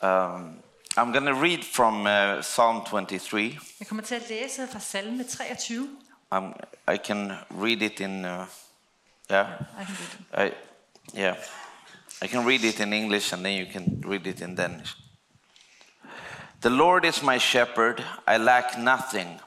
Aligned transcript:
Um, 0.00 0.62
I'm 0.96 1.12
going 1.12 1.24
to 1.24 1.34
read 1.34 1.64
from 1.64 2.06
uh, 2.06 2.40
Psalm 2.42 2.84
23. 2.84 3.58
Jeg 3.80 3.86
kommer 3.88 4.02
til 4.02 4.14
at 4.14 4.28
læse 4.28 4.68
fra 4.72 4.80
salme 4.80 5.24
23. 5.24 5.88
Um, 6.30 6.54
I 6.88 6.96
can 6.96 7.32
read 7.50 7.82
it 7.82 8.00
in, 8.00 8.24
uh, 8.24 8.46
yeah, 9.30 9.46
I 9.80 9.84
can 9.84 9.94
do 9.94 10.42
it. 10.42 10.52
I, 10.52 10.52
yeah. 11.14 11.34
I 12.22 12.26
can 12.26 12.46
read 12.46 12.64
it 12.64 12.80
in 12.80 12.92
English 12.92 13.32
and 13.32 13.44
then 13.44 13.58
you 13.58 13.72
can 13.72 14.02
read 14.06 14.26
it 14.26 14.40
in 14.40 14.54
Danish. 14.54 14.96
The 16.60 16.70
Lord 16.70 17.04
is 17.04 17.22
my 17.22 17.38
shepherd, 17.38 18.04
I 18.26 18.38
lack 18.38 18.78
nothing. 18.78 19.40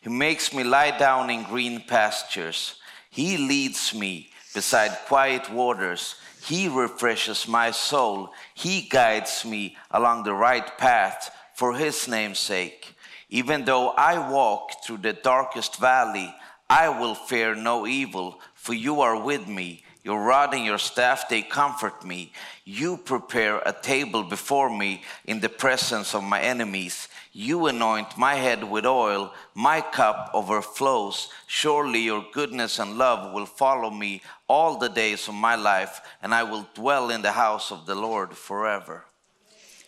He 0.00 0.10
makes 0.10 0.52
me 0.52 0.64
lie 0.64 0.98
down 0.98 1.30
in 1.30 1.44
green 1.44 1.80
pastures. 1.80 2.74
He 3.10 3.36
leads 3.36 3.94
me 3.94 4.30
beside 4.54 4.90
quiet 5.06 5.50
waters. 5.50 6.16
He 6.44 6.68
refreshes 6.68 7.46
my 7.46 7.70
soul. 7.70 8.32
He 8.54 8.82
guides 8.82 9.44
me 9.44 9.76
along 9.90 10.24
the 10.24 10.34
right 10.34 10.76
path 10.76 11.30
for 11.54 11.74
his 11.74 12.08
name's 12.08 12.40
sake. 12.40 12.94
Even 13.28 13.64
though 13.64 13.90
I 13.90 14.28
walk 14.30 14.84
through 14.84 14.98
the 14.98 15.12
darkest 15.12 15.76
valley, 15.76 16.34
I 16.68 16.88
will 16.88 17.14
fear 17.14 17.54
no 17.54 17.86
evil, 17.86 18.40
for 18.54 18.74
you 18.74 19.02
are 19.02 19.22
with 19.22 19.46
me. 19.46 19.84
Your 20.02 20.20
rod 20.24 20.52
and 20.52 20.64
your 20.64 20.78
staff, 20.78 21.28
they 21.28 21.42
comfort 21.42 22.04
me. 22.04 22.32
You 22.64 22.96
prepare 22.96 23.58
a 23.58 23.72
table 23.72 24.24
before 24.24 24.68
me 24.68 25.02
in 25.24 25.38
the 25.38 25.48
presence 25.48 26.12
of 26.12 26.24
my 26.24 26.40
enemies. 26.40 27.06
You 27.34 27.66
anoint 27.66 28.18
my 28.18 28.34
head 28.34 28.62
with 28.62 28.84
oil, 28.84 29.32
my 29.54 29.80
cup 29.92 30.30
overflows. 30.34 31.30
Surely 31.46 32.00
your 32.00 32.24
goodness 32.32 32.78
and 32.78 32.98
love 32.98 33.32
will 33.32 33.46
follow 33.46 33.90
me 33.90 34.22
all 34.48 34.78
the 34.78 34.88
days 34.88 35.28
of 35.28 35.34
my 35.34 35.56
life, 35.56 36.02
and 36.22 36.34
I 36.34 36.42
will 36.42 36.66
dwell 36.74 37.10
in 37.10 37.22
the 37.22 37.32
house 37.32 37.72
of 37.72 37.86
the 37.86 37.94
Lord 37.94 38.36
forever. 38.36 39.04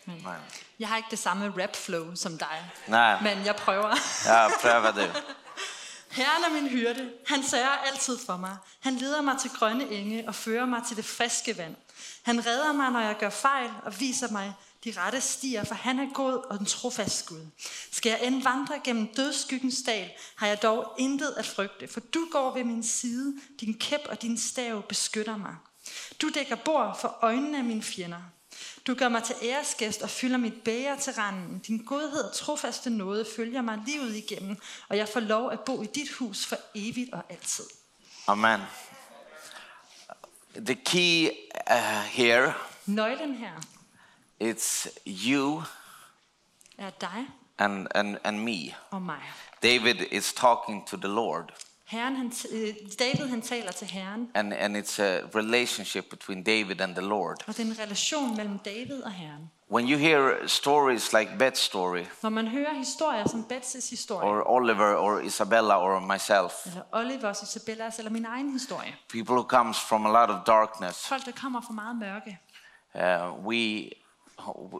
Amen. 0.08 0.40
Jeg 0.78 0.88
har 0.88 0.96
ikke 0.96 1.10
det 1.10 1.18
samme 1.18 1.52
rap-flow 1.58 2.14
som 2.14 2.38
dig, 2.38 2.70
Nej, 2.86 3.22
men 3.22 3.44
jeg 3.44 3.56
prøver. 3.56 3.94
ja, 4.26 4.48
pröva 4.48 4.90
du. 4.90 5.06
Herren 6.16 6.44
er 6.44 6.60
min 6.60 6.68
hyrde. 6.68 7.10
Han 7.26 7.42
sørger 7.42 7.76
altid 7.92 8.18
for 8.26 8.36
mig. 8.36 8.56
Han 8.80 8.94
leder 8.94 9.22
mig 9.22 9.38
til 9.40 9.50
grønne 9.50 9.88
enge 9.88 10.24
og 10.28 10.34
fører 10.34 10.66
mig 10.66 10.82
til 10.88 10.96
det 10.96 11.04
friske 11.04 11.58
vand. 11.58 11.76
Han 12.22 12.46
redder 12.46 12.72
mig, 12.72 12.90
når 12.90 13.00
jeg 13.00 13.16
gør 13.18 13.30
fejl 13.30 13.70
og 13.84 14.00
viser 14.00 14.28
mig 14.32 14.54
de 14.84 14.92
rette 14.96 15.20
stier, 15.20 15.64
for 15.64 15.74
han 15.74 15.98
er 15.98 16.12
god 16.14 16.32
og 16.50 16.58
den 16.58 16.66
trofast 16.66 17.26
Gud. 17.26 17.46
Skal 17.92 18.10
jeg 18.10 18.20
end 18.22 18.42
vandre 18.42 18.80
gennem 18.84 19.06
dødskyggens 19.06 19.82
dal, 19.86 20.10
har 20.36 20.46
jeg 20.46 20.62
dog 20.62 20.94
intet 20.98 21.34
at 21.36 21.46
frygte, 21.46 21.88
for 21.88 22.00
du 22.00 22.28
går 22.30 22.54
ved 22.54 22.64
min 22.64 22.82
side, 22.82 23.34
din 23.60 23.74
kæp 23.74 24.00
og 24.08 24.22
din 24.22 24.38
stav 24.38 24.82
beskytter 24.88 25.36
mig. 25.36 25.54
Du 26.22 26.28
dækker 26.34 26.56
bord 26.56 26.98
for 27.00 27.18
øjnene 27.22 27.58
af 27.58 27.64
mine 27.64 27.82
fjender. 27.82 28.20
Du 28.86 28.94
gør 28.94 29.08
mig 29.08 29.22
til 29.22 29.34
æresgæst 29.42 30.02
og 30.02 30.10
fylder 30.10 30.36
mit 30.36 30.62
bæger 30.64 30.96
til 30.96 31.12
randen. 31.12 31.58
Din 31.58 31.84
godhed 31.84 32.24
og 32.24 32.34
trofaste 32.34 32.90
nåde 32.90 33.26
følger 33.36 33.62
mig 33.62 33.82
livet 33.86 34.16
igennem, 34.16 34.56
og 34.88 34.96
jeg 34.96 35.08
får 35.08 35.20
lov 35.20 35.50
at 35.50 35.60
bo 35.60 35.82
i 35.82 35.86
dit 35.86 36.10
hus 36.10 36.46
for 36.46 36.56
evigt 36.74 37.12
og 37.12 37.22
altid. 37.28 37.64
Amen. 38.26 38.60
The 40.56 40.74
key 40.74 41.28
uh, 41.70 42.04
here 42.04 42.52
Nøglen 42.86 43.34
her 43.34 43.73
it's 44.44 44.88
you 45.06 45.62
er 46.78 46.90
dig 47.00 47.26
and, 47.58 47.86
and, 47.94 48.16
and 48.24 48.38
me. 48.38 48.74
og 48.90 49.02
mig. 49.02 49.20
David 49.62 49.94
is 50.10 50.32
talking 50.32 50.86
to 50.86 50.96
the 50.96 51.08
Lord, 51.08 51.52
Herren, 51.84 52.16
han, 52.16 52.32
øh, 52.52 52.74
David 52.98 53.28
han 53.28 53.42
taler 53.42 53.72
til 53.72 53.86
Herren, 53.86 54.30
and, 54.34 54.52
and 54.52 54.76
it's 54.76 55.02
a 55.02 55.20
relationship 55.34 56.10
between 56.10 56.42
David 56.42 56.80
and 56.80 56.94
the 56.94 57.06
Lord. 57.06 57.36
og 57.46 57.56
det 57.56 57.60
er 57.60 57.64
en 57.70 57.78
relation 57.78 58.36
mellem 58.36 58.58
David 58.58 59.02
og 59.02 59.12
Herren. 59.12 59.50
When 59.70 59.88
you 59.90 59.98
hear 59.98 60.46
stories 60.46 61.12
like 61.12 61.30
Bet's 61.30 61.60
story, 61.60 62.04
Når 62.22 62.30
man 62.30 62.48
hører 62.48 62.72
historier 62.74 63.28
som 63.28 63.44
Betsys 63.44 63.90
historie, 63.90 64.28
or 64.28 64.50
Oliver, 64.50 64.94
or 64.94 65.20
Isabella, 65.20 65.78
or 65.78 66.00
myself, 66.00 66.52
eller 66.66 66.82
Olivers, 66.92 67.42
Isabellas, 67.42 67.98
eller 67.98 68.10
min 68.10 68.24
egen 68.26 68.52
historie. 68.52 68.94
people 69.08 69.34
who 69.34 69.44
comes 69.44 69.78
from 69.80 70.06
a 70.06 70.10
lot 70.20 70.30
of 70.30 70.36
darkness, 70.46 71.08
Folk, 71.08 71.24
der 71.24 71.32
kommer 71.32 71.60
fra 71.60 71.72
meget 71.72 71.96
mørke, 71.96 72.38
uh, 72.94 73.46
we, 73.46 73.90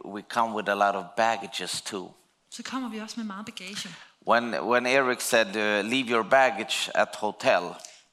we 0.05 0.21
come 0.21 0.55
with 0.55 0.69
a 0.69 0.73
lot 0.75 0.95
of 0.95 1.05
baggages 1.17 1.81
too. 1.81 2.11
så 2.49 2.63
kommer 2.63 2.89
vi 2.89 2.99
også 2.99 3.15
med 3.19 3.25
meget 3.25 3.45
bagage. 3.45 3.89
When, 4.27 4.53
when 4.61 4.85
Eric 4.85 5.21
said, 5.21 5.47
uh, 5.47 5.85
leave 5.91 6.09
your 6.09 6.23
baggage 6.23 6.91
at 6.97 7.15
hotel, 7.15 7.61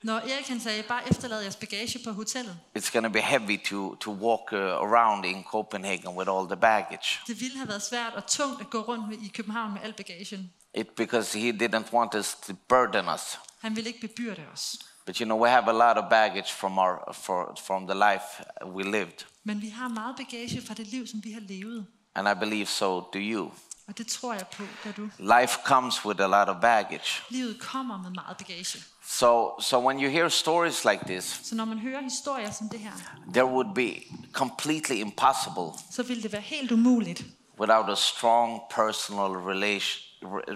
Når 0.02 0.14
Erik 0.14 0.48
han 0.48 0.60
sagde, 0.60 0.82
bare 0.82 1.08
efterlad 1.10 1.40
jeres 1.42 1.56
bagage 1.56 1.98
på 2.04 2.12
hotellet, 2.12 2.58
it's 2.78 2.92
going 2.92 3.04
to 3.06 3.12
be 3.12 3.20
heavy 3.20 3.64
to, 3.64 3.94
to 3.94 4.10
walk 4.12 4.52
uh, 4.52 4.58
around 4.58 5.24
in 5.24 5.44
Copenhagen 5.44 6.08
with 6.18 6.30
all 6.30 6.46
the 6.46 6.56
baggage. 6.56 7.20
det 7.26 7.40
ville 7.40 7.56
have 7.58 7.68
været 7.68 7.82
svært 7.82 8.14
og 8.14 8.26
tungt 8.26 8.60
at 8.60 8.70
gå 8.70 8.80
rundt 8.80 9.08
med- 9.08 9.18
i 9.18 9.28
København 9.28 9.72
med 9.72 9.80
al 9.82 9.92
bagagen. 9.92 10.52
It 10.74 10.88
because 10.96 11.38
he 11.38 11.52
didn't 11.52 11.92
want 11.92 12.14
us 12.14 12.34
to 12.46 12.52
burden 12.68 13.08
us. 13.14 13.38
Han 13.60 13.76
ville 13.76 13.88
ikke 13.90 14.00
bebyrde 14.08 14.42
os. 14.52 14.76
But 15.06 15.16
you 15.16 15.24
know, 15.26 15.42
we 15.42 15.48
have 15.48 15.68
a 15.68 15.72
lot 15.72 16.02
of 16.04 16.10
baggage 16.10 16.52
from 16.52 16.78
our 16.78 17.12
for, 17.14 17.54
from 17.66 17.86
the 17.86 17.94
life 17.94 18.42
we 18.66 18.82
lived, 18.82 19.26
Men 19.44 19.60
vi 19.62 19.68
har 19.68 19.88
meget 19.88 20.16
bagage 20.16 20.62
fra 20.66 20.74
det 20.74 20.86
liv, 20.86 21.06
som 21.06 21.20
vi 21.24 21.32
har 21.32 21.40
levet. 21.40 21.86
and 22.14 22.28
I 22.28 22.34
believe 22.34 22.66
so 22.66 23.00
do 23.00 23.18
you. 23.18 23.50
Og 23.88 23.98
det 23.98 24.06
tror 24.06 24.32
jeg 24.32 24.46
på, 24.56 24.62
gør 24.84 24.92
du. 24.92 25.08
Life 25.18 25.58
comes 25.64 26.04
with 26.04 26.20
a 26.22 26.26
lot 26.26 26.48
of 26.48 26.60
baggage. 26.60 27.22
Livet 27.30 27.60
kommer 27.60 27.98
med 28.02 28.10
meget 28.10 28.36
bagage. 28.36 28.78
So, 29.06 29.60
so 29.60 29.86
when 29.86 30.00
you 30.02 30.10
hear 30.10 30.28
stories 30.28 30.84
like 30.84 31.04
this, 31.06 31.40
Så 31.44 31.54
når 31.54 31.64
man 31.64 31.78
hører 31.78 32.00
historier 32.02 32.50
som 32.50 32.68
det 32.68 32.78
her, 32.80 32.92
there 33.32 33.46
would 33.46 33.74
be 33.74 33.94
completely 34.32 34.94
impossible 34.96 35.70
så 35.90 36.02
vil 36.02 36.22
det 36.22 36.32
være 36.32 36.40
helt 36.42 36.72
umuligt, 36.72 37.24
without 37.60 37.90
a 37.90 37.94
strong 37.96 38.60
personal 38.70 39.30
relation, 39.30 40.02
re- 40.02 40.11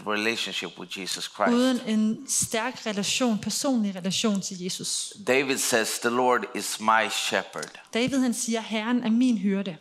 relationship 0.07 0.79
with 0.79 0.99
Jesus 0.99 1.25
Christ. 1.25 1.53
uden 1.53 1.81
en 1.87 2.27
stærk 2.29 2.87
relation, 2.87 3.39
personlig 3.39 3.95
relation 3.97 4.41
til 4.41 4.63
Jesus. 4.63 5.13
David 5.27 5.59
says, 5.59 5.99
"The 5.99 6.11
Lord 6.11 6.41
is 6.55 6.81
my 6.81 7.09
shepherd. 7.11 7.71
David 7.95 8.19
han 8.21 8.35
siger, 8.35 8.61
Herren 8.61 9.05
er 9.05 9.11
min 9.11 9.39
hyrde. 9.39 9.77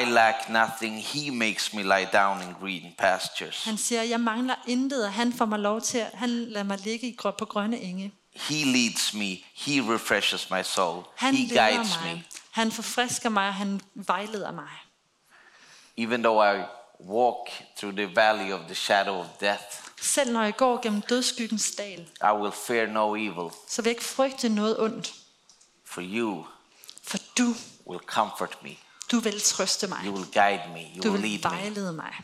I 0.00 0.04
lack 0.04 0.36
nothing. 0.48 1.02
He 1.02 1.30
makes 1.30 1.72
me 1.74 1.82
lie 1.82 2.08
down 2.12 2.42
in 2.42 2.54
green 2.60 2.94
pastures. 2.98 3.64
Han 3.64 3.76
siger, 3.76 4.02
jeg 4.02 4.20
mangler 4.20 4.54
intet, 4.66 5.04
og 5.06 5.12
han 5.12 5.32
får 5.32 5.44
mig 5.44 5.58
lov 5.58 5.80
til, 5.80 5.98
at 5.98 6.10
han 6.14 6.30
lader 6.30 6.64
mig 6.64 6.78
ligge 6.84 7.16
på 7.38 7.44
grønne 7.44 7.80
enge. 7.80 8.12
He 8.34 8.64
leads 8.64 9.14
me. 9.14 9.36
He 9.54 9.94
refreshes 9.94 10.50
my 10.50 10.62
soul. 10.62 11.04
Han 11.16 11.34
He 11.34 11.48
guides 11.48 11.98
me. 12.04 12.10
mig. 12.10 12.24
Han 12.50 12.72
forfrisker 12.72 13.28
mig, 13.28 13.48
og 13.48 13.54
han 13.54 13.80
vejleder 13.94 14.52
mig. 14.52 14.68
Even 15.96 16.22
though 16.22 16.56
I 16.56 16.62
walk 17.00 17.48
through 17.78 17.96
the 17.96 18.06
valley 18.14 18.52
of 18.52 18.60
the 18.66 18.74
shadow 18.74 19.20
of 19.20 19.26
death, 19.40 19.62
Selv 20.00 20.32
når 20.32 20.42
jeg 20.42 20.56
går 20.56 20.82
gennem 20.82 21.00
dødskyggens 21.02 21.70
dal, 21.78 22.00
I 22.00 22.32
will 22.40 22.52
fear 22.52 22.86
no 22.86 23.14
evil, 23.14 23.50
så 23.68 23.82
vil 23.82 23.88
jeg 23.90 23.96
ikke 23.96 24.04
frygte 24.04 24.48
noget 24.48 24.80
ondt. 24.80 25.14
for 25.84 26.02
you 26.04 26.44
For 27.02 27.18
du, 27.38 27.54
will 27.86 28.00
comfort 28.06 28.58
me. 28.62 28.70
du 29.10 29.18
vil 29.20 29.40
trøste 29.40 29.86
mig. 29.86 29.98
You 30.06 30.12
will 30.14 30.26
guide 30.32 30.62
me. 30.72 30.80
You 30.96 31.02
Du 31.02 31.10
will 31.10 31.22
vil 31.22 31.30
lead 31.30 31.52
me. 31.52 31.56
vejlede 31.58 31.92
mig. 31.92 32.14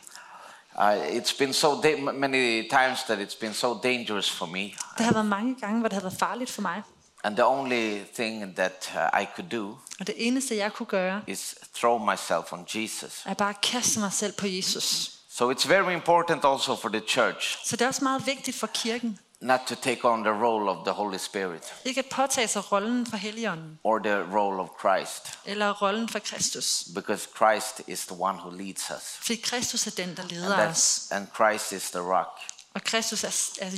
Uh, 0.75 1.17
it's 1.17 1.37
been 1.37 1.53
so 1.53 1.81
many 2.13 2.69
times 2.69 3.03
that 3.03 3.19
it's 3.19 3.39
been 3.39 3.53
so 3.53 3.79
dangerous 3.83 4.29
for 4.31 4.45
me, 4.45 4.59
Det 4.97 5.05
har 5.05 5.13
været 5.13 5.25
mange 5.25 5.55
gange, 5.55 5.79
hvor 5.79 5.87
det 5.89 5.93
har 5.93 6.01
været 6.01 6.19
farligt 6.19 6.49
for 6.51 6.61
mig. 6.61 6.81
And 7.23 7.35
the 7.35 7.45
only 7.45 8.03
thing 8.15 8.55
that 8.55 8.91
uh, 8.95 9.21
I 9.21 9.25
could 9.35 9.49
do 9.49 9.77
Og 9.99 10.07
det 10.07 10.15
eneste, 10.17 10.55
jeg 10.57 10.73
kunne 10.73 10.85
gøre, 10.87 11.21
is 11.27 11.55
throw 11.75 11.97
myself 11.97 12.53
on 12.53 12.65
Jesus. 12.75 13.21
er 13.25 13.33
bare 13.33 13.49
at 13.49 13.61
kaste 13.61 13.99
mig 13.99 14.13
selv 14.13 14.33
på 14.33 14.47
Jesus. 14.47 15.11
So 15.29 15.51
it's 15.51 15.67
very 15.67 15.93
important 15.93 16.45
also 16.45 16.75
for 16.75 16.89
the 16.89 17.01
church 17.07 17.57
Så 17.65 17.75
det 17.75 17.81
er 17.81 17.87
også 17.87 18.03
meget 18.03 18.25
vigtigt 18.25 18.57
for 18.57 18.67
kirken, 18.67 19.19
not 19.41 19.59
to 19.67 19.75
take 19.75 20.05
on 20.05 20.23
the 20.23 20.33
role 20.33 20.69
of 20.71 20.77
the 20.85 20.91
Holy 20.93 21.17
Spirit 21.17 21.73
ikke 21.85 21.99
at 21.99 22.05
påtage 22.05 22.47
sig 22.47 22.71
rollen 22.71 23.05
for 23.07 23.17
Helligånden, 23.17 23.79
or 23.83 23.99
the 23.99 24.15
role 24.37 24.61
of 24.61 24.67
Christ, 24.79 25.39
eller 25.45 25.81
rollen 25.81 26.09
for 26.09 26.19
Kristus. 26.19 26.83
because 26.95 27.27
Christ 27.37 27.81
is 27.87 28.05
the 28.05 28.15
one 28.19 28.37
who 28.39 28.49
leads 28.49 28.89
us, 28.97 29.17
Fordi 29.19 29.35
Kristus 29.35 29.87
er 29.87 29.91
den, 29.91 30.15
der 30.15 30.21
and, 30.23 30.31
leder 30.31 30.69
os. 30.69 30.77
that's, 30.77 31.15
and 31.15 31.27
Christ 31.35 31.71
is 31.71 31.91
the 31.91 32.01
rock 32.01 32.27
Og 32.73 32.83
Kristus 32.83 33.23
er, 33.23 33.49
er 33.61 33.69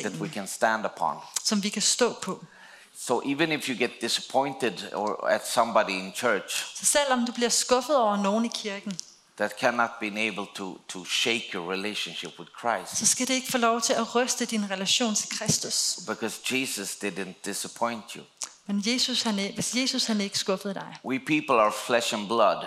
that 0.00 0.12
we 0.20 0.28
can 0.28 0.46
stand 0.46 0.86
upon. 0.86 1.16
som 1.44 1.62
vi 1.62 1.68
kan 1.68 1.82
stå 1.82 2.12
på. 2.22 2.44
So 2.98 3.22
even 3.24 3.52
if 3.52 3.68
you 3.68 3.78
get 3.78 3.90
disappointed 4.00 4.92
or 4.92 5.28
at 5.28 5.48
somebody 5.48 5.90
in 5.90 6.12
church 6.16 6.76
Så 6.76 6.86
selvom 6.86 7.26
du 7.26 7.32
bliver 7.32 7.48
skuffet 7.48 7.96
over 7.96 8.16
nogen 8.16 8.44
i 8.44 8.48
kirken, 8.54 8.98
that 9.36 9.52
cannot 9.60 9.90
be 10.00 10.06
able 10.28 10.46
to, 10.56 10.78
to 10.88 11.04
shake 11.04 11.44
your 11.54 11.72
relationship 11.72 12.38
with 12.38 12.50
Christ, 12.60 12.98
så 12.98 13.06
skal 13.06 13.28
det 13.28 13.34
ikke 13.34 13.50
få 13.52 13.58
lov 13.58 13.80
til 13.80 13.92
at 13.92 14.14
ryste 14.14 14.44
din 14.44 14.70
relation 14.70 15.14
til 15.14 15.38
Kristus. 15.38 15.98
because 16.08 16.40
Jesus 16.50 16.90
didn't 17.04 17.32
disappoint 17.44 18.04
you. 18.16 18.22
Men 18.66 18.82
Jesus, 18.86 19.22
han 19.22 19.38
er, 19.38 19.52
hvis 19.52 19.74
Jesus 19.74 20.04
han 20.04 20.20
ikke 20.20 20.38
skuffede 20.38 20.74
dig. 20.74 20.96
We 21.04 21.18
people 21.18 21.54
are 21.62 21.72
flesh 21.86 22.14
and 22.14 22.26
blood, 22.26 22.66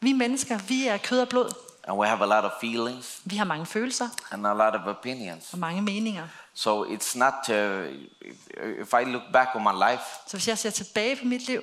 Vi 0.00 0.12
mennesker, 0.12 0.58
vi 0.58 0.86
er 0.86 0.96
kød 0.96 1.20
og 1.20 1.28
blod. 1.28 1.52
and 1.84 1.96
we 1.98 2.06
have 2.06 2.22
a 2.22 2.26
lot 2.40 2.44
of 2.44 2.52
feelings 2.60 3.20
Vi 3.24 3.36
har 3.36 3.44
mange 3.44 3.66
følelser 3.66 4.08
and 4.30 4.46
a 4.46 4.52
lot 4.54 4.74
of 4.80 4.86
opinions. 4.86 5.52
og 5.52 5.58
mange 5.58 5.82
meninger. 5.82 6.28
So 6.58 6.84
it's 6.84 7.16
not, 7.16 7.34
uh, 7.48 7.86
if 8.80 8.92
I 8.94 9.04
look 9.04 9.22
back 9.32 9.48
on 9.54 9.62
my 9.62 9.90
life, 9.90 10.02
Så 10.26 10.36
hvis 10.36 10.48
jeg 10.48 10.58
ser 10.58 10.70
tilbage 10.70 11.16
på 11.16 11.24
mit 11.24 11.46
liv, 11.46 11.60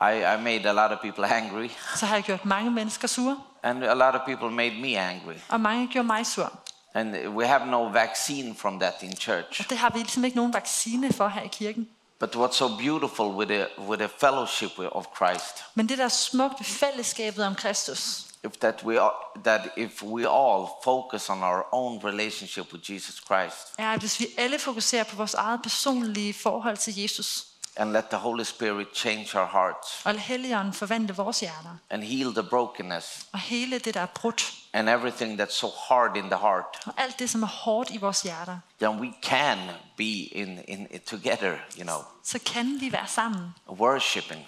I, 0.00 0.04
I 0.04 0.42
made 0.42 0.68
a 0.68 0.72
lot 0.72 0.92
of 0.96 0.98
people 1.02 1.26
angry, 1.26 1.68
så 1.96 2.06
har 2.06 2.14
jeg 2.14 2.24
gjort 2.24 2.44
mange 2.44 2.70
mennesker 2.70 3.08
sure, 3.08 3.36
and 3.62 3.84
a 3.84 3.94
lot 3.94 4.14
of 4.14 4.20
people 4.26 4.50
made 4.50 4.80
me 4.80 4.98
angry. 4.98 5.34
og 5.48 5.60
mange 5.60 5.88
gjorde 5.88 6.06
mig 6.06 6.26
sur. 6.26 6.52
And 6.94 7.28
we 7.28 7.46
have 7.46 7.66
no 7.66 7.84
vaccine 7.84 8.56
from 8.56 8.80
that 8.80 8.94
in 9.02 9.16
church. 9.16 9.60
Og 9.60 9.70
det 9.70 9.78
har 9.78 9.90
vi 9.90 9.98
ligesom 9.98 10.24
ikke 10.24 10.36
nogen 10.36 10.52
vaccine 10.54 11.12
for 11.12 11.28
her 11.28 11.42
i 11.42 11.48
kirken. 11.48 11.88
But 12.20 12.36
what's 12.36 12.56
so 12.56 12.68
beautiful 12.76 13.26
with 13.26 13.50
the, 13.50 13.66
with 13.78 14.00
the 14.00 14.08
fellowship 14.20 14.78
of 14.78 15.04
Christ, 15.16 15.64
Men 15.74 15.88
det 15.88 15.98
der 15.98 16.04
er 16.04 16.08
smukt 16.08 16.54
ved 16.60 16.64
fællesskabet 16.66 17.44
om 17.46 17.54
Kristus, 17.54 18.24
if 18.44 18.52
that 18.52 18.84
we 18.84 18.98
all, 18.98 19.42
that 19.44 19.68
if 19.76 20.02
we 20.02 20.26
all 20.26 20.68
focus 20.84 21.30
on 21.30 21.42
our 21.42 21.64
own 21.72 22.04
relationship 22.04 22.72
with 22.72 22.90
Jesus 22.90 23.14
Christ. 23.26 23.74
Er, 23.78 23.98
hvis 23.98 24.20
vi 24.20 24.26
alle 24.36 24.58
fokuserer 24.58 25.04
på 25.04 25.16
vores 25.16 25.34
eget 25.34 25.62
personlige 25.62 26.34
forhold 26.34 26.76
til 26.76 26.98
Jesus, 26.98 27.46
and 27.78 27.92
let 27.92 28.04
the 28.04 28.16
Holy 28.16 28.44
Spirit 28.44 28.88
change 28.94 29.38
our 29.38 29.46
hearts. 29.46 30.02
Og 30.04 30.18
Helligånden 30.18 30.72
forvandle 30.72 31.16
vores 31.16 31.40
hjerter, 31.40 31.76
and 31.90 32.02
heal 32.02 32.34
the 32.34 32.42
brokenness. 32.42 33.26
Og 33.32 33.38
hele 33.38 33.78
det, 33.78 33.94
der 33.94 34.00
er 34.00 34.06
brudt, 34.06 34.52
and 34.72 34.88
everything 34.88 35.40
that's 35.40 35.54
so 35.54 35.70
hard 35.88 36.16
in 36.16 36.22
the 36.22 36.38
heart, 36.38 36.64
og 36.86 36.92
alt 36.96 37.18
det, 37.18 37.30
som 37.30 37.42
er 37.42 37.46
hårdt 37.46 37.90
i 37.90 37.96
vores 37.96 38.22
hjerter, 38.22 38.58
then 38.80 39.00
we 39.00 39.12
can 39.22 39.58
be 39.96 40.04
in, 40.04 40.58
in, 40.68 40.88
together, 41.06 41.56
you 41.78 41.82
know, 41.82 41.98
så 42.22 42.38
kan 42.46 42.76
vi 42.80 42.92
være 42.92 43.06
sammen. 43.06 43.54
Worshiping. 43.68 44.46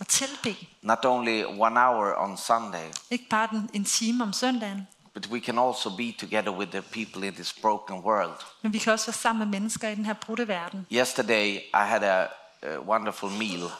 Og 0.00 0.08
tilbe. 0.08 0.56
Not 0.82 1.04
only 1.04 1.44
one 1.44 1.80
hour 1.80 2.14
on 2.18 2.36
Sunday, 2.36 2.86
Ikke 3.10 3.26
bare 3.30 3.48
den, 3.50 3.70
en 3.72 3.84
time 3.84 4.24
om 4.24 4.32
søndagen, 4.32 4.88
but 5.14 5.26
we 5.26 5.40
can 5.40 5.58
also 5.58 5.96
be 5.96 6.14
together 6.20 6.50
with 6.52 6.70
the 6.70 6.82
people 6.82 7.26
in 7.26 7.34
this 7.34 7.52
broken 7.52 7.96
world. 7.98 8.32
men 8.62 8.72
vi 8.72 8.78
kan 8.78 8.92
også 8.92 9.06
være 9.06 9.14
sammen 9.14 9.50
med 9.50 9.60
mennesker 9.60 9.88
i 9.88 9.94
den 9.94 10.06
her 10.06 10.14
brudte 10.14 10.48
verden. 10.48 10.86
Yesterday, 10.92 11.54
I 11.56 11.60
had 11.86 12.02
a, 12.02 12.26
a 12.62 12.78
wonderful 12.80 13.30
meal 13.30 13.70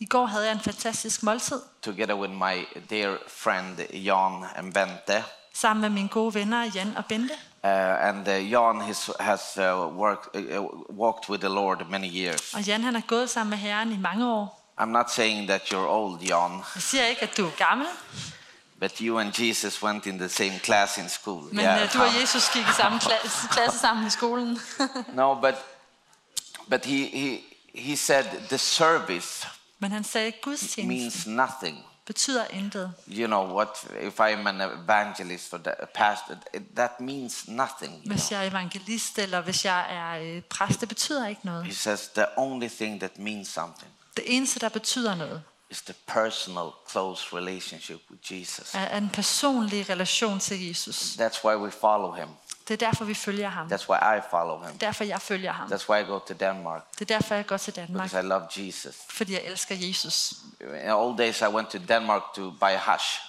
I 0.00 0.04
går 0.06 0.26
havde 0.26 0.44
jeg 0.44 0.52
en 0.52 0.60
fantastisk 0.60 1.22
måltid 1.22 1.60
together 1.82 2.14
with 2.14 2.32
my 2.32 2.66
dear 2.90 3.16
friend 3.28 3.78
Jan 3.92 4.44
and 4.56 4.72
Bente. 4.74 5.24
sammen 5.54 5.80
med 5.80 5.90
mine 5.90 6.08
gode 6.08 6.34
venner 6.34 6.70
Jan 6.74 6.96
og 6.96 7.04
Bente. 7.06 7.34
Uh, 7.64 7.70
and 8.08 8.28
uh, 8.28 8.50
Jan 8.52 8.80
has, 8.80 9.10
has 9.20 9.40
uh, 9.58 9.62
worked, 9.98 10.36
uh, 10.58 10.64
walked 10.98 11.30
with 11.30 11.40
the 11.40 11.48
Lord 11.54 11.78
many 11.90 12.08
years. 12.16 12.54
Og 12.54 12.62
Jan 12.66 12.82
han 12.82 12.94
har 12.94 13.02
gået 13.06 13.30
sammen 13.30 13.50
med 13.50 13.58
Herren 13.58 13.92
i 13.92 13.98
mange 13.98 14.32
år. 14.32 14.63
I'm 14.78 14.92
not 14.92 15.10
saying 15.10 15.48
that 15.48 15.62
you're 15.72 15.86
old, 15.86 16.20
Jan, 16.22 16.62
Jeg 16.74 16.82
siger 16.82 17.06
ikke, 17.06 17.22
at 17.22 17.36
du 17.36 17.46
er 17.46 17.50
gammel, 17.50 17.86
but 18.80 18.98
you 18.98 19.18
and 19.18 19.32
Jesus 19.40 19.82
went 19.82 20.06
in 20.06 20.18
the 20.18 20.28
same 20.28 20.58
class 20.58 20.98
in 20.98 21.08
school. 21.08 21.42
men 21.52 21.64
yeah. 21.64 21.92
du 21.92 22.02
og 22.02 22.20
Jesus 22.20 22.50
gik 22.52 22.62
i 22.62 22.72
samme 22.76 23.00
klasse, 23.00 23.48
klasse 23.50 23.78
sammen 23.78 24.06
i 24.06 24.10
skolen. 24.10 24.58
no, 25.12 25.34
but 25.34 25.54
but 26.68 26.84
he, 26.84 27.06
he 27.06 27.40
he 27.74 27.96
said 27.96 28.24
the 28.48 28.58
service 28.58 29.46
men 29.78 29.92
han 29.92 30.04
sagde, 30.04 30.32
means 30.84 31.26
nothing. 31.26 31.84
betyder 32.06 32.44
intet. 32.50 32.92
You 33.08 33.26
know 33.26 33.54
what? 33.54 33.86
If 34.00 34.20
I'm 34.20 34.46
an 34.46 34.60
evangelist 34.60 35.54
or 35.54 35.60
a 35.66 35.86
pastor, 35.94 36.36
that 36.76 37.00
means 37.00 37.48
nothing. 37.48 38.02
Hvis 38.06 38.32
jeg 38.32 38.46
er 38.46 38.50
evangelist, 38.50 39.18
eller 39.18 39.40
hvis 39.40 39.64
jeg 39.64 39.86
er 39.90 40.36
øh, 40.36 40.42
præst, 40.42 40.80
det 40.80 40.88
betyder 40.88 41.28
ikke 41.28 41.40
noget. 41.44 41.64
He 41.64 41.74
says 41.74 42.08
the 42.08 42.26
only 42.36 42.68
thing 42.68 43.00
that 43.00 43.18
means 43.18 43.48
something 43.48 43.90
Det 44.16 44.24
eneste, 44.26 44.60
der 44.60 44.68
betyder 44.68 45.14
noget, 45.14 45.42
is 45.70 45.82
the 45.82 45.94
personal, 46.06 46.70
close 46.90 47.36
relationship 47.36 48.00
with 48.10 48.32
Jesus. 48.32 48.74
er 48.74 48.96
en 48.96 49.10
personlig 49.10 49.90
relation 49.90 50.40
til 50.40 50.66
Jesus. 50.68 50.96
That's 50.96 51.44
why 51.44 51.54
we 51.54 51.70
follow 51.70 52.12
him. 52.12 52.28
Det 52.68 52.82
er 52.82 52.86
derfor, 52.86 53.04
vi 53.04 53.14
følger 53.14 53.48
ham. 53.48 53.66
That's 53.72 53.88
why 53.90 54.18
I 54.18 54.20
follow 54.30 54.66
him. 54.66 54.78
Derfor, 54.78 55.04
jeg 55.04 55.20
følger 55.20 55.52
ham. 55.52 55.72
That's 55.72 55.88
why 55.88 56.02
I 56.02 56.04
go 56.04 56.18
to 56.18 56.34
Denmark 56.34 56.82
Det 56.98 57.10
er 57.10 57.16
derfor, 57.18 57.34
jeg 57.34 57.46
går 57.46 57.56
til 57.56 57.76
Danmark. 57.76 58.10
because 58.10 58.26
I 58.26 58.28
love 58.28 58.46
Jesus. 58.56 58.94
Fordi 59.08 59.32
jeg 59.32 59.42
elsker 59.44 59.74
Jesus. 59.78 60.32
In 60.84 60.90
old 60.90 61.18
days, 61.18 61.40
I 61.40 61.44
went 61.44 61.68
to 61.70 61.78
Denmark 61.88 62.22
to 62.36 62.50
buy 62.50 62.70
hash, 62.78 63.20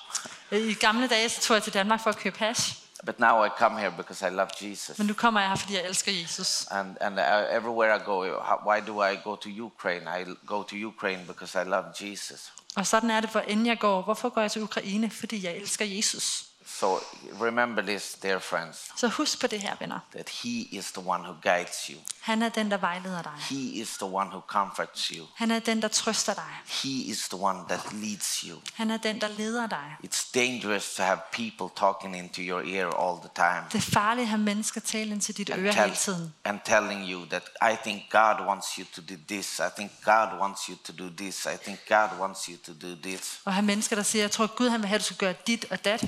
I 0.51 0.73
gamle 0.73 1.07
dage 1.07 1.29
så 1.29 1.41
tog 1.41 1.55
jeg 1.55 1.63
til 1.63 1.73
Danmark 1.73 2.03
for 2.03 2.09
at 2.09 2.17
købe 2.17 2.39
hash. 2.39 2.75
But 3.05 3.19
now 3.19 3.45
I 3.45 3.49
come 3.49 3.79
here 3.81 3.91
because 3.97 4.27
I 4.27 4.29
love 4.29 4.49
Jesus. 4.61 4.97
Men 4.97 5.07
nu 5.07 5.13
kommer 5.13 5.39
jeg 5.39 5.49
her, 5.49 5.55
fordi 5.55 5.73
jeg 5.73 5.83
elsker 5.85 6.11
Jesus. 6.11 6.67
And 6.71 6.97
and 7.01 7.19
uh, 7.19 7.57
everywhere 7.57 7.95
I 7.95 8.03
go, 8.05 8.23
why 8.65 8.79
do 8.87 9.01
I 9.01 9.17
go 9.23 9.35
to 9.35 9.49
Ukraine? 9.49 10.07
I 10.19 10.25
go 10.45 10.63
to 10.63 10.75
Ukraine 10.87 11.21
because 11.27 11.61
I 11.61 11.63
love 11.63 11.85
Jesus. 12.01 12.53
Og 12.75 12.87
sådan 12.87 13.09
er 13.09 13.21
det, 13.21 13.29
hvor 13.29 13.39
end 13.39 13.67
jeg 13.67 13.79
går. 13.79 14.01
Hvorfor 14.01 14.29
går 14.29 14.41
jeg 14.41 14.51
til 14.51 14.61
Ukraine? 14.61 15.09
Fordi 15.09 15.45
jeg 15.45 15.55
elsker 15.55 15.85
Jesus. 15.85 16.45
So 16.67 16.99
remember 17.41 17.81
this, 17.81 18.13
dear 18.23 18.39
friends, 18.39 18.91
Så 18.95 19.07
husk 19.07 19.41
på 19.41 19.47
det 19.47 19.61
her, 19.61 19.75
venner. 19.79 19.99
that 20.13 20.29
He 20.29 20.49
is 20.49 20.91
the 20.91 21.01
one 21.07 21.23
who 21.23 21.33
guides 21.43 21.85
you. 21.89 21.97
Han 22.21 22.41
er 22.41 22.49
den, 22.49 22.71
der 22.71 22.77
vejleder 22.77 23.21
dig. 23.21 23.31
He 23.37 23.55
is 23.81 23.89
the 23.89 24.05
one 24.05 24.29
who 24.29 24.41
comforts 24.47 25.07
you. 25.07 25.25
Han 25.35 25.51
er 25.51 25.59
den, 25.59 25.81
der 25.81 25.87
trøster 25.87 26.33
dig. 26.33 26.43
He 26.83 26.89
is 26.89 27.29
the 27.29 27.37
one 27.41 27.59
that 27.69 27.93
leads 27.93 28.39
you. 28.39 28.59
Han 28.73 28.91
er 28.91 28.97
den, 28.97 29.21
der 29.21 29.27
leder 29.27 29.67
dig. 29.67 29.95
It's 30.05 30.31
dangerous 30.33 30.93
to 30.95 31.03
have 31.03 31.19
people 31.31 31.75
talking 31.77 32.17
into 32.17 32.41
your 32.41 32.61
ear 32.61 32.87
all 32.87 33.19
the 33.19 33.29
time 33.35 33.65
Det 33.71 33.87
er 33.87 33.91
farligt 33.91 34.23
at 34.23 34.29
have 34.29 34.41
mennesker 34.41 34.81
tale 34.81 35.11
ind 35.11 35.21
til 35.21 35.37
dit 35.37 35.49
øre 35.57 35.73
hele 35.73 35.95
tiden. 35.95 36.33
and 36.43 36.59
telling 36.65 37.11
you 37.11 37.25
that 37.25 37.43
I 37.61 37.75
think 37.83 38.01
God 38.11 38.47
wants 38.47 38.67
you 38.75 38.85
to 38.95 39.01
do 39.01 39.15
this. 39.27 39.59
I 39.59 39.69
think 39.77 39.91
God 40.05 40.39
wants 40.41 40.61
you 40.65 40.75
to 40.85 40.93
do 40.93 41.09
this. 41.17 41.45
I 41.45 41.57
think 41.63 41.79
God 41.87 42.19
wants 42.19 42.45
you 42.45 42.57
to 42.65 42.71
do 42.87 42.95
this. 43.03 43.39
Og 43.45 43.53
have 43.53 43.65
mennesker, 43.65 43.95
der 43.95 44.03
siger, 44.03 44.23
jeg 44.23 44.31
tror 44.31 44.47
Gud 44.55 44.69
han 44.69 44.79
vil 44.81 44.87
have, 44.87 44.95
at 44.95 45.01
du 45.01 45.05
skal 45.05 45.17
gøre 45.17 45.35
dit 45.47 45.65
og 45.71 45.85
dat. 45.85 46.05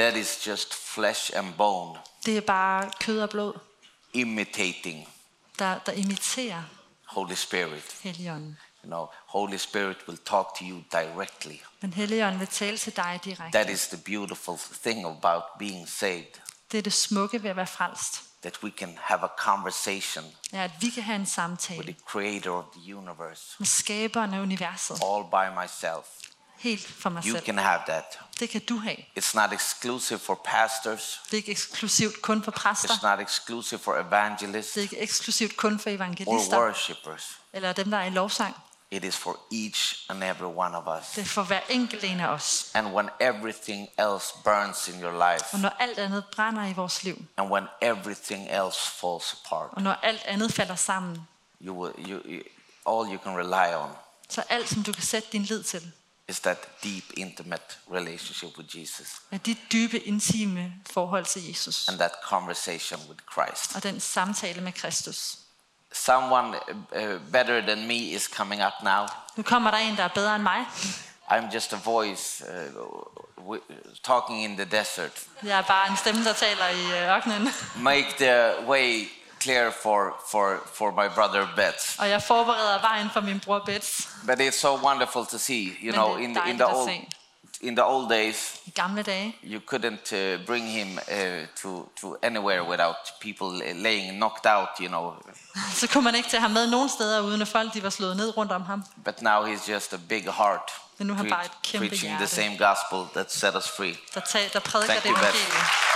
That 0.00 0.16
is 0.16 0.46
just 0.46 0.74
flesh 0.74 1.30
and 1.34 1.54
bone 1.54 1.98
Det 2.26 2.36
er 2.36 2.40
bare 2.40 2.90
kød 3.00 3.20
og 3.22 3.30
blod, 3.30 3.54
imitating 4.12 5.08
der, 5.58 5.78
der 5.78 5.92
imiterer 5.92 6.62
Holy 7.06 7.34
Spirit. 7.34 7.96
Helligånden. 8.02 8.58
You 8.84 8.88
know, 8.88 9.06
Holy 9.26 9.56
Spirit 9.56 9.96
will 10.08 10.18
talk 10.18 10.46
to 10.58 10.64
you 10.64 10.82
directly. 10.92 11.56
Men 11.80 11.92
Helligånden 11.92 12.40
vil 12.40 12.48
tale 12.48 12.78
til 12.78 12.96
dig 12.96 13.20
direkte. 13.24 13.58
That 13.58 13.70
is 13.70 13.88
the 13.88 13.96
beautiful 13.96 14.58
thing 14.82 15.06
about 15.06 15.42
being 15.58 15.88
saved. 15.88 16.40
Det 16.72 16.78
er 16.78 16.82
det 16.82 16.92
smukke 16.92 17.42
ved 17.42 17.50
at 17.50 17.56
være 17.56 17.66
frelst. 17.66 18.22
That 18.42 18.62
we 18.62 18.70
can 18.78 18.98
have 19.02 19.20
a 19.24 19.28
conversation 19.38 20.24
Ja, 20.52 20.64
at 20.64 20.70
vi 20.80 20.90
kan 20.90 21.02
have 21.02 21.16
en 21.16 21.20
with 21.20 21.32
samtale 21.32 21.82
the 21.82 21.96
creator 22.06 22.50
of 22.50 22.64
the 22.76 22.96
universe 22.96 23.42
med 23.58 23.66
skaberen 23.66 24.34
af 24.34 24.40
universet. 24.40 25.00
all 25.04 25.24
by 25.24 25.60
myself. 25.62 26.06
Helt 26.60 26.86
for 26.86 27.10
mig 27.10 27.24
You 27.26 27.32
selv. 27.34 27.44
can 27.44 27.58
have 27.58 27.80
that. 27.86 28.18
Det 28.40 28.50
kan 28.50 28.60
du 28.60 28.76
have. 28.78 28.96
It's 29.18 29.34
not 29.34 29.52
exclusive 29.52 30.18
for 30.18 30.40
pastors. 30.44 31.20
Det 31.24 31.32
er 31.32 31.36
ikke 31.36 31.50
eksklusivt 31.52 32.22
kun 32.22 32.42
for 32.44 32.50
præster. 32.50 32.88
It's 32.94 33.02
not 33.08 33.20
exclusive 33.20 33.80
for 33.80 33.96
evangelists 34.08 34.72
Det 34.72 34.78
er 34.80 34.82
ikke 34.82 34.98
eksklusivt 34.98 35.56
kun 35.56 35.78
for 35.78 35.90
or 35.90 35.94
evangelister 35.94 36.58
worshippers. 36.58 37.38
eller 37.52 37.72
dem, 37.72 37.90
der 37.90 37.98
er 37.98 38.04
i 38.04 38.10
lovsang. 38.10 38.56
It 38.92 39.04
is 39.04 39.16
for 39.16 39.38
each 39.52 40.06
and 40.08 40.24
every 40.24 40.52
one 40.56 40.76
of 40.76 41.00
us. 41.00 41.08
Det 41.14 41.20
er 41.20 41.24
for 41.24 41.42
hver 41.42 41.60
enkelt 41.68 42.04
en 42.04 42.20
af 42.20 42.28
os. 42.28 42.70
And 42.74 42.86
when 42.86 43.08
everything 43.20 43.88
else 43.98 44.26
burns 44.44 44.88
in 44.88 45.02
your 45.02 45.32
life, 45.32 45.44
Og 45.52 45.58
når 45.60 45.68
alt 45.78 45.98
andet 45.98 46.24
brænder 46.34 46.66
i 46.66 46.72
vores 46.72 47.02
liv, 47.02 47.24
and 47.36 47.50
when 47.52 47.64
everything 47.82 48.48
else 48.50 48.80
falls 48.90 49.36
apart, 49.44 49.70
og 49.72 49.82
når 49.82 49.92
alt 50.02 50.22
andet 50.24 50.52
falder 50.54 50.74
sammen, 50.76 51.28
you 51.62 51.82
will, 51.82 51.94
you, 52.10 52.20
you, 52.24 52.42
all 52.86 53.14
you 53.14 53.18
can 53.22 53.36
rely 53.38 53.74
on 53.76 53.90
så 54.28 54.42
alt, 54.48 54.68
som 54.68 54.82
du 54.82 54.92
kan 54.92 55.02
sætte 55.02 55.28
din 55.32 55.42
lid 55.42 55.62
til, 55.62 55.92
is 56.30 56.40
that 56.40 56.58
deep, 56.84 57.04
intimate 57.16 57.78
relationship 57.90 58.58
with 58.58 58.76
Jesus 58.76 59.22
er 59.32 59.38
dit 59.38 59.58
dybe, 59.72 59.98
intime 59.98 60.72
forhold 60.92 61.24
til 61.24 61.48
Jesus. 61.48 61.88
and 61.88 61.98
that 61.98 62.12
conversation 62.24 63.00
with 63.08 63.20
Christ. 63.32 63.76
Og 63.76 63.82
den 63.82 64.00
samtale 64.00 64.60
med 64.60 64.72
Kristus. 64.72 65.36
Someone 65.92 66.56
uh, 66.96 67.32
better 67.32 67.60
than 67.60 67.86
me 67.86 67.94
is 67.94 68.22
coming 68.24 68.62
up 68.62 68.72
now. 68.82 69.06
Nu 69.36 69.42
kommer 69.42 69.70
der 69.70 69.78
en, 69.78 69.96
der 69.96 70.02
er 70.04 70.08
bedre 70.08 70.34
end 70.34 70.42
mig. 70.42 70.66
I'm 71.30 71.54
just 71.54 71.72
a 71.72 71.76
voice 71.76 72.44
uh, 73.46 73.56
talking 74.04 74.44
in 74.44 74.56
the 74.56 74.64
desert. 74.64 75.26
Jeg 75.42 75.58
er 75.58 75.62
bare 75.62 75.90
en 75.90 75.96
stemme, 75.96 76.24
der 76.24 76.32
taler 76.32 76.68
i 76.68 77.02
øh, 77.02 77.16
ørkenen. 77.16 77.48
Make 77.76 78.06
the 78.18 78.66
way 78.68 79.08
clear 79.40 79.70
for, 79.82 80.14
for, 80.30 80.58
for 80.74 80.90
my 80.90 81.08
brother 81.14 81.46
Bets. 81.56 81.96
Og 81.98 82.10
jeg 82.10 82.22
forbereder 82.22 82.80
vejen 82.80 83.10
for 83.12 83.20
min 83.20 83.40
bror 83.40 83.62
Bets. 83.66 84.08
But 84.26 84.40
it's 84.40 84.60
so 84.60 84.74
wonderful 84.76 85.26
to 85.26 85.38
see, 85.38 85.76
you 85.82 85.92
know, 85.92 86.16
in 86.16 86.34
the, 86.34 86.50
in 86.50 86.56
the 86.56 86.66
old 86.74 86.90
in 87.60 87.74
the 87.76 87.84
old 87.84 88.08
days, 88.10 88.60
I 88.66 88.70
gamle 88.80 89.02
dage, 89.02 89.34
you 89.42 89.60
couldn't 89.60 90.12
uh, 90.12 90.46
bring 90.46 90.66
him 90.66 90.98
uh, 90.98 91.46
to 91.62 91.88
to 92.00 92.16
anywhere 92.22 92.64
without 92.64 92.96
people 93.20 93.46
uh, 93.46 93.74
laying 93.74 94.18
knocked 94.18 94.46
out, 94.46 94.68
you 94.80 94.88
know. 94.88 95.14
så 95.80 95.86
kunne 95.88 96.04
man 96.04 96.14
ikke 96.14 96.28
tage 96.28 96.40
ham 96.40 96.50
med 96.50 96.70
nogen 96.70 96.88
steder, 96.88 97.20
uden 97.20 97.42
at 97.42 97.48
folk 97.48 97.74
de 97.74 97.82
var 97.82 97.90
slået 97.90 98.16
ned 98.16 98.36
rundt 98.36 98.52
om 98.52 98.62
ham. 98.62 98.84
But 99.04 99.22
now 99.22 99.46
he's 99.46 99.72
just 99.72 99.92
a 99.92 99.98
big 100.08 100.24
heart, 100.24 100.70
Men 100.98 101.06
nu 101.06 101.12
er 101.12 101.16
han 101.16 101.28
bare 101.28 101.44
et 101.44 101.50
kæmpe 101.62 101.88
preaching 101.88 102.10
the 102.12 102.18
hjerte. 102.18 102.34
same 102.34 102.56
gospel 102.58 103.06
that 103.14 103.32
set 103.32 103.54
us 103.54 103.68
free. 103.76 103.94
Der, 104.14 104.20
der 104.52 104.60
prædiker 104.60 104.92
Thank 104.92 105.02
det 105.02 105.10
you, 105.10 105.89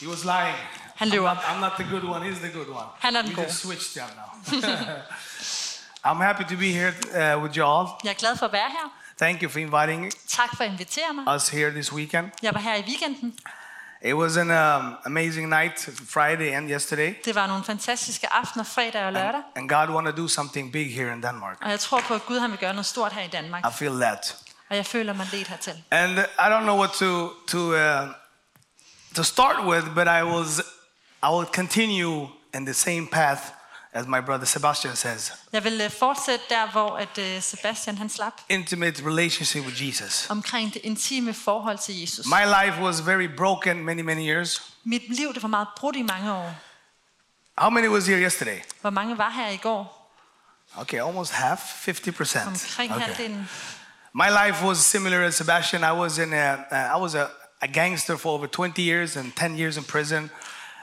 He 0.00 0.06
was 0.06 0.24
lying. 0.24 0.56
Han 0.96 1.08
I'm 1.08 1.22
not, 1.22 1.38
I'm 1.44 1.60
not 1.60 1.76
the 1.76 1.84
good 1.84 2.04
one. 2.04 2.22
He's 2.22 2.40
the 2.40 2.48
good 2.48 2.68
one. 2.68 2.86
Han 2.98 3.16
er 3.16 3.22
we 3.22 3.34
just 3.44 3.62
switched 3.62 3.94
them 3.94 4.08
now. 4.16 4.60
I'm 6.10 6.20
happy 6.20 6.44
to 6.44 6.56
be 6.56 6.72
here 6.72 6.92
uh, 7.14 7.42
with 7.42 7.56
you 7.56 7.64
all. 7.64 7.88
Jeg 8.04 8.10
er 8.10 8.14
glad 8.14 8.36
for 8.36 8.46
at 8.46 8.52
være 8.52 8.70
her. 8.70 8.90
Thank 9.18 9.42
you 9.42 9.48
for 9.48 9.58
inviting 9.58 10.12
Tak 10.28 10.56
for 10.56 10.64
at 10.64 10.70
invitere 10.70 11.14
mig. 11.14 11.34
us 11.34 11.48
here 11.48 11.70
this 11.70 11.92
weekend. 11.92 12.30
Jeg 12.42 12.54
var 12.54 12.60
her 12.60 12.74
i 12.74 12.84
weekenden. 12.86 13.34
It 14.02 14.14
was 14.14 14.36
an 14.36 14.50
um, 14.50 14.96
amazing 15.04 15.48
night, 15.48 15.88
Friday 16.08 16.56
and 16.56 16.70
yesterday. 16.70 17.14
Det 17.24 17.34
var 17.34 17.46
nogle 17.46 17.64
fantastiske 17.64 18.32
aftener, 18.32 18.64
fredag 18.64 19.04
og 19.06 19.12
lørdag. 19.12 19.40
And 19.56 19.68
God 19.68 19.88
want 19.88 20.06
to 20.06 20.22
do 20.22 20.28
something 20.28 20.72
big 20.72 20.94
here 20.94 21.12
in 21.12 21.22
Denmark. 21.22 21.58
Og 21.62 21.70
jeg 21.70 21.80
tror 21.80 22.00
på, 22.00 22.14
at 22.14 22.26
Gud 22.26 22.38
han 22.38 22.50
vil 22.50 22.58
gøre 22.58 22.72
noget 22.72 22.86
stort 22.86 23.12
her 23.12 23.22
i 23.22 23.28
Danmark. 23.28 23.64
I 23.66 23.72
feel 23.72 24.00
that. 24.00 24.43
Og 24.70 24.76
jeg 24.76 24.86
føler 24.86 25.12
mig 25.12 25.28
ledt 25.32 25.48
hertil. 25.48 25.82
And 25.90 26.18
I 26.18 26.22
don't 26.48 26.62
know 26.62 26.76
what 26.78 26.90
to 26.92 27.30
to 27.48 27.58
uh, 27.58 28.08
to 29.14 29.22
start 29.22 29.64
with, 29.66 29.84
but 29.94 30.06
I 30.08 30.22
was 30.22 30.62
I 31.22 31.26
will 31.36 31.46
continue 31.54 32.28
in 32.54 32.66
the 32.66 32.74
same 32.74 33.06
path 33.12 33.40
as 33.92 34.06
my 34.06 34.20
brother 34.20 34.44
Sebastian 34.44 34.96
says. 34.96 35.32
Jeg 35.52 35.64
vil 35.64 35.90
fortsætte 35.98 36.44
der, 36.48 36.70
hvor 36.70 36.96
at 36.96 37.18
øh, 37.18 37.42
Sebastian 37.42 37.98
han 37.98 38.08
slap. 38.08 38.32
Intimate 38.48 39.06
relationship 39.06 39.64
with 39.66 39.86
Jesus. 39.86 40.30
Omkring 40.30 40.74
det 40.74 40.80
intime 40.84 41.34
forhold 41.34 41.78
til 41.78 42.00
Jesus. 42.00 42.26
My 42.26 42.44
life 42.64 42.82
was 42.82 43.06
very 43.06 43.36
broken 43.36 43.84
many 43.84 44.00
many 44.00 44.26
years. 44.28 44.62
Mit 44.84 45.02
liv 45.16 45.34
det 45.34 45.42
var 45.42 45.48
meget 45.48 45.68
brudt 45.76 45.96
i 45.96 46.02
mange 46.02 46.32
år. 46.32 46.54
How 47.58 47.70
many 47.70 47.88
was 47.88 48.06
here 48.06 48.20
yesterday? 48.22 48.58
Hvor 48.80 48.90
mange 48.90 49.18
var 49.18 49.30
her 49.30 49.48
i 49.48 49.56
går? 49.56 50.00
Okay, 50.76 51.02
almost 51.06 51.32
half, 51.32 51.60
50%. 51.88 52.46
Omkring 52.46 52.92
Okay. 52.92 53.04
halvdelen. 53.04 53.48
My 54.16 54.30
life 54.30 54.62
was 54.62 54.78
similar 54.78 55.24
as 55.24 55.34
Sebastian. 55.34 55.82
I 55.82 55.92
was 55.92 56.18
in 56.18 56.32
a, 56.32 56.66
uh, 56.70 56.96
I 56.96 57.00
was 57.00 57.14
a, 57.14 57.28
a 57.60 57.66
gangster 57.66 58.16
for 58.16 58.32
over 58.34 58.46
20 58.46 58.80
years 58.82 59.16
and 59.16 59.32
10 59.34 59.58
years 59.58 59.76
in 59.76 59.84
prison. 59.84 60.30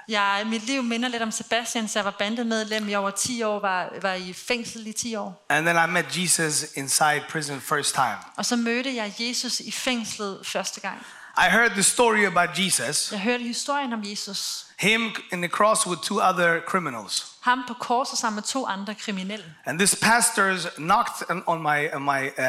Jeg, 0.08 0.44
mit 0.46 0.64
liv 0.64 0.84
minder 0.84 1.10
lidt 1.10 1.24
om 1.24 1.32
Sebastian, 1.32 1.88
så 1.88 2.00
jeg 2.00 2.06
var 2.06 2.16
bandemedlem 2.20 2.90
i 2.90 2.96
over 2.96 3.10
10 3.10 3.44
år, 3.44 3.60
var, 3.60 3.90
var 4.02 4.14
i 4.14 4.34
fængsel 4.34 4.88
i 4.88 4.94
10 4.94 5.16
år. 5.16 5.46
And 5.50 5.66
then 5.66 5.90
I 5.90 5.92
met 5.92 6.18
Jesus 6.18 6.66
inside 6.76 7.22
prison 7.30 7.62
first 7.62 7.94
time. 7.94 8.18
Og 8.38 8.46
så 8.46 8.56
mødte 8.56 8.96
jeg 8.96 9.14
Jesus 9.20 9.60
i 9.60 9.72
fængslet 9.72 10.40
første 10.46 10.80
gang. 10.80 11.06
I 11.38 11.50
heard 11.50 11.72
the 11.72 11.84
story 11.84 12.26
about 12.26 12.50
Jesus, 12.60 13.12
Jeg 13.12 13.20
hørte 13.20 13.44
historien 13.44 13.94
om 13.94 14.04
Jesus. 14.04 14.66
Him 14.82 15.02
in 15.34 15.42
the 15.42 15.48
cross 15.50 15.88
with 15.88 16.02
two 16.02 16.20
other 16.30 16.60
criminals. 16.68 17.28
Ham 17.42 17.64
på 17.68 17.74
korset 17.74 18.18
sammen 18.20 18.36
med 18.36 18.44
to 18.44 18.66
andre 18.66 18.96
kriminelle. 18.96 19.46
And 19.66 19.80
this 19.80 19.96
pastors 20.02 20.68
knocked 20.78 21.30
on- 21.48 21.62
my, 21.62 21.90
on 21.94 22.02
my, 22.04 22.30
uh, 22.38 22.46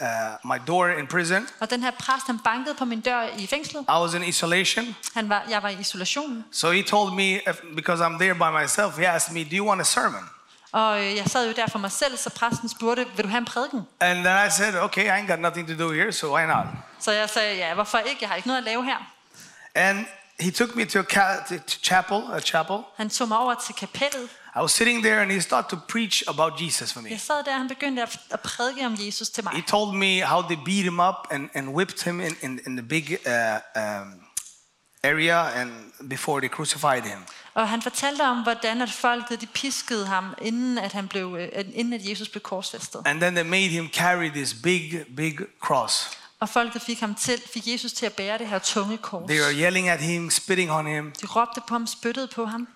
uh, 0.00 0.50
my 0.50 0.58
door 0.66 0.86
in 0.88 1.06
prison. 1.06 1.48
Og 1.60 1.70
den 1.70 1.82
her 1.82 1.90
præst, 1.90 2.26
han 2.26 2.38
bankede 2.38 2.74
på 2.74 2.84
min 2.84 3.00
dør 3.00 3.22
i 3.38 3.46
fængslet. 3.46 3.80
I 3.82 3.92
was 3.92 4.14
in 4.14 4.22
isolation. 4.24 4.96
Han 5.14 5.28
var, 5.28 5.42
jeg 5.50 5.62
var 5.62 5.68
i 5.68 5.76
isolation. 5.80 6.44
So 6.52 6.70
he 6.70 6.82
told 6.82 7.12
me, 7.12 7.40
because 7.76 8.04
I'm 8.06 8.18
there 8.18 8.34
by 8.34 8.62
myself, 8.62 8.96
he 8.98 9.08
asked 9.08 9.34
me, 9.34 9.44
Do 9.44 9.56
you 9.56 9.68
want 9.68 9.80
a 9.80 9.84
sermon? 9.84 10.28
Og 10.72 11.00
øh, 11.00 11.16
jeg 11.16 11.24
sad 11.26 11.46
jo 11.46 11.52
der 11.56 11.66
for 11.66 11.78
mig 11.78 11.92
selv, 11.92 12.16
så 12.16 12.30
præsten 12.30 12.68
spurgte, 12.68 13.06
vil 13.16 13.24
du 13.24 13.28
have 13.30 13.38
en 13.38 13.44
prædiken? 13.44 13.80
And 14.00 14.24
then 14.24 14.46
I 14.46 14.50
said, 14.50 14.74
Okay, 14.78 15.04
I 15.04 15.22
ain't 15.22 15.30
got 15.30 15.38
nothing 15.40 15.68
to 15.68 15.84
do 15.86 15.90
here, 15.92 16.12
so 16.12 16.36
why 16.36 16.46
not? 16.46 16.66
Så 17.00 17.12
jeg 17.12 17.30
sagde, 17.30 17.56
ja, 17.56 17.74
hvorfor 17.74 17.98
ikke? 17.98 18.18
Jeg 18.20 18.28
har 18.28 18.36
ikke 18.36 18.48
noget 18.48 18.58
at 18.58 18.64
lave 18.64 18.84
her. 18.84 18.96
And 19.74 20.06
he 20.42 20.50
took 20.50 20.76
me 20.76 20.84
to 20.84 20.98
a 20.98 21.04
ca- 21.04 21.44
to 21.48 21.78
chapel, 21.82 22.16
a 22.32 22.40
chapel. 22.40 22.78
Han 22.96 23.10
tog 23.10 23.28
mig 23.28 23.38
over 23.38 23.54
til 23.66 23.74
kapellet. 23.74 24.28
I 24.56 24.58
was 24.58 24.72
sitting 24.72 25.02
there 25.04 25.22
and 25.22 25.30
he 25.32 25.40
started 25.40 25.70
to 25.70 25.76
preach 25.88 26.22
about 26.28 26.60
Jesus 26.60 26.92
for 26.92 27.00
me. 27.00 27.10
Jeg 27.10 27.20
sad 27.20 27.44
der, 27.44 27.52
han 27.58 27.68
begyndte 27.68 28.02
at, 28.02 28.20
at 28.30 28.40
prædike 28.40 28.86
om 28.86 28.96
Jesus 28.98 29.30
til 29.30 29.44
mig. 29.44 29.52
He 29.52 29.62
told 29.62 29.96
me 29.96 30.20
how 30.20 30.42
they 30.42 30.56
beat 30.64 30.84
him 30.84 31.00
up 31.00 31.14
and, 31.30 31.48
and 31.54 31.68
whipped 31.68 32.02
him 32.02 32.20
in, 32.20 32.36
in, 32.42 32.60
in 32.66 32.76
the 32.76 32.86
big 32.88 33.18
uh, 33.26 33.82
um, 33.82 34.14
area 35.04 35.60
and 35.60 35.70
before 36.08 36.40
they 36.40 36.48
crucified 36.48 37.02
him. 37.02 37.18
Og 37.54 37.68
han 37.68 37.82
fortalte 37.82 38.22
om, 38.22 38.42
hvordan 38.42 38.82
at 38.82 38.90
folket 38.90 39.40
de 39.40 39.46
piskede 39.46 40.06
ham, 40.06 40.34
inden 40.42 40.78
at, 40.78 40.92
han 40.92 41.08
blev, 41.08 41.36
øh, 41.40 41.64
inden 41.74 41.92
at 41.92 42.00
Jesus 42.08 42.28
blev 42.28 42.40
korsfæstet. 42.40 43.02
And 43.04 43.20
then 43.20 43.34
they 43.34 43.46
made 43.46 43.68
him 43.68 43.88
carry 43.88 44.30
this 44.30 44.54
big, 44.54 45.04
big 45.16 45.38
cross. 45.60 46.10
Og 46.42 46.48
folket 46.48 46.82
fik, 46.82 47.00
ham 47.00 47.14
til, 47.14 47.42
fik 47.52 47.66
Jesus 47.66 47.92
til 47.92 48.06
at 48.06 48.12
bære 48.12 48.38
det 48.38 48.48
her 48.48 48.58
tunge 48.58 48.98
kors. 48.98 49.28
They 49.28 49.40
were 49.40 49.54
yelling 49.54 49.88
at 49.88 50.00
him, 50.00 50.30
spitting 50.30 50.70
on 50.72 50.86
him, 50.86 51.12
De 51.12 51.26
råbte 51.26 51.60
på 51.68 51.74
ham, 51.74 51.86
spyttede 51.86 52.28
på 52.34 52.44
ham, 52.44 52.68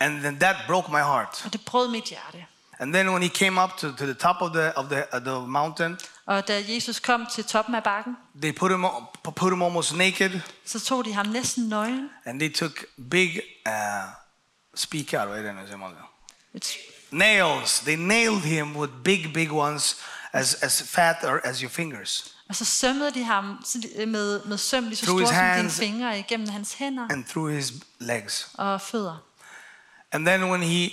and 0.00 0.20
then 0.20 0.38
that 0.40 0.56
broke 0.66 0.90
my 0.90 0.98
heart. 0.98 1.42
og 1.44 1.52
det 1.52 1.60
brød 1.64 1.88
mit 1.88 2.04
hjerte. 2.04 2.46
And 2.78 2.92
then 2.94 3.08
when 3.08 3.22
he 3.22 3.28
came 3.28 3.62
up 3.62 3.70
to, 3.78 3.88
to 3.92 4.04
the 4.04 4.14
top 4.14 4.36
of 4.40 4.52
the, 4.52 4.78
of 4.78 4.84
the, 4.90 5.14
of 5.14 5.22
the 5.22 5.38
mountain, 5.48 5.98
Og 6.26 6.48
da 6.48 6.64
Jesus 6.68 7.00
kom 7.00 7.26
til 7.34 7.44
toppen 7.44 7.74
af 7.74 7.82
bakken, 7.82 8.16
they 8.42 8.52
put 8.52 8.70
him, 8.72 8.84
put 9.24 9.52
him 9.52 9.62
almost 9.62 9.96
naked, 9.96 10.40
så 10.66 10.80
tog 10.80 11.04
de 11.04 11.12
ham 11.12 11.26
næsten 11.26 11.68
nøgen. 11.68 12.10
and 12.24 12.40
they 12.40 12.52
took 12.54 12.84
big, 13.10 13.40
uh, 13.66 13.72
speak 14.74 15.14
out, 15.14 15.28
right? 15.28 16.04
Et- 16.54 16.76
nails. 17.10 17.80
They 17.80 17.96
nailed 17.96 18.40
him 18.40 18.76
with 18.76 18.92
big, 19.04 19.34
big 19.34 19.52
ones, 19.52 19.96
as, 20.32 20.54
as 20.54 20.82
fat 20.82 21.16
or 21.24 21.40
as 21.44 21.58
your 21.58 21.70
fingers, 21.70 22.34
Og 22.50 22.56
så 22.56 22.64
sømmede 22.64 23.10
de 23.14 23.24
ham 23.24 23.64
øh, 23.96 24.08
med, 24.08 24.44
med 24.44 24.58
søm 24.58 24.84
lige 24.84 24.96
så 24.96 25.04
Through 25.06 25.20
store 25.20 25.34
som 25.34 25.44
dine 25.44 25.52
hands. 25.54 25.78
fingre 25.78 26.18
igennem 26.18 26.48
hans 26.48 26.72
hænder 26.74 27.06
and 27.10 27.24
through 27.24 27.50
his 27.52 27.72
legs. 27.98 28.50
og 28.54 28.80
fødder. 28.80 29.16
And 30.12 30.26
then 30.26 30.44
when 30.44 30.62
he, 30.62 30.90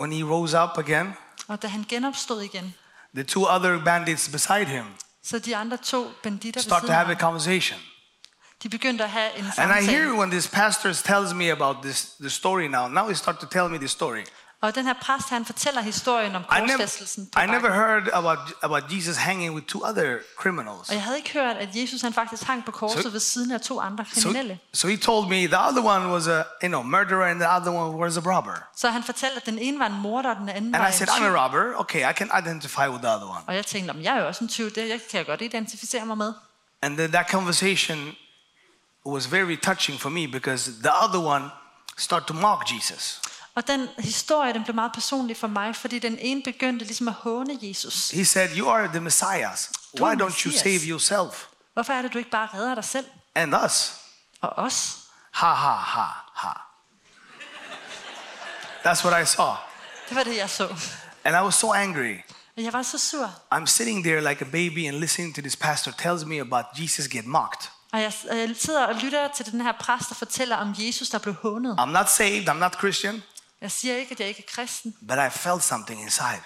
when 0.00 0.12
he 0.12 0.24
rose 0.24 0.58
up 0.62 0.78
again, 0.78 1.14
Og 1.48 1.62
da 1.62 1.66
han 1.68 1.84
genopstod 1.88 2.42
igen, 2.42 2.74
the 3.14 3.24
two 3.24 3.46
other 3.48 3.84
bandits 3.84 4.28
beside 4.28 4.64
him 4.64 4.84
så 5.24 5.38
de 5.38 5.56
andre 5.56 5.76
to 5.76 6.10
banditter 6.22 6.60
start 6.60 6.82
to 6.82 6.92
have 6.92 7.10
a 7.16 7.18
conversation. 7.20 7.78
de 8.62 8.68
begyndte 8.68 9.04
at 9.04 9.10
have 9.10 9.36
en 9.38 9.44
And 9.56 9.72
I 9.82 9.90
hear 9.90 10.12
when 10.12 10.30
this 10.30 10.48
pastor 10.48 10.92
tells 10.92 11.34
me 11.34 11.52
about 11.52 11.76
this 11.82 12.02
the 12.20 12.30
story 12.30 12.66
now. 12.68 12.88
Now 12.88 13.08
he 13.08 13.14
start 13.14 13.38
to 13.38 13.46
tell 13.46 13.68
me 13.68 13.78
the 13.78 13.88
story. 13.88 14.24
Og 14.62 14.74
den 14.74 14.86
her 14.86 14.94
præst, 15.02 15.28
han 15.28 15.44
fortæller 15.44 15.80
historien 15.82 16.34
om 16.36 16.42
korsfæstelsen 16.48 17.30
I 17.42 17.46
never 17.46 17.72
heard 17.72 18.08
about 18.12 18.38
about 18.62 18.82
Jesus 18.90 19.16
hanging 19.16 19.54
with 19.54 19.66
two 19.66 19.82
other 19.88 20.18
criminals. 20.38 20.88
Og 20.88 20.94
jeg 20.94 21.02
havde 21.02 21.16
ikke 21.16 21.32
hørt, 21.32 21.56
at 21.56 21.68
Jesus 21.76 22.00
han 22.02 22.12
faktisk 22.12 22.42
hang 22.42 22.64
på 22.64 22.70
korset 22.72 23.02
Så- 23.02 23.10
ved 23.10 23.20
siden 23.20 23.50
af 23.52 23.60
to 23.60 23.80
andre 23.80 24.04
So, 24.14 24.20
kriminelle. 24.20 24.58
so 24.74 24.88
he 24.88 24.96
told 24.96 25.28
me 25.28 25.46
the 25.46 25.58
other 25.68 25.82
one 25.84 26.08
was 26.12 26.26
a 26.28 26.42
you 26.62 26.68
know 26.68 26.82
murderer 26.82 27.30
and 27.30 27.40
the 27.40 27.48
other 27.56 27.70
one 27.72 27.96
was 27.98 28.16
a 28.16 28.20
robber. 28.36 28.52
Så 28.76 28.90
han 28.90 29.02
fortalte, 29.02 29.36
at 29.36 29.46
den 29.46 29.58
ene 29.58 29.78
var 29.78 29.86
en 29.86 30.00
morder, 30.00 30.30
og 30.30 30.36
den 30.36 30.48
anden 30.48 30.74
And 30.74 30.82
var 30.82 30.88
I 30.88 30.92
said, 30.92 31.08
en 31.08 31.14
I'm 31.14 31.18
tyv. 31.18 31.34
a 31.34 31.44
robber. 31.44 31.74
Okay, 31.76 32.10
I 32.10 32.12
can 32.12 32.30
identify 32.46 32.88
with 32.88 33.02
the 33.02 33.14
other 33.14 33.26
one. 33.30 33.40
Og 33.46 33.54
jeg 33.54 33.66
tænkte, 33.66 33.86
"Jamen, 33.86 34.04
jeg 34.04 34.16
er 34.16 34.20
jo 34.20 34.26
også 34.26 34.44
en 34.44 34.48
tyv, 34.48 34.70
det 34.70 34.88
jeg 34.88 35.00
kan 35.10 35.18
jeg 35.18 35.26
godt 35.26 35.42
identificere 35.42 36.04
mig 36.06 36.18
med. 36.18 36.32
And 36.82 36.96
then 36.96 37.12
that 37.12 37.30
conversation 37.30 38.12
was 39.06 39.32
very 39.32 39.56
touching 39.62 40.00
for 40.00 40.08
me 40.10 40.28
because 40.28 40.72
the 40.82 40.92
other 41.04 41.20
one 41.20 41.50
started 41.98 42.26
to 42.26 42.34
mock 42.34 42.62
Jesus. 42.76 43.20
Og 43.60 43.66
den 43.66 43.88
historie, 43.98 44.52
den 44.52 44.64
blev 44.64 44.74
meget 44.74 44.92
personlig 44.92 45.36
for 45.36 45.46
mig, 45.46 45.76
fordi 45.76 45.98
den 45.98 46.18
ene 46.18 46.42
begyndte 46.42 46.84
ligesom 46.84 47.08
at 47.08 47.14
håne 47.14 47.58
Jesus. 47.62 48.10
He 48.10 48.24
said, 48.24 48.56
You 48.56 48.68
are 48.68 48.88
the 48.88 49.00
Messiah. 49.00 49.50
Why 50.00 50.14
don't 50.22 50.46
you 50.46 50.52
save 50.52 50.80
yourself 50.88 51.46
Hvorfor 51.74 51.92
er 51.92 52.02
det, 52.02 52.12
du 52.12 52.18
ikke 52.18 52.30
bare 52.30 52.48
redder 52.54 52.74
dig 52.74 52.84
selv 52.84 53.06
and 53.34 53.54
us? 53.64 53.92
og 54.40 54.52
os? 54.56 54.96
Ha 55.32 55.54
ha 55.54 55.74
ha 55.74 56.06
ha. 56.34 56.52
That's 58.84 59.04
what 59.04 59.22
I 59.22 59.26
saw. 59.26 59.54
Det 60.08 60.16
var 60.16 60.22
det, 60.22 60.36
jeg 60.36 60.50
så. 60.50 60.74
And 61.24 61.36
I 61.36 61.40
was 61.40 61.54
so 61.54 61.72
angry. 61.72 62.16
Og 62.56 62.62
jeg 62.62 62.72
var 62.72 62.82
så 62.82 62.98
sur. 62.98 63.30
I'm 63.54 63.66
sitting 63.66 64.04
there 64.04 64.20
like 64.20 64.44
a 64.44 64.48
baby 64.50 64.88
and 64.88 64.96
listening 64.96 65.34
to 65.34 65.40
this 65.40 65.56
pastor 65.56 65.92
tells 65.92 66.24
me 66.24 66.40
about 66.40 66.64
Jesus 66.78 67.08
get 67.08 67.26
mocked. 67.26 67.70
Og 67.92 68.00
jeg 68.00 68.12
sidder 68.56 68.86
og 68.86 68.94
lytter 68.94 69.28
til 69.28 69.52
den 69.52 69.60
her 69.60 69.72
præst, 69.72 70.08
der 70.08 70.14
fortæller 70.14 70.56
om 70.56 70.74
Jesus, 70.78 71.08
der 71.08 71.18
blev 71.18 71.34
hånet. 71.34 71.76
I'm 71.80 71.90
not 71.90 72.10
saved, 72.10 72.48
I'm 72.48 72.52
not 72.52 72.78
Christian, 72.78 73.22
Jeg 73.60 73.70
siger 73.70 73.96
ikke, 73.96 74.12
at 74.12 74.20
jeg 74.20 74.28
ikke 74.28 74.44
er 74.48 74.52
kristen, 74.54 74.94
but 75.08 75.18
I 75.18 75.30
felt 75.30 75.62
something 75.64 76.00
inside. 76.02 76.40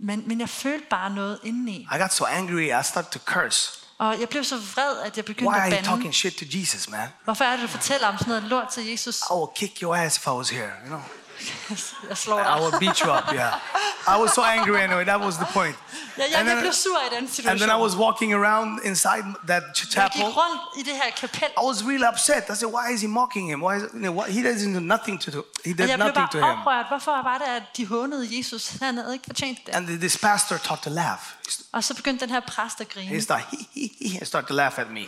men, 0.00 0.28
men 0.28 0.40
jeg 0.40 0.48
følte 0.48 0.86
bare 0.90 1.10
noget 1.10 1.38
indeni. 1.44 1.88
I 1.94 1.98
got 1.98 2.12
so 2.12 2.24
angry, 2.24 2.80
I 2.80 2.82
started 2.84 3.10
to 3.10 3.18
curse. 3.24 3.70
Og 3.98 4.20
jeg 4.20 4.28
blev 4.28 4.44
så 4.44 4.56
vred, 4.56 4.98
at 5.00 5.16
jeg 5.16 5.24
begyndte 5.24 5.48
Why 5.50 5.54
are 5.58 5.66
at 5.66 5.72
you 5.72 5.76
bande. 5.76 5.88
talking 5.88 6.14
shit 6.14 6.34
to 6.34 6.44
Jesus, 6.48 6.88
man? 6.88 7.08
Hvorfor 7.24 7.44
er 7.44 7.52
det, 7.56 7.62
du 7.62 7.68
fortæller 7.68 8.08
om 8.08 8.18
sådan 8.18 8.28
noget 8.28 8.42
lort 8.44 8.68
til 8.68 8.86
Jesus? 8.90 9.18
I 9.20 9.32
will 9.34 9.48
kick 9.56 9.82
your 9.82 9.96
ass 9.96 10.16
if 10.16 10.26
I 10.26 10.30
was 10.30 10.50
here, 10.50 10.70
you 10.82 10.86
know. 10.86 11.00
I 11.40 12.60
will 12.60 12.78
beat 12.80 13.00
you 13.00 13.10
up, 13.10 13.32
yeah. 13.32 13.54
I 14.06 14.16
was 14.22 14.30
so 14.34 14.42
angry 14.42 14.80
anyway, 14.80 15.04
that 15.04 15.20
was 15.20 15.36
the 15.36 15.46
point. 15.52 15.76
Ja, 16.18 16.24
And 16.24 16.32
jeg 16.34 16.44
then, 16.46 16.60
blev 16.60 16.72
sur 16.72 16.96
i 17.06 17.14
den 17.16 17.48
and 17.48 17.60
then 17.60 17.70
I 17.70 17.80
was 17.86 17.96
walking 17.96 18.34
around 18.34 18.80
inside 18.84 19.24
that 19.46 19.62
jeg 19.62 19.88
chapel. 19.92 20.12
gik 20.12 20.36
rundt 20.36 20.60
i 20.78 20.82
det 20.82 20.94
her 21.02 21.10
kapel, 21.20 21.48
I 21.48 21.64
was 21.70 21.84
really 21.84 22.06
upset. 22.12 22.42
I 22.50 22.54
said, 22.54 22.70
why 22.76 22.94
is 22.94 23.00
he 23.00 23.08
mocking 23.08 23.50
him? 23.50 23.60
Why 23.62 23.76
is, 23.76 23.82
you 23.82 24.00
know, 24.00 24.12
what, 24.18 24.30
he 24.30 24.40
doesn't 24.42 24.74
do 24.74 24.80
nothing 24.80 25.20
to 25.20 25.30
do. 25.30 25.44
He 25.64 25.72
did 25.72 25.98
nothing 25.98 26.28
to 26.30 26.38
him. 26.38 26.44
oprørt. 26.44 26.86
Hvorfor 26.88 27.22
var 27.22 27.38
det, 27.38 27.44
at 27.44 27.62
de 27.76 27.86
hånede 27.86 28.38
Jesus? 28.38 28.68
Han 28.82 28.96
havde 28.96 29.12
ikke 29.12 29.24
fortjent 29.26 29.58
det. 29.66 29.74
And 29.74 29.86
this 29.98 30.16
pastor 30.18 30.56
started 30.56 30.84
to 30.84 30.90
laugh. 30.90 31.22
Og 31.72 31.84
så 31.84 31.94
begyndte 31.94 32.24
den 32.24 32.34
her 32.34 32.40
præst 32.40 32.80
at 32.80 32.86
He 32.94 33.20
started, 33.22 33.46
he, 33.50 33.90
he, 34.00 34.18
he 34.18 34.24
started 34.26 34.48
to 34.48 34.54
laugh 34.54 34.78
at 34.78 34.90
me. 34.90 35.04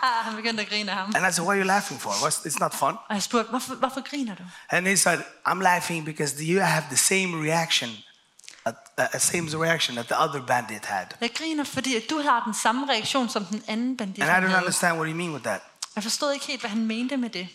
Han 0.26 0.36
begyndte 0.36 0.62
at 0.62 0.68
grine 0.68 0.90
af 0.90 0.96
ham. 0.96 1.12
And 1.16 1.26
I 1.26 1.32
said, 1.32 1.44
what 1.44 1.54
are 1.54 1.60
you 1.60 1.66
laughing 1.66 2.00
for? 2.00 2.10
What's, 2.10 2.46
it's 2.46 2.58
not 2.60 2.74
fun. 2.74 2.94
Og 3.08 3.14
jeg 3.14 3.22
spurgte, 3.22 3.50
hvorfor, 3.50 3.74
hvorfor 3.74 4.00
griner 4.00 4.34
du? 4.34 4.42
And 4.68 4.86
he 4.86 4.96
said, 4.96 5.18
I'm 5.48 5.60
laughing 5.62 6.04
because 6.04 6.34
you 6.42 6.60
have 6.60 6.84
the 6.88 6.96
same 6.96 7.50
reaction, 7.50 7.90
at, 8.64 8.74
uh, 8.98 9.20
same 9.20 9.64
reaction 9.64 9.96
that 9.96 10.06
the 10.06 10.20
other 10.20 10.46
bandit 10.46 10.84
had. 10.84 11.06
Jeg 11.20 11.30
griner, 11.34 11.64
fordi 11.64 11.96
at 11.96 12.02
du 12.10 12.22
har 12.22 12.42
den 12.44 12.54
samme 12.54 12.86
reaktion, 12.92 13.28
som 13.28 13.44
den 13.44 13.62
anden 13.68 13.96
bandit 13.96 14.24
And 14.24 14.44
I 14.44 14.48
don't 14.48 14.58
understand 14.58 14.96
what 14.96 15.08
you 15.08 15.16
mean 15.16 15.32
with 15.32 15.44
that. 15.44 15.60
Jeg 15.96 16.02
forstod 16.02 16.32
ikke 16.32 16.46
helt, 16.46 16.60
hvad 16.60 16.70
han 16.70 16.86
mente 16.86 17.16
med 17.16 17.30
det. 17.30 17.48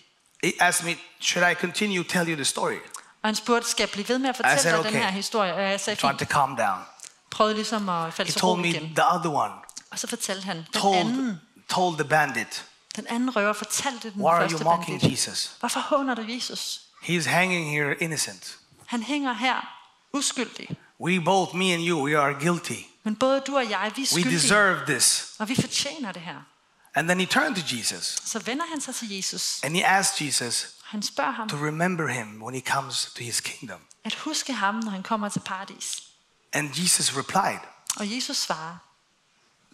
He 0.44 0.54
asked 0.60 0.86
me, 0.86 0.96
should 1.22 1.52
I 1.52 1.54
continue 1.54 2.04
to 2.04 2.10
tell 2.10 2.30
you 2.30 2.36
the 2.36 2.46
story? 2.46 2.78
Og 3.24 3.28
han 3.28 3.36
spurgte, 3.36 3.70
skal 3.70 3.84
jeg 3.84 3.90
blive 3.90 4.10
ved 4.10 4.20
med 4.20 4.30
at 4.30 4.36
I 4.36 4.38
fortælle 4.38 4.62
said, 4.62 4.80
okay. 4.80 4.92
den 4.92 5.00
her 5.00 5.10
historie? 5.10 5.54
Og 5.54 5.62
jeg 5.62 5.80
sagde, 5.80 5.98
fint. 5.98 6.20
to 6.20 6.26
calm 6.26 6.56
down. 6.56 6.80
Prøvede 7.32 7.56
ligesom 7.56 7.90
at 7.90 8.14
falde 8.14 8.32
He 8.32 8.40
told 8.40 8.62
me 8.62 8.68
igen. 8.70 8.96
the 8.96 9.16
other 9.16 9.30
one 9.30 9.54
Og 9.92 10.00
så 10.00 10.08
fortalte 10.08 10.46
han, 10.46 10.58
den 10.58 10.66
told, 10.74 10.98
anden 10.98 11.42
told 11.70 11.96
the 11.98 12.04
bandit, 12.08 12.66
Den 12.96 13.08
anden 13.08 13.36
røver 13.36 13.54
fortalte 13.54 14.12
den 14.12 14.22
Why 14.22 14.32
are 14.32 14.44
you 14.44 14.50
første 14.50 14.64
mocking 14.64 15.02
bandit. 15.02 15.12
Jesus? 15.28 15.52
Hvorfor 15.60 15.80
håner 15.80 16.16
du 16.16 16.22
Jesus? 16.28 16.82
He's 17.04 17.28
hanging 17.30 17.70
here 17.72 17.96
innocent. 18.04 18.58
Han 18.86 19.04
hænger 19.04 19.34
her 19.34 19.56
uskyldig. 20.14 20.70
We 21.02 21.22
both, 21.26 21.56
me 21.56 21.74
and 21.74 21.84
you, 21.88 22.06
we 22.06 22.18
are 22.20 22.34
guilty. 22.34 22.82
Men 23.04 23.16
både 23.16 23.40
du 23.48 23.56
og 23.58 23.70
jeg, 23.70 23.92
vi 23.96 24.02
er 24.02 24.06
We 24.16 24.22
skyldige. 24.22 24.36
deserve 24.36 24.86
this. 24.88 25.34
Og 25.40 25.50
vi 25.50 25.56
fortjener 25.56 26.12
det 26.12 26.22
her. 26.22 26.36
And 26.96 27.08
then 27.08 27.20
he 27.20 27.26
turned 27.26 27.56
to 27.56 27.62
Jesus 27.78 28.18
Så 28.26 28.40
vender 28.40 28.66
han 28.72 28.82
sig 28.82 28.96
til 28.96 29.10
Jesus. 29.16 29.60
and 29.64 29.76
he 29.76 29.86
asked 29.86 30.26
Jesus 30.28 30.68
Han 30.84 31.04
spørger 31.04 31.32
ham 31.32 31.50
to 31.50 31.56
remember 31.58 32.08
him 32.08 32.42
when 32.44 32.56
he 32.56 32.62
comes 32.72 33.12
to 33.16 33.24
his 33.24 33.42
kingdom. 33.42 33.80
at 34.04 34.14
huske 34.16 34.54
ham, 34.54 34.76
når 34.76 34.92
han 34.92 35.04
kommer 35.04 35.30
til 35.30 35.40
paradis. 35.40 36.04
And 36.54 36.70
Jesus 36.80 37.14
replied, 37.18 37.60
Og 37.98 38.16
Jesus 38.16 38.38
svarer, 38.38 38.78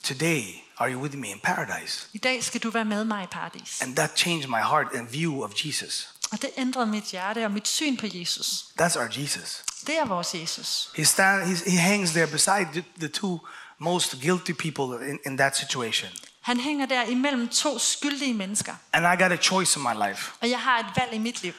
Today 0.04 0.64
are 0.78 0.92
you 0.94 1.00
with 1.00 1.16
me 1.18 1.28
in 1.28 1.40
paradise? 1.44 2.08
i 2.14 2.18
dag 2.18 2.44
skal 2.44 2.62
du 2.62 2.70
være 2.70 2.86
med 2.86 3.04
mig 3.04 3.24
i 3.24 3.28
paradis. 3.28 3.82
And 3.82 3.96
that 3.96 4.20
changed 4.20 4.50
my 4.50 4.62
heart 4.62 4.88
and 4.96 5.08
view 5.10 5.44
of 5.44 5.52
Jesus. 5.66 6.10
Og 6.32 6.42
det 6.42 6.50
ændrede 6.58 6.86
mit 6.86 7.04
hjerte 7.04 7.46
og 7.46 7.52
mit 7.52 7.68
syn 7.68 7.98
på 7.98 8.06
Jesus. 8.14 8.48
That's 8.82 9.00
our 9.00 9.10
Jesus. 9.20 9.64
Det 9.88 9.98
er 9.98 10.06
vores 10.06 10.36
Jesus. 10.36 10.90
He, 10.96 11.06
stand, 11.06 11.44
he's, 11.44 11.70
he 11.72 11.78
hangs 11.78 12.12
there 12.12 12.28
beside 12.28 12.68
the, 12.74 12.84
the 13.00 13.08
two 13.08 13.40
most 13.80 14.22
guilty 14.22 14.52
people 14.52 15.10
in, 15.10 15.20
in 15.26 15.38
that 15.38 15.58
situation. 15.58 16.12
Han 16.42 16.60
hænger 16.60 16.86
der 16.86 17.04
imellem 17.04 17.50
to 17.50 17.80
skyldige 17.80 18.34
mennesker. 18.34 18.74
And 18.94 19.06
I 19.06 19.24
got 19.24 19.32
a 19.32 19.42
choice 19.42 19.80
in 19.80 19.84
my 19.84 20.08
life. 20.10 20.32
Og 20.42 20.50
jeg 20.50 20.60
har 20.60 20.80
et 20.80 20.86
valg 20.96 21.14
i 21.14 21.18
mit 21.18 21.42
liv. 21.42 21.54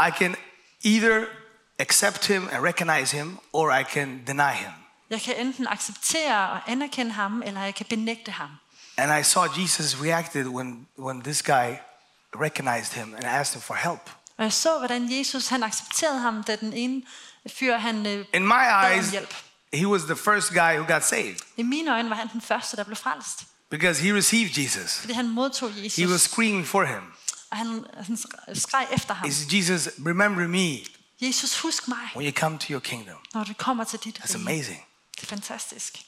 I 0.00 0.10
can 0.18 0.36
either 0.82 1.26
accept 1.78 2.26
him 2.26 2.48
and 2.52 2.64
recognize 2.64 3.16
him, 3.16 3.38
or 3.52 3.70
I 3.70 3.84
can 3.84 4.22
deny 4.26 4.52
him. 4.52 4.72
Jeg 5.12 5.22
kan 5.22 5.36
enten 5.46 5.66
acceptere 5.66 6.50
og 6.50 6.70
anerkende 6.70 7.12
ham, 7.12 7.42
eller 7.46 7.60
jeg 7.60 7.74
kan 7.74 7.86
benægte 7.90 8.30
ham. 8.30 8.48
And 8.96 9.20
I 9.20 9.22
saw 9.22 9.46
Jesus 9.60 9.96
reacted 10.02 10.46
when, 10.46 10.86
when 10.98 11.22
this 11.22 11.42
guy 11.42 11.74
recognized 12.40 12.92
him 12.92 13.14
and 13.14 13.24
asked 13.24 13.54
him 13.54 13.62
for 13.62 13.74
help. 13.74 14.10
Og 14.38 14.44
jeg 14.44 14.52
så, 14.52 14.78
hvordan 14.78 15.18
Jesus 15.18 15.48
han 15.48 15.62
accepterede 15.62 16.18
ham, 16.20 16.44
da 16.44 16.56
den 16.56 16.72
ene 16.72 17.02
fyr, 17.58 17.76
han 17.76 18.06
øh, 18.06 18.24
In 18.34 18.46
my 18.46 18.86
eyes, 18.92 19.10
hjælp. 19.10 19.34
he 19.74 19.86
was 19.88 20.02
the 20.02 20.16
first 20.16 20.48
guy 20.50 20.76
who 20.78 20.94
got 20.94 21.04
saved 21.04 21.36
I 21.56 21.62
mine 21.62 21.92
øjne 21.92 22.10
var 22.10 22.16
han 22.16 22.28
den 22.32 22.40
første, 22.40 22.76
der 22.76 22.84
blev 22.84 22.96
frelst. 22.96 23.44
because 23.70 24.02
he 24.02 24.14
received 24.16 24.58
Jesus. 24.58 24.98
Fordi 25.00 25.12
han 25.12 25.28
modtog 25.28 25.70
Jesus, 25.76 25.96
He 25.96 26.08
was 26.12 26.20
screaming 26.20 26.66
for 26.66 26.84
him. 26.84 27.02
og 27.50 27.56
han, 27.56 27.84
han 28.06 28.18
skreg 28.54 28.86
efter 28.92 29.14
ham. 29.14 29.30
Said, 29.30 29.52
Jesus, 29.52 29.88
remember 30.06 30.46
me 30.48 30.78
Jesus, 31.20 31.60
husk 31.60 31.88
mig, 31.88 31.98
when 32.16 32.26
you 32.26 32.32
come 32.32 32.58
to 32.58 32.66
your 32.70 32.80
kingdom. 32.80 33.16
når 33.34 33.44
du 33.44 33.52
kommer 33.58 33.84
til 33.84 33.98
dit 33.98 34.18
That's 34.20 34.34
amazing. 34.36 34.80
Fantastisk. 35.28 35.98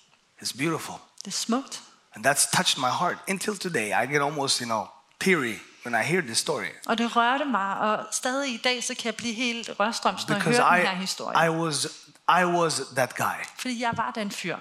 It's 0.42 0.56
beautiful. 0.58 0.94
Det 1.18 1.26
er 1.26 1.30
smukt. 1.30 1.82
And 2.14 2.26
that's 2.26 2.50
touched 2.56 2.78
my 2.78 2.90
heart. 2.98 3.16
Until 3.28 3.58
today, 3.58 4.04
I 4.04 4.06
get 4.12 4.22
almost, 4.22 4.58
you 4.58 4.66
know, 4.66 4.86
teary 5.20 5.54
when 5.84 5.94
I 5.94 6.04
hear 6.04 6.20
this 6.20 6.38
story. 6.38 6.66
Og 6.86 6.98
det 6.98 7.16
rørte 7.16 7.44
mig, 7.44 7.78
og 7.78 8.06
stadig 8.10 8.54
i 8.54 8.56
dag, 8.56 8.84
så 8.84 8.94
kan 8.94 9.04
jeg 9.04 9.16
blive 9.16 9.34
helt 9.34 9.70
rørstrømsk, 9.80 10.28
når 10.28 10.36
jeg 10.36 10.44
Because 10.44 10.62
hører 10.62 10.76
den 10.76 10.86
her 10.86 10.96
I, 10.96 11.00
historie. 11.00 11.46
I, 11.46 11.48
was, 11.48 11.86
I 12.28 12.44
was 12.44 12.80
that 12.94 13.14
guy. 13.16 13.44
Fordi 13.58 13.80
jeg 13.80 13.92
var 13.96 14.10
den 14.10 14.30
fyr. 14.30 14.56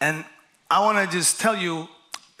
And 0.00 0.24
I 0.70 0.78
want 0.78 1.10
to 1.10 1.16
just 1.16 1.38
tell 1.40 1.66
you 1.66 1.86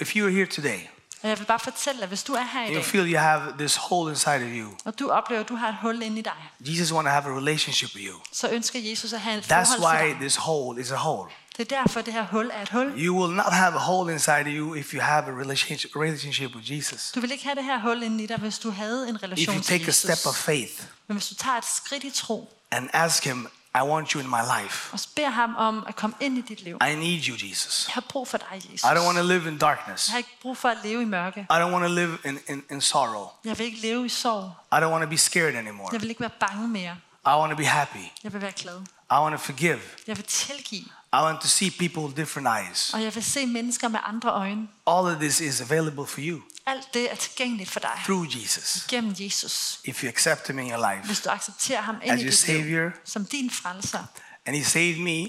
if 0.00 0.16
you're 0.16 0.30
here 0.30 0.46
today 0.46 0.88
Og 1.22 1.28
jeg 1.28 1.38
vil 1.38 1.44
bare 1.44 1.58
fortælle 1.58 2.00
dig, 2.00 2.08
hvis 2.08 2.22
du 2.22 2.32
er 2.32 2.44
her 2.52 2.60
i 2.60 2.64
and 2.64 2.74
you 2.74 2.76
dag, 2.80 2.84
feel 2.84 3.12
you 3.12 3.18
have 3.18 3.42
this 3.58 3.76
hole 3.76 4.10
inside 4.10 4.34
of 4.34 4.50
you, 4.52 4.70
og 4.84 4.98
du 4.98 5.08
oplever, 5.10 5.40
at 5.40 5.48
du 5.48 5.54
har 5.56 5.68
et 5.68 5.76
hul 5.82 6.02
inde 6.02 6.18
i 6.18 6.22
dig, 6.22 6.32
Jesus 6.60 6.92
want 6.92 7.06
to 7.06 7.10
have 7.10 7.24
a 7.24 7.36
relationship 7.36 7.94
with 7.94 8.06
you. 8.06 8.16
så 8.32 8.48
ønsker 8.50 8.78
Jesus 8.80 9.12
at 9.12 9.20
have 9.20 9.38
et 9.38 9.44
That's 9.44 9.48
forhold 9.48 9.98
til 9.98 10.04
why 10.04 10.08
dig. 10.10 10.20
this 10.20 10.36
hole 10.36 10.80
is 10.80 10.90
a 10.90 10.96
hole. 10.96 11.30
Det 11.56 11.72
er 11.72 11.76
derfor, 11.76 12.00
det 12.00 12.12
her 12.12 12.26
hul 12.26 12.50
er 12.52 12.62
et 12.62 12.68
hul. 12.68 12.92
You 12.96 13.20
will 13.20 13.36
not 13.36 13.52
have 13.52 13.74
a 13.74 13.78
hole 13.78 14.12
inside 14.12 14.40
of 14.40 14.46
you 14.46 14.74
if 14.74 14.94
you 14.94 15.00
have 15.00 15.24
a 15.24 15.40
relationship, 15.40 15.96
relationship 15.96 16.54
with 16.54 16.72
Jesus. 16.72 17.10
Du 17.14 17.20
vil 17.20 17.32
ikke 17.32 17.44
have 17.44 17.54
det 17.54 17.64
her 17.64 17.80
hul 17.80 18.02
inde 18.02 18.24
i 18.24 18.26
dig, 18.26 18.36
hvis 18.38 18.58
du 18.58 18.70
havde 18.70 19.08
en 19.08 19.16
If 19.16 19.22
relation 19.22 19.56
you 19.56 19.62
til 19.62 19.78
take 19.78 19.88
a 19.88 19.90
step 19.90 20.26
of 20.26 20.34
faith 20.34 20.72
Men 21.08 21.16
hvis 21.16 21.28
du 21.28 21.34
tager 21.34 21.56
et 21.56 21.64
skridt 21.64 22.04
i 22.04 22.10
tro, 22.10 22.54
and 22.70 22.88
ask 22.92 23.24
Him, 23.24 23.48
I 23.74 23.82
want 23.82 24.10
you 24.10 24.20
in 24.20 24.28
my 24.28 24.62
life. 24.62 24.92
og 24.92 24.98
beder 25.16 25.30
ham 25.30 25.56
om 25.56 25.84
at 25.88 25.96
komme 25.96 26.16
ind 26.20 26.38
i 26.38 26.40
dit 26.40 26.62
liv. 26.62 26.78
I 26.90 26.94
need 26.94 27.28
you, 27.28 27.48
Jesus. 27.48 27.84
Jeg 27.86 27.94
har 27.94 28.04
brug 28.08 28.28
for 28.28 28.38
dig, 28.38 28.62
Jesus. 28.72 28.82
I 28.82 28.86
don't 28.86 29.04
want 29.04 29.16
to 29.18 29.24
live 29.24 29.48
in 29.48 29.58
darkness. 29.58 30.08
Jeg 30.08 30.12
har 30.12 30.18
ikke 30.18 30.36
brug 30.42 30.56
for 30.56 30.68
at 30.68 30.78
leve 30.84 31.02
i 31.02 31.04
mørke. 31.04 31.40
I 31.40 31.54
don't 31.54 31.72
want 31.72 31.84
to 31.84 31.92
live 31.94 32.18
in, 32.24 32.38
in, 32.48 32.62
in 32.70 32.80
sorrow. 32.80 33.28
Jeg 33.44 33.58
vil 33.58 33.66
ikke 33.66 33.80
leve 33.80 34.06
i 34.06 34.08
sorg. 34.08 34.52
I 34.72 34.76
don't 34.76 34.92
want 34.92 35.02
to 35.02 35.08
be 35.10 35.16
scared 35.18 35.54
anymore. 35.54 35.88
Jeg 35.92 36.00
vil 36.00 36.08
ikke 36.08 36.20
være 36.20 36.30
bange 36.40 36.68
mere. 36.68 36.96
I 37.26 37.28
want 37.28 37.50
to 37.50 37.56
be 37.56 37.66
happy. 37.66 38.04
Jeg 38.24 38.32
vil 38.32 38.42
være 38.42 38.52
glad. 38.52 38.80
I 39.10 39.14
want 39.14 39.32
to 39.32 39.38
forgive. 39.38 39.80
Jeg 40.06 40.16
vil 40.16 40.24
tilgive. 40.24 40.84
I 41.14 41.20
want 41.22 41.40
to 41.40 41.48
see 41.48 41.70
people 41.70 42.02
with 42.02 42.16
different 42.16 42.48
eyes. 42.48 42.94
Og 42.94 43.02
jeg 43.02 43.14
vil 43.14 43.24
se 43.24 43.46
mennesker 43.46 43.88
med 43.88 44.00
andre 44.04 44.30
øjne. 44.30 44.68
All 44.86 45.06
of 45.06 45.16
this 45.16 45.40
is 45.40 45.60
available 45.60 46.06
for 46.06 46.20
you 46.20 46.40
Alt 46.66 46.94
det 46.94 47.10
er 47.10 47.14
tilgængeligt 47.14 47.70
for 47.70 47.80
dig. 47.80 47.90
through 48.04 48.42
Jesus. 48.42 48.86
Gennem 48.88 49.14
Jesus. 49.18 49.80
If 49.84 50.02
you 50.02 50.08
accept 50.08 50.46
Him 50.48 50.58
in 50.58 50.70
your 50.70 50.92
life. 50.94 51.06
Hvis 51.06 51.20
du 51.20 51.28
accepterer 51.30 51.80
ham 51.80 51.96
ind 52.02 52.12
As 52.12 52.20
i 52.20 52.24
your 52.24 52.30
dit 52.30 52.46
liv. 52.48 52.56
Savior. 52.62 52.90
Som 53.04 53.24
din 53.26 53.50
frelser. 53.50 54.04
And 54.46 54.56
He 54.56 54.64
saved 54.64 54.98
me 54.98 55.28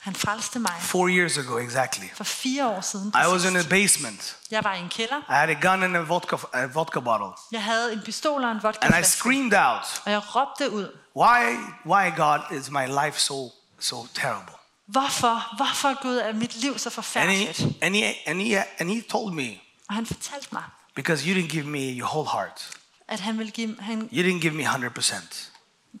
Han 0.00 0.14
frelste 0.14 0.58
mig 0.58 0.72
four 0.80 1.08
years 1.08 1.38
ago 1.38 1.58
exactly. 1.58 2.04
for 2.14 2.24
fire 2.24 2.66
år 2.68 2.80
siden. 2.80 3.12
I 3.24 3.26
was 3.32 3.44
in 3.44 3.56
a 3.56 3.62
basement. 3.70 4.36
Jeg 4.50 4.64
var 4.64 4.74
i 4.74 4.80
en 4.80 4.88
kælder. 4.88 5.16
I 5.16 5.22
had 5.34 5.48
a 5.48 5.68
gun 5.70 5.82
and 5.82 5.96
a 5.96 6.00
vodka, 6.00 6.36
a 6.52 6.66
vodka 6.66 7.00
bottle. 7.00 7.26
Jeg 7.52 7.62
havde 7.64 7.92
en 7.92 8.00
pistol 8.04 8.44
og 8.44 8.52
en 8.52 8.62
vodka 8.62 8.86
And 8.86 9.04
I 9.04 9.08
screamed 9.08 9.52
out, 9.54 10.02
Og 10.04 10.10
jeg 10.10 10.22
råbte 10.36 10.70
ud. 10.70 10.98
Why, 11.16 11.56
why 11.86 12.16
God, 12.16 12.58
is 12.60 12.70
my 12.70 12.86
life 13.06 13.20
so, 13.20 13.52
so 13.80 14.06
terrible? 14.14 14.52
Hvorfor? 14.86 15.56
Hvorfor 15.56 16.02
Gud 16.02 16.16
er 16.16 16.32
mit 16.32 16.56
liv 16.56 16.78
så 16.78 16.88
And 16.88 16.94
forfærdeligt? 16.94 17.58
he, 17.58 17.74
and, 17.82 17.94
he, 17.94 18.04
and, 18.26 18.40
he, 18.40 18.62
and 18.78 18.90
he 18.90 19.02
told 19.10 19.34
me, 19.34 19.48
Og 19.88 19.94
han 19.94 20.06
fortalte 20.06 20.48
mig, 20.52 20.62
Because 20.94 21.28
you 21.30 21.38
didn't 21.38 21.48
give 21.50 21.66
me 21.66 21.78
your 21.98 22.08
whole 22.08 22.28
heart. 22.30 22.70
at 23.08 23.20
han 23.20 23.38
vil 23.38 23.50
give, 23.52 23.76
han, 23.80 24.08
You 24.12 24.22
didn't 24.22 24.40
give 24.40 24.54
me 24.54 24.64
100%. 24.64 25.14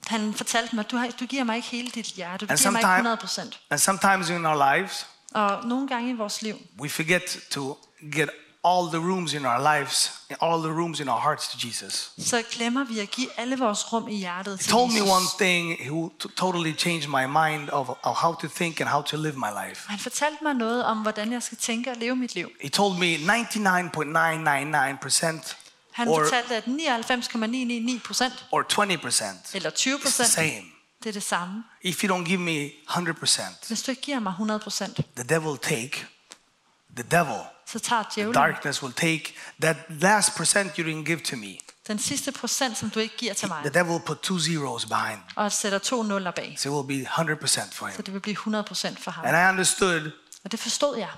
han 0.06 0.34
fortalte 0.34 0.76
mig, 0.76 0.90
du, 0.90 0.96
har, 0.96 1.08
du 1.20 1.26
giver 1.26 1.44
mig 1.44 1.56
ikke 1.56 1.68
hele 1.68 1.90
dit 1.90 2.06
hjerte, 2.06 2.46
du 2.46 2.50
And 2.52 2.58
giver 2.58 2.70
mig 2.70 2.78
ikke 2.80 2.88
100 2.88 3.16
procent. 3.16 3.60
And 3.70 3.78
sometimes 3.80 4.28
in 4.28 4.46
our 4.46 4.76
lives, 4.76 5.06
Og 5.34 5.64
nogle 5.66 5.88
gange 5.88 6.10
i 6.10 6.12
vores 6.12 6.42
liv, 6.42 6.56
we 6.80 6.88
forget 6.88 7.38
to 7.50 7.78
get 8.12 8.28
all 8.68 8.88
the 8.90 8.98
rooms 8.98 9.32
in 9.34 9.44
our 9.44 9.60
lives, 9.78 10.12
all 10.40 10.60
the 10.62 10.70
rooms 10.80 11.00
in 11.00 11.08
our 11.08 11.20
hearts 11.20 11.48
to 11.48 11.58
Jesus. 11.66 12.10
så 12.18 12.42
glemmer 12.50 12.84
vi 12.84 12.98
at 12.98 13.10
give 13.10 13.28
alle 13.36 13.58
vores 13.58 13.92
rum 13.92 14.08
i 14.08 14.16
hjertet 14.16 14.58
He 14.58 14.62
til 14.62 14.72
told 14.72 14.92
me 14.92 15.02
one 15.02 15.26
thing 15.38 15.86
who 15.88 16.10
totally 16.36 16.78
changed 16.78 17.08
my 17.08 17.26
mind 17.26 17.68
of, 17.70 17.88
of 18.02 18.16
how 18.16 18.34
to 18.34 18.48
think 18.48 18.80
and 18.80 18.88
how 18.88 19.02
to 19.02 19.16
live 19.16 19.34
my 19.36 19.68
life. 19.68 19.84
Han 19.88 19.98
fortalte 19.98 20.38
mig 20.42 20.54
noget 20.54 20.84
om, 20.84 20.98
hvordan 20.98 21.32
jeg 21.32 21.42
skal 21.42 21.58
tænke 21.58 21.90
og 21.90 21.96
leve 21.96 22.16
mit 22.16 22.34
liv. 22.34 22.50
He 22.62 22.68
told 22.68 22.98
me 22.98 23.16
99.999% 23.16 25.54
Han 25.92 26.08
or, 26.08 26.22
fortalte, 26.24 26.56
at 26.56 26.66
99,999 26.66 28.02
procent, 28.06 28.46
or 28.52 28.62
20% 28.72 29.24
eller 29.54 29.70
20 29.70 29.98
is 30.04 30.14
the 30.16 30.24
same. 30.24 30.62
det 31.02 31.08
er 31.08 31.12
det 31.12 31.22
samme. 31.22 31.64
If 31.82 32.04
you 32.04 32.16
don't 32.16 32.24
give 32.24 32.40
me 32.40 32.70
100%, 32.90 33.42
Hvis 33.68 33.82
du 33.82 33.90
ikke 33.90 34.02
giver 34.02 34.20
mig 34.20 34.30
100 34.30 34.60
procent, 34.60 35.00
the 35.16 35.24
devil 35.24 35.58
take, 35.58 36.06
the 36.96 37.04
devil, 37.10 37.40
så 37.66 37.78
tager 37.78 38.02
djævlen 38.14 38.34
darkness 38.34 38.82
will 38.82 38.94
take 38.94 39.34
that 39.62 39.76
last 39.88 40.34
percent 40.36 40.76
you 40.76 40.84
didn't 40.88 41.04
give 41.04 41.20
to 41.20 41.36
me. 41.36 41.56
den 41.88 41.98
sidste 41.98 42.32
procent, 42.32 42.78
som 42.78 42.90
du 42.90 43.00
ikke 43.00 43.16
giver 43.16 43.34
til 43.34 43.48
mig, 43.48 43.60
The 43.62 43.70
devil 43.74 43.90
will 43.92 44.02
put 44.06 44.18
two 44.22 44.38
zeros 44.38 44.86
behind. 44.86 45.20
og 45.36 45.52
sætter 45.52 45.78
to 45.78 46.02
nuller 46.02 46.30
bag. 46.30 46.56
So 46.58 46.68
it 46.80 46.86
will 46.86 47.04
be 47.04 47.10
100% 47.10 47.72
for 47.72 47.86
Så 47.90 47.96
him. 47.96 48.04
det 48.04 48.14
vil 48.14 48.20
blive 48.20 48.32
100 48.32 48.64
procent 48.64 49.00
for 49.02 49.10
ham. 49.10 49.24
And 49.24 49.36
I 49.36 49.48
understood 49.52 50.10
Og 50.44 50.52
det 50.52 50.60
forstod 50.60 50.96
jeg. 50.96 51.08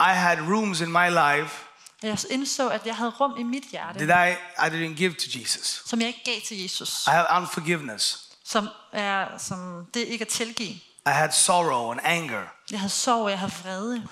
I 0.00 0.14
had 0.14 0.38
rooms 0.40 0.80
in 0.80 0.92
my 0.92 1.08
life 1.08 1.54
Jeg 2.02 2.18
indså, 2.30 2.68
at 2.68 2.86
jeg 2.86 2.96
havde 2.96 3.10
rum 3.10 3.34
i 3.38 3.42
mit 3.42 3.64
hjerte, 3.70 4.06
that 4.06 4.28
I, 4.28 4.66
I 4.66 4.70
didn't 4.70 4.94
give 4.96 5.12
to 5.14 5.26
Jesus. 5.40 5.82
som 5.86 6.00
jeg 6.00 6.08
ikke 6.08 6.22
gav 6.24 6.40
til 6.48 6.62
Jesus. 6.62 7.06
I 7.06 7.10
have 7.10 7.26
unforgiveness. 7.36 8.18
Som, 8.44 8.68
er, 8.92 9.38
som 9.38 9.86
det 9.94 10.00
ikke 10.00 10.22
at 10.22 10.28
tilgive. 10.28 10.68
I 10.68 10.80
had 11.10 11.30
sorrow 11.32 11.90
and 11.92 12.00
anger. 12.04 12.42
Jeg 12.70 12.80
havde 12.80 12.92
sorg, 12.92 13.30
jeg 13.30 13.38
havde 13.38 13.52
vrede. 13.62 14.06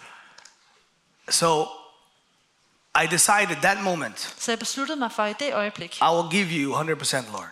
So 1.31 1.69
I 3.03 3.07
decided 3.07 3.57
that 3.57 3.79
moment, 3.83 4.35
Så 4.39 4.51
jeg 4.51 4.59
besluttede 4.59 4.99
mig 4.99 5.13
for 5.13 5.25
i 5.25 5.33
det 5.33 5.55
øjeblik, 5.55 5.97
I 5.97 6.05
will 6.05 6.31
give 6.31 6.47
you 6.63 6.75
100%, 6.83 7.33
Lord. 7.33 7.49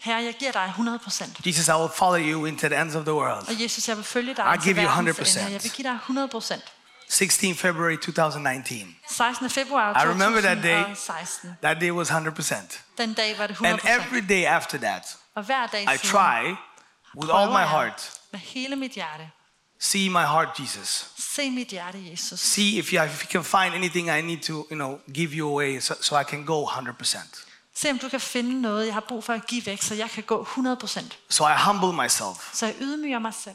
Herre, 0.00 0.22
jeg 0.22 0.34
giver 0.38 0.52
dig 0.52 0.72
100%. 0.78 1.46
Jesus, 1.46 1.68
I 1.68 1.70
will 1.70 1.90
follow 1.94 2.18
you 2.18 2.44
into 2.46 2.68
the 2.68 2.80
ends 2.80 2.94
of 2.94 3.04
the 3.04 3.14
world. 3.14 3.48
Og 3.48 3.62
Jesus, 3.62 3.88
jeg 3.88 3.96
vil 3.96 4.04
følge 4.04 4.34
dig 4.34 4.54
I 4.54 4.64
give 4.64 4.82
you 4.82 4.88
100%. 4.88 5.38
ende. 5.40 5.52
Jeg 5.52 5.62
vil 5.62 5.70
give 5.72 5.88
dig 5.88 5.94
100 5.94 6.28
procent. 6.28 6.62
16 7.08 7.54
February 7.56 7.96
2019. 7.96 8.96
16. 9.08 9.50
februar 9.50 10.04
I 10.04 10.06
remember 10.08 10.40
that 10.40 10.62
day. 10.62 10.82
2016. 10.82 11.56
That 11.62 11.80
day 11.80 11.90
was 11.90 12.10
100%. 12.10 12.78
Den 12.98 13.14
dag 13.14 13.38
var 13.38 13.46
det 13.46 13.52
100 13.54 13.72
And 13.72 14.00
every 14.02 14.28
day 14.28 14.44
after 14.44 14.78
that, 14.78 15.16
Og 15.34 15.42
hver 15.42 15.66
dag 15.66 15.82
I 15.82 15.96
try 15.98 16.56
with 17.16 17.34
all 17.34 17.50
my 17.50 17.64
heart, 17.66 18.10
med 18.32 18.40
hele 18.40 18.76
mit 18.76 18.92
hjerte. 18.92 19.30
see 19.80 20.08
my 20.08 20.24
heart, 20.26 20.58
Jesus. 20.60 21.06
Se 21.38 21.50
mit 21.50 21.68
hjerte, 21.68 21.98
Jesus. 22.10 22.40
See 22.40 22.78
if 22.78 22.92
you, 22.92 23.02
if 23.02 23.22
you 23.24 23.30
can 23.30 23.44
find 23.44 23.74
anything 23.74 24.10
I 24.10 24.20
need 24.20 24.42
to, 24.42 24.52
you 24.70 24.76
know, 24.76 24.98
give 25.14 25.32
you 25.36 25.48
away 25.48 25.80
so, 25.80 25.94
so 26.00 26.20
I 26.20 26.24
can 26.24 26.44
go 26.44 26.64
100%. 26.66 27.44
Se 27.74 27.90
om 27.90 27.98
du 27.98 28.08
kan 28.08 28.20
finde 28.20 28.62
noget, 28.62 28.86
jeg 28.86 28.94
har 28.94 29.00
brug 29.08 29.24
for 29.24 29.32
at 29.32 29.46
give 29.46 29.66
væk, 29.66 29.82
så 29.82 29.94
jeg 29.94 30.10
kan 30.10 30.22
gå 30.22 30.40
100 30.40 30.76
procent. 30.76 31.18
So 31.28 31.44
I 31.44 31.52
humble 31.66 32.02
myself 32.02 32.50
Så 32.52 32.66
jeg 32.66 32.74
ydmyger 32.80 33.18
mig 33.18 33.34
selv. 33.34 33.54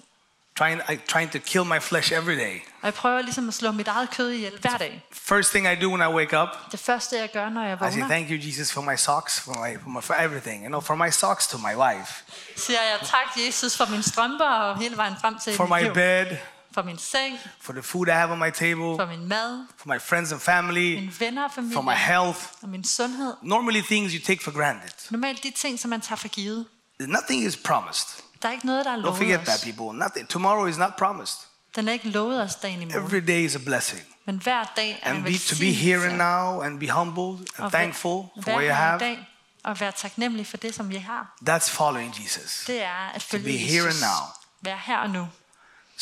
trying, 0.57 0.81
I, 0.89 0.95
trying 1.07 1.31
to 1.31 1.39
kill 1.39 1.65
my 1.65 1.79
flesh 1.81 2.13
every 2.13 2.35
day. 2.35 2.55
Og 2.81 2.85
jeg 2.85 2.93
prøver 2.93 3.21
ligesom 3.21 3.47
at 3.47 3.53
slå 3.53 3.71
mit 3.71 3.87
eget 3.87 4.09
kød 4.09 4.29
ihjel 4.29 4.59
hver 4.61 4.77
dag. 4.77 5.05
First 5.11 5.49
thing 5.49 5.67
I 5.67 5.75
do 5.75 5.89
when 5.89 6.01
I 6.01 6.13
wake 6.13 6.41
up, 6.41 6.49
Det 6.71 6.79
første, 6.79 7.17
jeg 7.17 7.31
gør, 7.31 7.49
når 7.49 7.63
jeg 7.63 7.73
I 7.73 7.91
say, 7.91 7.99
vågner, 7.99 8.07
Thank 8.07 8.29
you, 8.29 8.37
Jesus, 8.47 8.71
for 8.71 8.81
my 8.81 8.95
socks, 8.97 9.39
for, 9.39 9.51
my, 9.51 9.77
for, 9.83 9.89
my, 9.89 10.01
for 10.01 10.13
everything. 10.13 10.61
You 10.63 10.67
know, 10.67 10.81
for 10.81 10.95
my 10.95 11.09
socks 11.09 11.47
to 11.47 11.57
my 11.57 11.75
wife, 11.75 12.23
siger 12.55 12.81
jeg 12.81 12.99
tak, 13.01 13.45
Jesus, 13.47 13.77
for 13.77 13.85
mine 13.85 14.03
strømper 14.03 14.45
og 14.45 14.77
hele 14.77 14.97
vejen 14.97 15.15
frem 15.21 15.39
til 15.39 15.55
for 15.55 15.65
my 15.65 15.91
bed, 15.93 16.37
For 16.73 16.83
min 16.83 16.97
seng, 16.97 17.39
for 17.61 17.73
the 17.73 17.81
food 17.83 18.07
I 18.07 18.11
have 18.11 18.31
on 18.31 18.39
my 18.39 18.51
table, 18.51 18.95
for 18.97 19.05
min 19.05 19.27
mad, 19.27 19.65
for 19.77 19.87
my 19.87 19.99
friends 19.99 20.31
and 20.31 20.41
family, 20.41 20.95
mine 20.95 21.13
venner 21.19 21.43
og 21.43 21.51
for 21.51 21.61
my 21.61 21.73
familie 21.73 21.95
health. 21.97 22.39
og 22.61 22.69
min 22.69 22.83
sundhed. 22.83 23.33
Normally, 23.41 23.81
things 23.81 24.13
you 24.13 24.21
take 24.25 24.43
for 24.43 24.51
granted. 24.51 24.91
Normalt 25.11 25.43
de 25.43 25.51
ting, 25.51 25.79
som 25.79 25.89
man 25.89 26.01
tager 26.01 26.15
for 26.15 26.27
givet. 26.27 26.65
Nothing 26.99 27.43
is 27.43 27.57
promised. 27.57 28.07
Der 28.41 28.47
er 28.47 28.53
ikke 28.53 28.65
noget, 28.65 28.85
der 28.85 28.91
er 28.91 28.95
Don't 28.95 28.99
lovet 28.99 29.17
forget 29.17 29.39
os. 29.39 29.47
that, 29.47 29.61
people. 29.75 29.99
Nothing. 29.99 30.29
Tomorrow 30.29 30.65
is 30.65 30.77
not 30.77 30.91
promised. 30.97 31.37
Den 31.75 31.87
er 31.87 31.93
ikke 31.93 32.09
lovet 32.09 32.41
os 32.41 32.55
dagen 32.55 32.81
i 32.81 32.85
morgen. 32.85 33.03
Every 33.05 33.27
day 33.27 33.45
is 33.45 33.55
a 33.55 33.59
blessing. 33.65 34.01
Men 34.25 34.37
hver 34.37 34.63
dag 34.75 34.99
er 35.03 35.09
And 35.09 35.17
en 35.17 35.23
be, 35.23 35.37
to 35.37 35.55
be 35.59 35.71
here 35.71 36.07
and 36.09 36.17
now 36.17 36.61
and 36.61 36.79
be 36.79 36.89
humbled 36.89 37.47
and 37.57 37.71
thankful 37.71 38.23
for 38.43 38.51
what 38.51 38.63
you 38.65 38.73
have. 38.73 38.99
dag 38.99 39.27
og 39.63 39.79
være 39.79 39.91
taknemmelig 39.91 40.47
for 40.47 40.57
det, 40.57 40.75
som 40.75 40.91
jeg 40.91 41.03
har. 41.03 41.35
That's 41.49 41.69
following 41.71 42.15
Jesus. 42.23 42.63
Det 42.67 42.83
er 42.83 43.09
at 43.13 43.21
følge 43.21 43.43
be 43.45 43.51
here 43.57 43.83
and 43.87 43.99
now. 44.01 44.27
Vær 44.61 44.75
her 44.85 44.97
og 44.97 45.09
nu. 45.09 45.27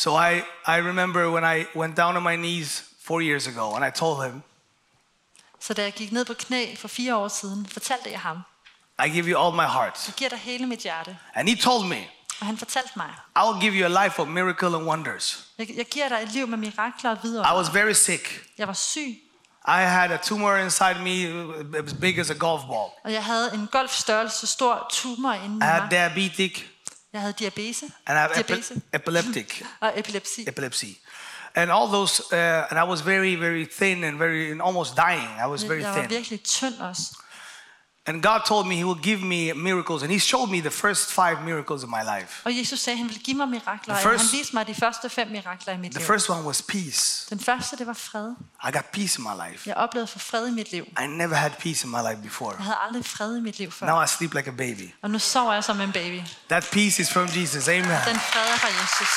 So 0.02 0.10
I, 0.16 0.42
I 0.66 0.76
remember 0.80 1.30
when 1.30 1.44
I 1.44 1.66
went 1.76 1.94
down 1.96 2.16
on 2.16 2.22
my 2.22 2.36
knees 2.36 2.82
four 3.08 3.20
years 3.22 3.46
ago 3.46 3.74
and 3.76 3.84
I 3.84 3.90
told 3.90 4.26
him, 4.26 4.42
Så 5.60 5.74
da 5.74 5.82
jeg 5.82 5.92
gik 5.92 6.12
ned 6.12 6.24
på 6.24 6.34
knæ 6.34 6.76
for 6.78 6.88
fire 6.88 7.16
år 7.16 7.28
siden, 7.28 7.66
fortalte 7.66 8.10
jeg 8.10 8.20
ham, 8.20 8.38
I 9.06 9.08
give 9.08 9.26
you 9.32 9.44
all 9.44 9.54
my 9.56 9.66
heart. 9.66 10.04
jeg 10.06 10.14
giver 10.14 10.30
dig 10.30 10.38
hele 10.38 10.66
mit 10.66 10.78
hjerte. 10.80 11.18
And 11.34 11.48
he 11.48 11.56
told 11.56 11.88
me, 11.88 11.96
Og 12.40 12.46
han 12.46 12.58
fortalte 12.58 12.90
mig, 12.96 13.10
I 13.36 13.40
will 13.48 13.60
give 13.60 13.74
you 13.74 13.96
a 13.96 14.04
life 14.06 14.22
of 14.22 14.28
miracle 14.28 14.76
and 14.76 14.86
wonders. 14.88 15.46
jeg, 15.58 15.68
jeg 15.76 15.86
giver 15.86 16.08
dig 16.08 16.18
et 16.22 16.32
liv 16.32 16.46
med 16.48 16.58
mirakler 16.58 17.10
og 17.10 17.16
I 17.16 17.26
videre. 17.26 17.56
was 17.56 17.74
very 17.74 17.92
sick. 17.92 18.42
Jeg 18.58 18.66
var 18.68 18.74
syg, 18.74 19.20
I 19.68 19.82
had 19.96 20.10
a 20.10 20.16
tumor 20.16 20.56
inside 20.56 20.98
me 21.00 21.44
uh, 21.44 21.84
as 21.86 21.94
big 22.00 22.18
as 22.18 22.30
a 22.30 22.34
golf 22.34 22.62
ball. 22.62 22.90
og 23.04 23.12
jeg 23.12 23.24
havde 23.24 23.54
en 23.54 23.68
golfstørrelse 23.72 24.46
stor 24.46 24.86
tumor 24.90 25.32
inde 25.32 25.56
i 25.56 25.58
I 25.58 25.70
had 25.70 25.80
mig. 25.80 25.90
diabetic 25.90 26.64
Jeg 27.12 27.20
havde 27.20 27.34
diabetes, 27.38 27.82
and 27.82 27.90
I 28.08 28.12
have 28.20 28.30
diabetes 28.34 28.70
epi- 28.70 28.80
epileptic 28.94 29.62
og 29.80 29.92
epilepsi. 29.98 30.44
epilepsy. 30.48 30.84
And 31.54 31.70
all 31.70 31.86
those, 31.92 32.22
uh, 32.32 32.38
and 32.70 32.78
I 32.80 32.82
was 32.92 33.00
very, 33.06 33.34
very 33.34 33.64
thin 33.78 34.04
and 34.04 34.16
very, 34.18 34.50
and 34.52 34.62
almost 34.62 34.96
dying. 34.96 35.28
I 35.44 35.46
was 35.46 35.62
very 35.64 35.80
Jeg 35.82 35.88
var 35.90 35.98
thin. 36.00 36.10
virkelig 36.10 36.42
tynd 36.42 36.74
også. 36.80 37.02
And 38.06 38.22
God 38.22 38.40
told 38.46 38.66
me 38.66 38.74
He 38.74 38.84
will 38.84 39.02
give 39.02 39.22
me 39.22 39.52
miracles, 39.52 40.02
and 40.02 40.10
He 40.12 40.18
showed 40.18 40.50
me 40.50 40.60
the 40.60 40.70
first 40.70 41.12
five 41.12 41.42
miracles 41.44 41.84
of 41.84 41.90
my 41.90 42.02
life. 42.18 42.42
Og 42.44 42.58
Jesus 42.58 42.80
sagde, 42.80 42.96
han 42.96 43.06
ville 43.08 43.22
give 43.22 43.36
mig 43.36 43.48
mirakler. 43.48 43.94
The 43.94 44.06
og 44.08 44.12
first- 44.12 44.32
han 44.32 44.38
viste 44.38 44.56
mig 44.56 44.66
de 44.66 44.74
første 44.74 45.10
fem 45.10 45.28
mirakler 45.28 45.74
i 45.74 45.76
mit 45.76 45.92
The 45.92 46.04
first 46.04 46.30
one 46.30 46.42
was 46.42 46.62
peace. 46.62 47.26
Den 47.30 47.40
første, 47.40 47.76
det 47.76 47.86
var 47.86 47.92
fred. 47.92 48.34
I 48.68 48.70
got 48.72 48.84
peace 48.92 49.18
in 49.18 49.24
my 49.24 49.50
life. 49.50 49.68
Jeg 49.68 49.76
oplevede 49.76 50.06
for 50.06 50.18
fred 50.18 50.48
i 50.48 50.50
mit 50.50 50.72
liv. 50.72 50.84
I 51.02 51.06
never 51.06 51.34
had 51.34 51.50
peace 51.50 51.84
in 51.86 51.90
my 51.90 51.98
life 52.10 52.22
before. 52.22 52.54
Jeg 52.56 52.64
havde 52.64 52.78
aldrig 52.86 53.04
fred 53.04 53.36
i 53.36 53.40
mit 53.40 53.58
liv 53.58 53.70
før. 53.70 53.86
Now 53.86 54.02
I 54.02 54.06
sleep 54.06 54.34
like 54.34 54.48
a 54.48 54.54
baby. 54.54 54.90
Og 55.02 55.10
nu 55.10 55.18
sover 55.18 55.52
jeg 55.52 55.64
som 55.64 55.80
en 55.80 55.92
baby. 55.92 56.20
That 56.48 56.68
peace 56.72 57.02
is 57.02 57.12
from 57.12 57.28
Jesus. 57.36 57.68
Amen. 57.68 57.84
Den 57.84 58.20
fred 58.20 58.46
er 58.52 58.56
fra 58.56 58.68
Jesus. 58.68 59.08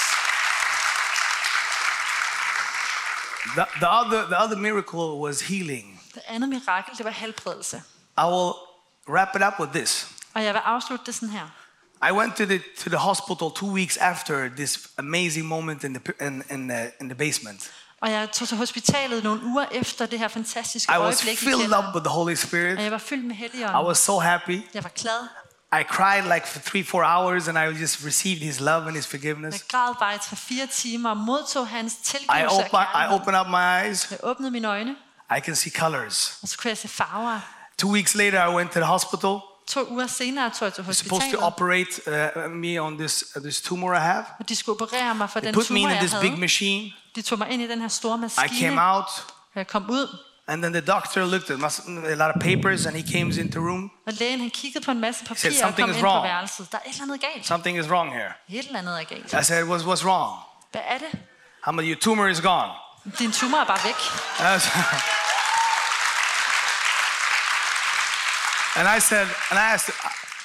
The, 3.56 3.66
the, 3.80 3.90
other, 4.00 4.28
the 4.28 4.44
other 4.44 4.58
miracle 4.58 5.20
was 5.22 5.42
healing. 5.42 6.02
Det 6.14 6.22
andet 6.28 6.50
mirakel, 6.50 6.98
det 6.98 7.06
var 7.06 7.12
helbredelse. 7.12 7.84
I 8.18 8.26
will 8.26 8.54
wrap 9.10 9.36
it 9.36 9.42
up 9.48 9.60
with 9.60 9.72
this. 9.74 10.08
Og 10.34 10.44
jeg 10.44 10.54
vil 10.54 10.62
afslutte 10.66 11.06
det 11.06 11.16
sådan 11.16 11.30
her. 11.30 11.46
I 12.10 12.12
went 12.12 12.36
to 12.36 12.46
the, 12.46 12.58
to 12.84 12.90
the 12.90 12.98
hospital 12.98 13.52
two 13.56 13.68
weeks 13.72 13.98
after 13.98 14.50
this 14.56 14.80
amazing 14.98 15.46
moment 15.46 15.84
in 15.84 15.94
the, 15.94 16.28
in, 16.28 16.44
in, 16.52 16.70
the, 16.70 16.92
in 17.02 17.10
the 17.10 17.16
basement. 17.16 17.72
Og 18.02 18.12
jeg 18.12 18.32
tog 18.32 18.48
til 18.48 18.58
hospitalet 18.58 19.24
nogle 19.24 19.44
uger 19.44 19.66
efter 19.72 20.06
det 20.06 20.20
her 20.20 20.28
fantastiske 20.28 20.94
I 20.94 20.98
was 20.98 21.02
øjeblik 21.02 21.42
i 21.42 21.46
filled 21.46 21.78
up 21.78 21.86
with 21.96 22.04
the 22.06 22.10
Holy 22.14 22.32
Og 22.32 22.38
Spirit. 22.38 22.80
jeg 22.80 22.92
var 22.92 22.98
fyldt 22.98 23.26
med 23.26 23.36
I 23.36 23.38
helligånden. 23.38 23.86
was 23.88 23.98
so 23.98 24.20
happy. 24.20 24.62
Jeg 24.74 24.84
var 24.84 24.92
glad. 24.96 25.28
I 25.82 25.84
cried 25.84 26.24
like 26.34 26.48
for 26.48 26.60
three, 26.60 26.84
four 26.86 27.04
hours, 27.04 27.48
and 27.48 27.58
I 27.58 27.82
just 27.82 28.06
received 28.06 28.40
His 28.42 28.60
love 28.60 28.88
and 28.88 28.96
His 28.96 29.08
forgiveness. 29.08 29.58
Jeg 29.58 29.68
græd 29.68 29.94
bare 30.00 30.16
i 30.16 30.18
3-4 30.18 30.82
timer 30.82 31.10
og 31.10 31.18
modtog 31.18 31.68
hans 31.68 31.94
I, 31.94 32.04
tilgivelse 32.04 32.56
op- 32.56 32.74
og 32.74 32.84
I 33.04 33.08
opened 33.10 33.40
up 33.40 33.48
my 33.48 33.86
eyes. 33.86 34.08
Jeg 34.12 34.20
åbnede 34.24 34.52
mine 34.52 34.68
øjne, 34.68 34.96
I 35.38 35.40
can 35.40 35.56
see 35.56 35.72
colors. 35.72 36.40
og 36.42 36.48
så 36.48 36.58
kunne 36.58 36.70
jeg 36.70 36.78
se 36.78 36.88
farver. 36.88 37.40
Two 37.78 37.92
weeks 37.92 38.16
later, 38.16 38.40
I 38.52 38.56
went 38.56 38.72
to 38.72 38.80
the 38.80 38.86
hospital. 38.86 39.40
To 39.68 39.80
uger 39.90 40.08
senere 40.08 40.50
tog 40.50 40.66
jeg 40.66 40.74
til 40.74 40.82
They're 40.82 40.94
supposed 40.94 41.32
to 41.34 41.40
operate 41.40 41.90
uh, 42.46 42.52
me 42.52 42.82
on 42.82 42.98
this 42.98 43.24
uh, 43.36 43.42
this 43.42 43.62
tumor 43.62 43.96
I 43.96 44.00
have. 44.00 44.24
og 44.40 44.50
de 44.50 44.56
skulle 44.56 44.82
operere 44.82 45.16
mig 45.16 45.30
for 45.30 45.40
They 45.40 45.48
den 45.48 45.56
put 45.56 45.70
me 45.70 45.80
in 45.80 45.90
jeg 45.90 46.00
this 46.00 46.14
big 46.22 46.40
machine. 46.40 46.92
De 47.16 47.22
tog 47.22 47.38
mig 47.40 47.50
ind 47.50 47.62
i 47.62 47.68
den 47.68 47.82
her 47.82 47.88
store 47.88 48.30
I 48.46 48.62
came 48.62 48.82
out, 48.82 49.06
og 49.54 49.56
jeg 49.56 49.68
kom 49.68 49.90
ud, 49.90 50.18
and 50.48 50.62
then 50.64 50.74
the 50.74 50.82
doctor 50.82 51.26
looked 51.26 51.50
at 51.52 51.60
a 52.12 52.16
lot 52.16 52.36
of 52.36 52.42
papers, 52.42 52.86
and 52.86 52.96
he 52.96 53.12
came 53.12 53.42
into 53.42 53.60
the 53.60 53.68
room. 53.70 53.92
og 54.08 54.14
lægen 54.14 54.40
han 54.40 54.50
kiggede 54.50 54.86
på 54.86 54.92
en 54.92 55.00
masse 55.00 55.26
said, 55.26 55.36
papirer 55.36 55.52
og 55.52 55.60
"Something 55.60 55.88
kom 55.88 55.90
is 55.90 55.96
ind 55.98 56.04
på 56.06 56.10
wrong." 56.10 56.24
værelset. 56.24 56.72
Der 56.72 56.78
er 56.78 56.90
et 56.90 56.94
eller 56.94 57.04
andet 57.04 57.22
galt. 57.22 57.46
Something 57.48 57.80
is 57.80 57.86
wrong 57.88 58.14
here. 58.14 58.32
Et 58.50 58.66
eller 58.66 58.80
andet 58.80 59.00
er 59.00 59.04
galt. 59.04 59.34
I 59.34 59.44
said, 59.44 59.64
"What's 59.64 59.84
what's 59.84 60.06
wrong?" 60.06 60.40
Hvad 60.72 60.82
er 60.88 60.98
det? 60.98 61.20
How 61.64 61.72
many? 61.74 61.88
Your 61.88 62.00
tumor 62.00 62.28
is 62.28 62.42
gone. 62.42 62.72
Din 63.20 63.32
tumor 63.32 63.58
er 63.58 63.66
bare 63.66 63.80
væk. 63.84 63.96
and 68.76 68.88
I 68.98 69.00
said, 69.00 69.28
and 69.52 69.60
I 69.60 69.74
asked, 69.74 69.90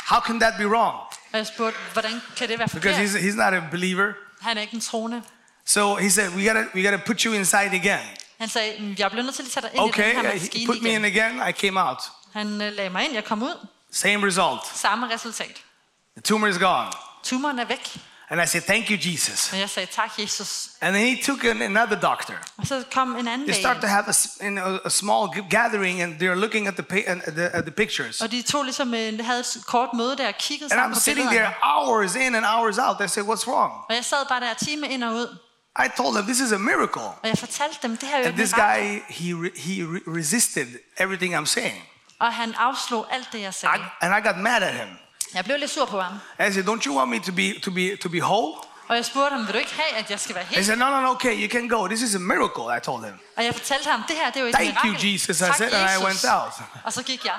"How 0.07 0.21
can 0.21 0.41
that 0.41 0.55
be 0.59 0.67
wrong?" 0.69 0.95
Og 1.33 1.39
jeg 1.39 1.47
spurgte, 1.47 1.79
hvordan 1.93 2.23
kan 2.37 2.49
det 2.49 2.59
være 2.59 2.69
Because 2.69 2.97
forkert? 3.13 3.25
he's 3.25 3.33
he's 3.33 3.37
not 3.45 3.55
a 3.55 3.63
believer. 3.71 4.13
Han 4.41 4.57
er 4.57 4.61
ikke 4.61 4.75
en 4.75 4.81
troende. 4.81 5.23
So 5.67 5.95
he 5.97 6.11
said, 6.11 6.29
"We 6.29 6.47
gotta 6.47 6.65
we 6.75 6.83
gotta 6.83 6.97
put 7.07 7.21
you 7.23 7.33
inside 7.33 7.71
again." 7.75 8.07
Han 8.39 8.49
sagde, 8.49 8.83
"Mm, 8.83 8.95
jeg 8.99 9.11
bliver 9.11 9.25
nødt 9.25 9.35
til 9.35 9.43
at 9.43 9.49
tage 9.51 9.63
dig 9.67 9.71
ind 9.75 9.87
i 9.87 9.89
Okay, 9.89 10.15
den 10.17 10.21
her 10.25 10.31
he 10.33 10.39
maskine 10.39 10.67
put 10.67 10.83
me 10.83 10.89
in 10.89 11.05
again. 11.05 11.43
I 11.49 11.53
came 11.53 11.81
out. 11.83 11.99
Han 12.33 12.63
øh, 12.63 12.73
lagde 12.73 12.91
mig 12.91 13.05
ind, 13.05 13.15
jeg 13.15 13.25
kom 13.25 13.43
ud. 13.43 13.67
Same 13.93 14.27
result. 14.27 14.61
Samme 14.79 15.15
resultat. 15.15 15.57
The 16.17 16.23
tumor 16.23 16.47
is 16.47 16.59
gone. 16.59 16.89
Tumoren 17.23 17.59
er 17.59 17.65
væk. 17.65 17.97
And 18.33 18.41
I 18.43 18.47
said, 18.47 18.63
Thank 18.63 18.91
you, 18.91 18.97
Jesus. 19.11 19.53
Og 19.53 19.59
jeg 19.59 19.71
sagde, 19.71 19.89
tak 19.93 20.11
Jesus. 20.19 20.71
And 20.81 20.95
then 20.95 21.17
he 21.17 21.23
took 21.23 21.45
an, 21.45 21.63
another 21.63 22.01
doctor. 22.01 22.35
Og 22.57 22.67
så 22.67 22.85
kom 22.93 23.17
en 23.17 23.29
anden 23.29 23.49
They 23.49 23.61
start 23.61 23.77
to 23.81 23.87
have 23.87 24.05
a, 24.09 24.13
s- 24.13 24.39
you 24.43 24.49
know, 24.51 24.79
a 24.85 24.89
small 24.89 25.29
g- 25.37 25.49
gathering 25.51 26.03
and 26.03 26.23
they're 26.23 26.35
looking 26.35 26.67
at 26.69 26.75
the, 26.75 26.83
pa- 26.83 27.11
and 27.13 27.23
the, 27.23 27.45
at 27.57 27.65
the 27.65 27.71
pictures. 27.73 28.21
Og 28.21 28.31
de 28.31 28.43
to 28.43 28.63
ligesom 28.63 28.95
øh, 28.95 29.25
havde 29.25 29.41
et 29.41 29.59
kort 29.67 29.89
møde 29.95 30.17
der 30.17 30.29
og 30.29 30.35
kiggede 30.39 30.65
And 30.65 30.71
sammen 30.79 30.93
I'm 30.93 30.97
på 30.97 31.01
sitting 31.01 31.29
billederne. 31.29 31.55
there 31.55 31.71
hours 31.73 32.15
in 32.15 32.35
and 32.35 32.45
hours 32.47 32.79
out. 32.79 32.97
They 32.99 33.09
said, 33.09 33.25
What's 33.25 33.47
wrong? 33.51 33.73
Og 33.89 33.95
jeg 33.95 34.05
sad 34.05 34.27
bare 34.29 34.41
der 34.41 34.55
time 34.55 34.89
ind 34.89 35.05
og 35.05 35.15
ud. 35.15 35.39
I 35.85 35.89
told 35.97 36.15
them, 36.15 36.25
This 36.27 36.41
is 36.41 36.53
a 36.53 36.59
miracle. 36.59 37.03
Og 37.03 37.19
jeg 37.25 37.39
fortalte 37.39 37.79
dem, 37.83 37.97
det 37.97 38.09
her 38.09 38.17
er 38.17 38.21
jo 38.21 38.25
And 38.27 38.35
et 38.35 38.39
this 38.39 38.57
mirakel. 38.57 38.89
guy, 38.89 39.03
he, 39.09 39.33
re- 39.33 39.61
he 39.61 39.83
re- 39.83 40.19
resisted 40.19 40.67
everything 40.99 41.37
I'm 41.37 41.47
saying. 41.47 41.83
Og 42.21 42.33
han 42.33 42.55
afslog 42.59 43.07
alt 43.15 43.29
det, 43.33 43.41
jeg 43.41 43.55
sagde. 43.55 43.77
I, 43.77 44.05
and 44.05 44.15
I 44.25 44.29
got 44.29 44.37
mad 44.39 44.63
at 44.63 44.75
him. 44.75 44.89
Jeg 45.35 45.45
blev 45.45 45.57
lidt 45.59 45.71
sur 45.71 45.85
på 45.85 46.01
ham. 46.01 46.15
I 46.49 46.53
said, 46.53 46.69
Don't 46.69 46.87
you 46.87 46.97
want 46.99 47.11
me 47.11 47.19
to 47.19 47.33
be, 47.33 47.61
to 47.63 47.71
be, 47.71 47.97
to 47.97 48.09
be 48.09 48.19
whole? 48.23 48.55
Og 48.89 48.97
jeg 48.97 49.05
spurgte 49.05 49.37
ham, 49.37 49.47
vil 49.47 49.55
du 49.55 49.59
ikke 49.59 49.75
have, 49.75 49.97
at 50.05 50.11
jeg 50.11 50.21
skal 50.21 50.35
være 50.35 50.45
He 50.45 50.55
helt? 50.55 50.67
said, 50.67 50.79
No, 50.79 50.91
no, 50.91 51.01
no, 51.01 51.11
okay, 51.11 51.35
you 51.43 51.49
can 51.51 51.69
go. 51.69 51.87
This 51.87 52.03
is 52.03 52.15
a 52.15 52.19
miracle, 52.19 52.77
I 52.77 52.81
told 52.81 53.05
him. 53.05 53.15
Og 53.37 53.45
jeg 53.45 53.55
fortalte 53.55 53.91
ham, 53.91 54.03
det 54.09 54.17
her 54.17 54.27
det 54.31 54.37
er 54.37 54.41
jo 54.41 54.47
et 54.47 54.55
Thank 54.55 54.75
you, 54.85 54.91
mirakel. 54.91 55.13
Jesus, 55.13 55.41
I 55.41 55.45
tak, 55.45 55.55
said, 55.57 55.73
and 55.73 55.91
I 55.91 55.93
Jesus. 55.93 56.05
went 56.05 56.25
out. 56.35 56.53
Og 56.87 56.93
så 56.93 57.03
gik 57.03 57.25
jeg. 57.25 57.35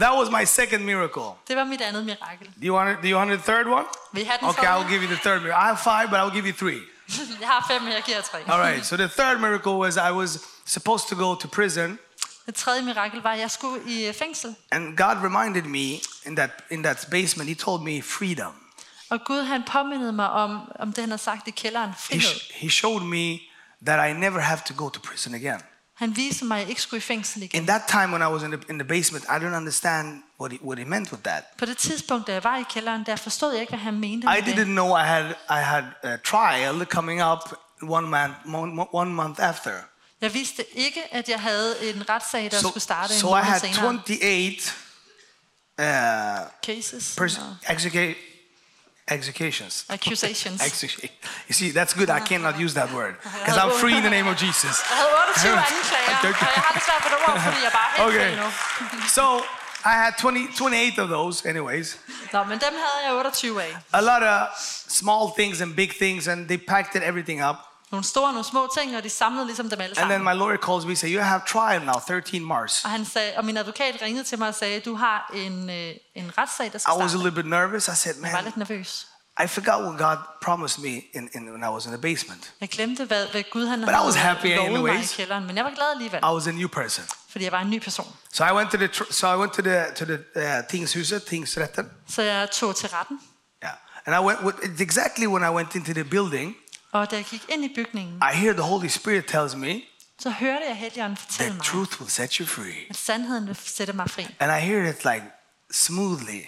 That 0.00 0.12
was 0.18 0.28
my 0.40 0.44
second 0.44 0.84
miracle. 0.84 1.22
Det 1.48 1.56
var 1.56 1.64
mit 1.64 1.80
andet 1.80 2.04
mirakel. 2.04 2.46
Do 2.46 2.66
you 2.66 2.76
want, 2.76 3.02
do 3.02 3.08
you 3.08 3.16
want 3.18 3.30
the 3.30 3.52
third 3.52 3.66
one? 3.66 3.84
Vil 4.12 4.22
I 4.22 4.26
have 4.26 4.38
den 4.40 4.48
Okay, 4.48 4.66
I'll 4.66 4.88
give 4.90 5.02
you 5.02 5.08
the 5.14 5.20
third 5.28 5.40
miracle. 5.42 5.62
I 5.64 5.66
have 5.72 5.78
five, 5.78 6.06
but 6.10 6.18
I'll 6.20 6.34
give 6.38 6.46
you 6.50 6.56
three. 6.56 6.80
Jeg 7.40 7.48
har 7.48 7.64
fem, 7.70 7.82
men 7.82 7.92
jeg 7.92 8.02
giver 8.02 8.20
tre. 8.20 8.38
All 8.52 8.60
right. 8.68 8.86
So 8.86 8.96
the 8.96 9.08
third 9.08 9.38
miracle 9.40 9.72
was 9.72 9.96
I 9.96 10.10
was 10.12 10.38
supposed 10.66 11.06
to 11.08 11.14
go 11.24 11.34
to 11.34 11.48
prison, 11.48 11.98
Det 12.46 12.54
tredje 12.54 12.82
mirakel 12.82 13.20
var, 13.22 13.32
at 13.32 13.38
jeg 13.38 13.50
skulle 13.50 13.80
i 13.86 14.06
øh, 14.06 14.14
fængsel. 14.14 14.54
and 14.72 14.96
God 14.96 15.16
reminded 15.24 15.62
me 15.62 16.00
in 16.26 16.36
that 16.36 16.50
in 16.70 16.82
that 16.82 17.06
basement. 17.10 17.48
He 17.48 17.54
told 17.54 17.82
me 17.82 18.02
freedom. 18.02 18.52
Og 19.10 19.20
Gud 19.26 19.42
han 19.42 19.62
påmindede 19.66 20.12
mig 20.12 20.30
om, 20.30 20.72
om 20.80 20.88
det, 20.92 20.98
han 20.98 21.08
havde 21.10 21.22
sagt 21.22 21.48
i 21.48 21.50
kælderen. 21.50 21.88
He, 21.90 21.96
Frihed. 21.98 22.22
sh- 22.22 22.58
he 22.60 22.70
showed 22.70 23.02
me 23.04 23.38
that 23.86 24.10
I 24.10 24.12
never 24.20 24.40
have 24.40 24.60
to 24.66 24.74
go 24.76 24.88
to 24.88 25.00
prison 25.00 25.34
again. 25.34 25.60
Han 25.96 26.16
viste 26.16 26.44
mig, 26.44 26.56
at 26.56 26.60
jeg 26.60 26.68
ikke 26.68 26.82
skulle 26.82 26.98
i 26.98 27.00
fængsel 27.00 27.42
igen. 27.42 27.60
In 27.60 27.66
that 27.66 27.82
time 27.88 28.06
when 28.06 28.22
I 28.22 28.24
was 28.24 28.42
in 28.42 28.50
the, 28.50 28.60
in 28.70 28.78
the 28.78 28.88
basement, 28.88 29.24
I 29.24 29.28
didn't 29.44 29.56
understand 29.56 30.22
what 30.40 30.52
he, 30.52 30.58
what 30.62 30.78
he 30.78 30.84
meant 30.84 31.12
with 31.12 31.22
that. 31.22 31.44
På 31.58 31.64
det 31.66 31.76
tidspunkt, 31.78 32.26
da 32.26 32.32
jeg 32.32 32.44
var 32.44 32.56
i 32.58 32.64
kælderen, 32.70 33.06
der 33.06 33.16
forstod 33.16 33.52
jeg 33.52 33.60
ikke, 33.60 33.70
hvad 33.70 33.80
han 33.80 33.94
mente 34.00 34.26
I 34.38 34.42
med 34.42 34.52
didn't 34.52 34.58
det. 34.58 34.66
know 34.66 34.96
I 34.98 35.02
had 35.02 35.24
I 35.50 35.62
had 35.62 35.84
a 36.02 36.16
trial 36.16 36.84
coming 36.86 37.24
up 37.24 37.38
one 37.82 38.06
month 38.06 38.34
one, 38.54 38.86
one 38.92 39.10
month 39.14 39.42
after. 39.48 39.72
Jeg 40.20 40.34
vidste 40.34 40.64
ikke, 40.78 41.14
at 41.14 41.28
jeg 41.28 41.40
havde 41.40 41.90
en 41.94 42.08
retssag, 42.10 42.50
der 42.50 42.58
So, 42.60 42.68
skulle 42.68 42.82
starte 42.82 43.14
en 43.14 43.20
so 43.20 43.26
I 43.26 43.30
måned 43.30 43.44
had 43.44 43.60
senere. 43.60 43.86
28 43.86 44.24
uh, 45.80 45.86
Cases. 46.62 47.04
pers- 47.18 47.40
executa- 47.74 48.16
executions. 49.08 49.84
Accusations. 49.88 50.60
You 51.48 51.54
see, 51.60 51.70
that's 51.72 51.94
good. 51.94 52.10
I 52.10 52.20
cannot 52.20 52.54
use 52.64 52.74
that 52.74 52.90
word 52.92 53.14
because 53.22 53.56
I'm 53.62 53.72
free 53.82 53.96
in 53.96 54.02
the 54.02 54.10
name 54.18 54.28
of 54.28 54.36
Jesus. 54.36 54.74
Jeg 54.90 54.96
havde 54.98 55.10
28 55.28 55.52
anklager, 55.52 56.46
og 56.46 56.52
jeg 56.56 56.62
har 56.66 56.74
det 56.74 56.82
svært 56.88 57.02
ved 57.04 57.10
det 57.10 57.18
ord, 57.28 57.40
fordi 57.40 57.60
jeg 57.64 57.72
bare 57.72 58.06
Okay. 58.06 58.30
So, 59.18 59.24
I 59.84 59.94
had 60.04 60.12
20, 60.18 60.48
28 60.60 60.98
of 61.04 61.08
those, 61.08 61.48
anyways. 61.48 61.96
Nå, 62.32 62.44
men 62.44 62.58
dem 62.58 62.72
havde 62.72 63.00
jeg 63.06 63.12
28 63.12 63.62
af. 63.62 63.76
A 63.92 64.00
lot 64.00 64.22
of 64.22 64.48
small 64.88 65.24
things 65.38 65.60
and 65.60 65.74
big 65.76 65.90
things, 66.02 66.28
and 66.28 66.46
they 66.48 66.56
packed 66.58 66.94
it, 66.96 67.02
everything 67.02 67.42
up. 67.50 67.56
Nogle 67.90 68.04
store 68.04 68.26
og 68.26 68.32
nogle 68.32 68.44
små 68.44 68.68
ting, 68.78 68.96
og 68.96 69.02
de 69.04 69.10
samlede 69.10 69.46
ligesom 69.46 69.70
dem 69.70 69.80
alle 69.80 69.98
And 69.98 70.08
then 70.10 70.18
sammen. 70.20 70.34
my 70.36 70.38
lawyer 70.38 70.56
calls 70.56 70.84
me 70.84 70.90
and 70.90 70.96
says, 70.96 71.12
You 71.12 71.20
have 71.22 71.40
trial 71.48 71.82
now, 71.84 71.94
13 72.08 72.44
Mars. 72.44 72.84
Og, 72.84 72.90
han 72.90 73.04
sagde, 73.04 73.32
og 73.36 73.44
min 73.44 73.56
advokat 73.56 74.02
ringede 74.02 74.24
til 74.24 74.38
mig 74.38 74.48
og 74.48 74.54
sagde, 74.54 74.80
du 74.80 74.94
har 74.94 75.30
en, 75.34 75.70
øh, 75.70 75.94
en 76.14 76.32
retssag, 76.38 76.72
der 76.72 76.76
I 76.76 76.80
skal 76.80 76.92
was 76.94 77.04
a 77.04 77.08
starte. 77.08 77.24
little 77.24 77.42
bit 77.42 77.50
nervous. 77.50 77.88
I 77.88 77.90
said, 77.94 78.14
Jeg 78.14 78.22
var 78.22 78.32
Man, 78.32 78.44
lidt 78.44 78.56
nervøs. 78.56 79.06
I 79.44 79.46
forgot 79.46 79.84
what 79.84 79.98
God 79.98 80.16
promised 80.42 80.78
me 80.84 80.88
in, 81.14 81.28
in, 81.34 81.48
when 81.50 81.62
I 81.62 81.66
was 81.74 81.84
in 81.86 81.90
the 81.92 82.00
basement. 82.00 82.52
Jeg 82.60 82.68
glemte, 82.68 83.04
hvad, 83.04 83.26
hvad 83.26 83.42
Gud 83.50 83.66
han 83.66 83.80
But 83.80 83.88
I 83.88 83.92
was 84.06 84.14
havde 84.14 84.34
happy 84.34 84.46
i 84.46 84.52
anyways. 84.52 85.14
kælderen, 85.16 85.46
men 85.46 85.56
jeg 85.56 85.64
var 85.64 85.70
glad 85.70 85.86
alligevel, 85.90 86.18
I 86.22 86.32
was 86.34 86.46
a 86.46 86.50
new 86.50 86.68
person. 86.68 87.04
fordi 87.30 87.44
jeg 87.44 87.52
var 87.52 87.60
en 87.60 87.70
ny 87.70 87.78
person. 87.78 88.06
So 88.32 88.44
I 88.44 88.52
went 88.52 88.70
to 88.70 88.76
the 88.76 88.88
so 89.10 89.34
I 89.34 89.36
went 89.36 89.52
to 89.52 89.62
the 89.62 89.84
to 89.96 90.04
the 90.04 90.18
uh, 90.36 90.42
tingshuset, 90.70 91.22
tingsrätten. 91.24 91.90
Så 92.08 92.22
jeg 92.22 92.50
tog 92.50 92.76
til 92.76 92.88
retten, 92.88 93.20
Yeah, 93.64 93.72
and 94.06 94.14
I 94.16 94.26
went. 94.26 94.40
With, 94.44 94.80
exactly 94.80 95.26
when 95.26 95.42
I 95.42 95.48
went 95.56 95.74
into 95.74 95.92
the 95.92 96.04
building, 96.04 96.54
og 96.92 97.10
da 97.10 97.16
jeg 97.16 97.24
gik 97.24 97.44
ind 97.48 97.64
i 97.64 97.72
bygningen, 97.74 98.22
I 98.32 98.36
hear 98.36 98.52
the 98.52 98.62
Holy 98.62 98.86
Spirit 98.88 99.24
tells 99.26 99.54
me 99.54 99.80
så 100.18 100.30
hørte 100.30 100.64
jeg 100.68 100.76
Helligånden 100.76 101.16
fortælle 101.16 101.50
that 101.50 101.56
mig, 101.56 101.64
truth 101.64 102.00
will 102.00 102.10
set 102.10 102.32
you 102.32 102.46
free, 102.46 102.74
at 102.90 102.96
sandheden 102.96 103.46
vil 103.46 103.56
sætte 103.64 103.92
mig 103.92 104.10
fri. 104.10 104.26
and 104.40 104.52
I 104.52 104.60
hear 104.66 104.90
it 104.90 105.04
like 105.04 105.24
smoothly. 105.70 106.40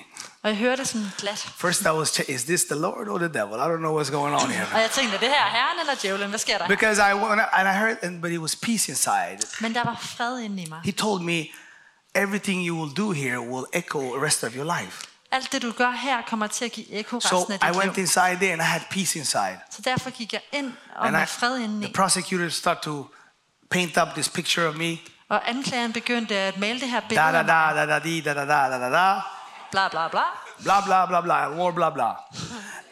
Og 0.42 0.48
jeg 0.48 0.56
hørte 0.56 0.84
sådan 0.84 1.06
glat. 1.18 1.38
First, 1.58 1.80
I 1.80 1.84
was, 1.88 2.18
is 2.18 2.44
this 2.44 2.64
the 2.64 2.74
Lord 2.74 3.08
or 3.08 3.18
the 3.18 3.28
devil? 3.28 3.54
I 3.54 3.66
don't 3.70 3.76
know 3.76 4.00
what's 4.00 4.10
going 4.10 4.34
on 4.34 4.50
here. 4.50 4.66
Og 4.74 4.80
jeg 4.80 4.90
tænkte, 4.90 5.18
det 5.18 5.28
her 5.28 5.44
er 5.46 5.50
herren 5.50 5.80
eller 5.80 5.94
djævlen? 6.02 6.28
Hvad 6.28 6.38
sker 6.38 6.58
der? 6.58 6.68
Because 6.68 7.02
I, 7.02 7.10
and 7.58 7.68
I 7.68 7.74
heard, 7.78 7.96
and, 8.02 8.22
but 8.22 8.30
it 8.30 8.38
was 8.38 8.56
peace 8.56 8.88
inside. 8.92 9.38
Men 9.60 9.74
der 9.74 9.84
var 9.84 9.98
fred 10.00 10.40
inde 10.40 10.62
i 10.62 10.66
mig. 10.68 10.80
He 10.84 10.92
told 10.92 11.22
me, 11.22 11.46
everything 12.14 12.66
you 12.68 12.76
will 12.82 12.96
do 12.96 13.10
here 13.10 13.40
will 13.40 13.66
echo 13.72 14.00
the 14.00 14.24
rest 14.26 14.44
of 14.44 14.56
your 14.56 14.80
life. 14.80 15.11
Alt 15.32 15.52
det, 15.52 15.62
du 15.62 15.72
gør 15.72 15.90
her, 15.90 16.22
kommer 16.22 16.46
til 16.46 16.64
at 16.64 16.72
give 16.72 16.90
ekko 16.90 17.20
So 17.20 17.38
resten 17.38 17.52
af 17.52 17.68
I 17.68 17.68
dit 17.68 17.76
went 17.76 17.94
liv. 17.96 18.02
inside 18.02 18.36
there, 18.36 18.52
and 18.52 18.62
I 18.62 18.64
had 18.64 18.80
peace 18.90 19.18
inside. 19.18 19.58
Så 19.70 19.82
derfor 19.84 20.10
gik 20.10 20.32
jeg 20.32 20.40
ind 20.52 20.72
og 20.96 21.06
And 21.06 21.16
I, 21.16 21.18
med 21.18 21.26
fred 21.26 21.58
indeni. 21.58 21.84
the 21.86 21.94
prosecutor 21.94 22.48
start 22.48 22.78
to 22.82 23.06
paint 23.70 23.96
up 23.96 24.08
this 24.14 24.28
picture 24.28 24.68
of 24.68 24.74
me. 24.76 24.98
Og 25.28 25.48
anklageren 25.48 25.92
begyndte 25.92 26.34
at 26.34 26.58
male 26.58 26.80
det 26.80 26.88
her 26.90 27.00
billede 27.00 27.26
da 27.32 27.38
af 27.38 27.44
da 27.44 27.52
da 27.74 27.86
da 27.86 27.98
da 27.98 27.98
da 27.98 28.34
da 28.34 28.44
da 28.44 28.78
da 28.78 28.90
da. 28.90 29.20
Bla, 29.70 29.88
bla, 29.88 30.08
bla. 30.08 30.22
Blah 30.62 30.84
blah 30.86 31.08
blah 31.08 31.22
blah. 31.22 31.56
More 31.56 31.72
blah 31.72 31.90
blah. 31.94 32.14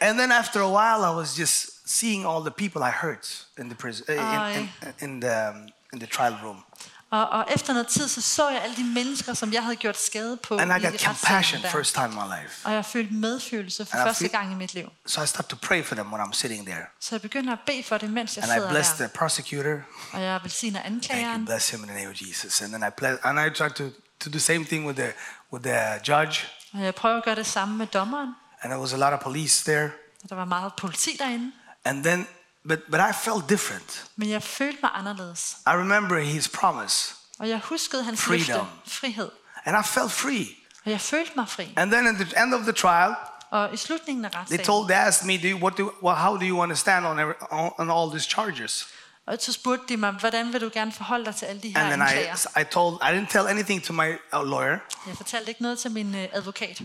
And 0.01 0.19
then 0.19 0.31
after 0.31 0.59
a 0.61 0.69
while, 0.77 1.01
I 1.11 1.15
was 1.21 1.35
just 1.39 1.65
seeing 1.85 2.25
all 2.25 2.41
the 2.41 2.51
people 2.51 2.81
I 2.83 2.91
hurt 2.91 3.45
in 3.59 3.69
the 3.69 3.75
prison, 3.75 4.05
uh, 4.09 4.57
in, 4.57 4.69
in, 4.81 4.93
in 4.99 5.19
the 5.19 5.49
um, 5.49 5.67
in 5.93 5.99
the 5.99 6.07
trial 6.07 6.35
room, 6.43 6.63
Og, 7.11 7.29
og 7.29 7.45
efter 7.55 7.73
noget 7.73 7.87
tid, 7.87 8.07
så 8.07 8.21
så 8.21 8.49
jeg 8.49 8.61
alle 8.63 8.75
de 8.75 8.83
mennesker, 8.83 9.33
som 9.33 9.53
jeg 9.53 9.63
havde 9.63 9.75
gjort 9.75 9.97
skade 9.97 10.37
på 10.37 10.57
and 10.57 10.71
I 10.73 10.77
i 10.77 10.85
got 10.91 11.01
compassion 11.01 11.61
first 11.71 11.93
time 11.93 12.05
in 12.07 12.13
my 12.13 12.41
life. 12.41 12.65
Og 12.67 12.73
jeg 12.73 12.85
følte 12.85 13.13
medfølelse 13.13 13.85
for 13.85 13.95
And 13.97 14.03
I 14.03 14.07
første 14.07 14.25
feel- 14.25 14.31
gang 14.31 14.51
i 14.51 14.55
mit 14.55 14.73
liv. 14.73 14.89
So 15.05 15.23
I 15.23 15.25
start 15.27 15.45
to 15.47 15.55
pray 15.61 15.83
for 15.85 15.95
them 15.95 16.13
when 16.13 16.21
I'm 16.27 16.33
sitting 16.33 16.65
there, 16.67 16.85
Så 16.99 17.15
jeg 17.15 17.21
begynder 17.21 17.53
at 17.53 17.59
bede 17.65 17.83
for 17.83 17.97
det, 17.97 18.09
mens 18.09 18.37
jeg 18.37 18.43
and 18.43 18.51
I 18.51 18.55
sidder 18.55 18.69
bless 18.69 18.89
der. 18.89 19.07
the 19.07 19.17
prosecutor. 19.17 19.77
Og 20.13 20.21
jeg 20.21 20.39
velsigner 20.43 20.79
Thank 20.79 20.91
you, 20.91 20.95
anklageren. 20.95 21.45
bless 21.45 21.69
him 21.69 21.79
in 21.83 21.87
the 21.87 21.97
name 21.97 22.09
of 22.09 22.15
Jesus. 22.21 22.61
And 22.61 22.71
then 22.73 22.83
I 22.87 22.89
bless, 22.97 23.19
and 23.23 23.39
I 23.39 23.49
try 23.49 23.69
to 23.69 23.83
to 24.19 24.29
do 24.29 24.31
the 24.31 24.39
same 24.39 24.65
thing 24.65 24.87
with 24.87 24.99
the 24.99 25.11
with 25.53 25.63
the 25.63 25.79
judge. 26.15 26.47
Og 26.73 26.81
jeg 26.83 26.95
prøver 26.95 27.17
at 27.17 27.23
gøre 27.23 27.35
det 27.35 27.45
samme 27.45 27.77
med 27.77 27.87
dommeren. 27.87 28.29
And 28.61 28.71
there 28.71 28.79
was 28.81 28.93
a 28.93 28.97
lot 28.97 29.13
of 29.13 29.19
police 29.19 29.71
there. 29.71 29.89
Og 30.23 30.29
der 30.29 30.35
var 30.35 30.45
meget 30.45 30.71
politi 30.77 31.15
derinde. 31.19 31.51
And 31.85 32.03
then, 32.03 32.27
but 32.67 32.79
but 32.91 32.99
I 32.99 33.13
felt 33.23 33.49
different. 33.49 34.05
Men 34.15 34.29
jeg 34.29 34.43
følte 34.43 34.79
mig 34.83 34.91
anderledes. 34.93 35.57
I 35.67 35.69
remember 35.69 36.19
his 36.19 36.47
promise, 36.49 37.13
Og 37.39 37.49
jeg 37.49 37.59
huskede 37.59 38.03
hans 38.03 38.21
Freedom. 38.21 38.67
løfte. 38.85 38.99
Frihed. 38.99 39.29
and 39.65 39.77
I 39.85 39.87
felt 39.87 40.11
free. 40.11 40.47
Og 40.85 40.91
jeg 40.91 41.01
følte 41.01 41.31
mig 41.35 41.49
fri. 41.49 41.73
And 41.77 41.91
then 41.91 42.07
at 42.07 42.15
the 42.15 42.43
end 42.43 42.53
of 42.53 42.61
the 42.61 42.71
trial, 42.71 43.15
Og 43.51 43.73
i 43.73 43.77
slutningen 43.77 44.25
af 44.25 44.31
they 44.47 44.57
told, 44.63 44.87
they 44.87 44.97
asked 44.97 45.27
me, 45.27 45.37
do 45.37 45.47
you, 45.47 45.57
what 45.57 45.77
do, 45.77 45.91
well, 46.03 46.17
how 46.17 46.37
do 46.37 46.45
you 46.45 46.61
understand 46.61 47.05
on, 47.05 47.19
every, 47.19 47.33
on, 47.51 47.71
on 47.77 47.91
all 47.91 48.09
these 48.11 48.29
charges? 48.29 48.87
og 49.25 49.37
så 49.39 49.53
spurgte 49.53 49.85
de 49.89 49.97
mig, 49.97 50.11
hvordan 50.11 50.53
vil 50.53 50.61
du 50.61 50.69
gerne 50.73 50.91
forholde 50.91 51.25
dig 51.25 51.35
til 51.35 51.45
alle 51.45 51.61
de 51.61 51.67
her 51.69 51.79
And 51.79 51.87
then 51.89 51.99
I, 51.99 52.03
anklager? 52.03 52.59
I 52.61 52.63
told, 52.63 52.95
I 53.01 53.05
didn't 53.19 53.31
tell 53.31 53.47
anything 53.47 53.83
to 53.83 53.93
my 53.93 54.09
uh, 54.09 54.49
lawyer. 54.49 54.77
Jeg 55.07 55.17
fortalte 55.17 55.49
ikke 55.49 55.61
noget 55.61 55.79
til 55.79 55.91
min 55.91 56.15
øh, 56.15 56.27
advokat. 56.31 56.81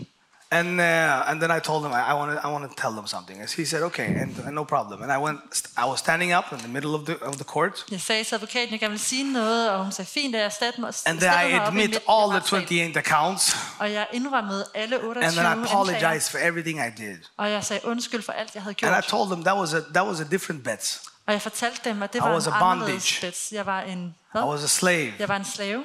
And, 0.49 0.79
uh, 0.79 1.29
and 1.29 1.41
then 1.41 1.51
I 1.51 1.59
told 1.59 1.85
him, 1.85 1.91
I, 1.91 2.11
I 2.11 2.13
want 2.13 2.31
to 2.31 2.47
I 2.47 2.51
wanna 2.51 2.69
tell 2.77 2.91
them 2.91 3.07
something. 3.07 3.37
And 3.41 3.49
he 3.49 3.65
said, 3.65 3.81
okay, 3.83 4.05
and, 4.05 4.31
and 4.45 4.55
no 4.55 4.63
problem. 4.63 5.01
And 5.03 5.11
I 5.11 5.17
went, 5.17 5.39
I 5.77 5.85
was 5.85 5.99
standing 5.99 6.31
up 6.31 6.45
in 6.53 6.59
the 6.59 6.67
middle 6.67 6.95
of 6.95 7.05
the, 7.05 7.15
of 7.21 7.35
the 7.35 7.43
court. 7.43 7.85
Jeg 7.91 8.01
sagde 8.01 8.23
til 8.23 8.35
advokaten, 8.35 8.71
jeg 8.71 8.79
gerne 8.79 8.91
ville 8.91 9.05
sige 9.05 9.33
noget, 9.33 9.71
og 9.71 9.83
hun 9.83 9.91
sagde, 9.91 10.09
fint, 10.09 10.35
at 10.35 10.41
jeg 10.41 10.51
satte 10.51 10.81
mig, 10.81 10.93
And 11.05 11.19
then 11.19 11.31
I 11.31 11.51
mig 11.51 11.61
op 11.61 11.73
i 11.75 11.83
admit 11.83 11.99
all 12.09 12.29
the 12.29 12.41
28 12.55 12.97
accounts. 12.97 13.57
Og 13.79 13.91
jeg 13.91 14.07
indrømmede 14.13 14.65
alle 14.75 14.95
And 14.95 15.31
then 15.31 15.45
I 15.45 15.65
apologized 15.65 16.31
for 16.31 16.37
everything 16.37 16.79
I 16.79 17.01
did. 17.01 17.17
Og 17.37 17.51
jeg 17.51 17.63
sagde 17.63 17.87
undskyld 17.87 18.23
for 18.23 18.31
alt, 18.31 18.55
jeg 18.55 18.63
havde 18.63 18.75
And 18.83 19.05
I 19.05 19.09
told 19.09 19.29
them 19.29 19.43
that 19.43 19.57
was 19.57 19.73
a, 19.73 19.79
that 19.93 20.05
was 20.07 20.19
a 20.19 20.25
different 20.31 20.63
bet. 20.63 21.01
Og 21.27 21.33
jeg 21.33 21.41
fortalte 21.41 21.89
dem, 21.89 22.03
at 22.03 22.13
det 22.13 22.19
I 22.19 22.21
var 22.21 22.33
was 22.33 22.47
en 22.47 22.53
a 22.53 22.55
anderledes 22.71 23.13
bondage. 23.13 23.25
bets. 23.27 23.51
Jeg 23.51 23.65
var 23.65 23.81
en, 23.81 24.15
I 24.35 24.37
was 24.37 24.63
a 24.63 24.67
slave. 24.67 25.13
Jeg 25.19 25.29
var 25.29 25.35
en 25.35 25.45
slave. 25.45 25.83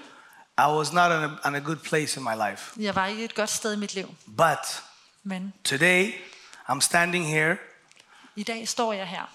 I 0.68 0.70
was 0.70 0.92
not 0.92 1.10
in 1.10 1.30
a, 1.44 1.48
in 1.48 1.54
a 1.54 1.60
good 1.60 1.76
place 1.76 2.16
in 2.20 2.22
my 2.22 2.50
life. 2.50 2.72
Jeg 2.80 2.94
var 2.94 3.06
ikke 3.06 3.24
et 3.24 3.34
godt 3.34 3.50
sted 3.50 3.72
i 3.72 3.76
mit 3.76 3.94
liv. 3.94 4.08
But 4.36 4.82
Men 5.24 5.52
today, 5.64 6.12
I'm 6.68 6.80
standing 6.80 7.26
here, 7.26 7.56
i 8.36 8.42
dag 8.42 8.68
står 8.68 8.92
jeg 8.92 9.06
her 9.06 9.30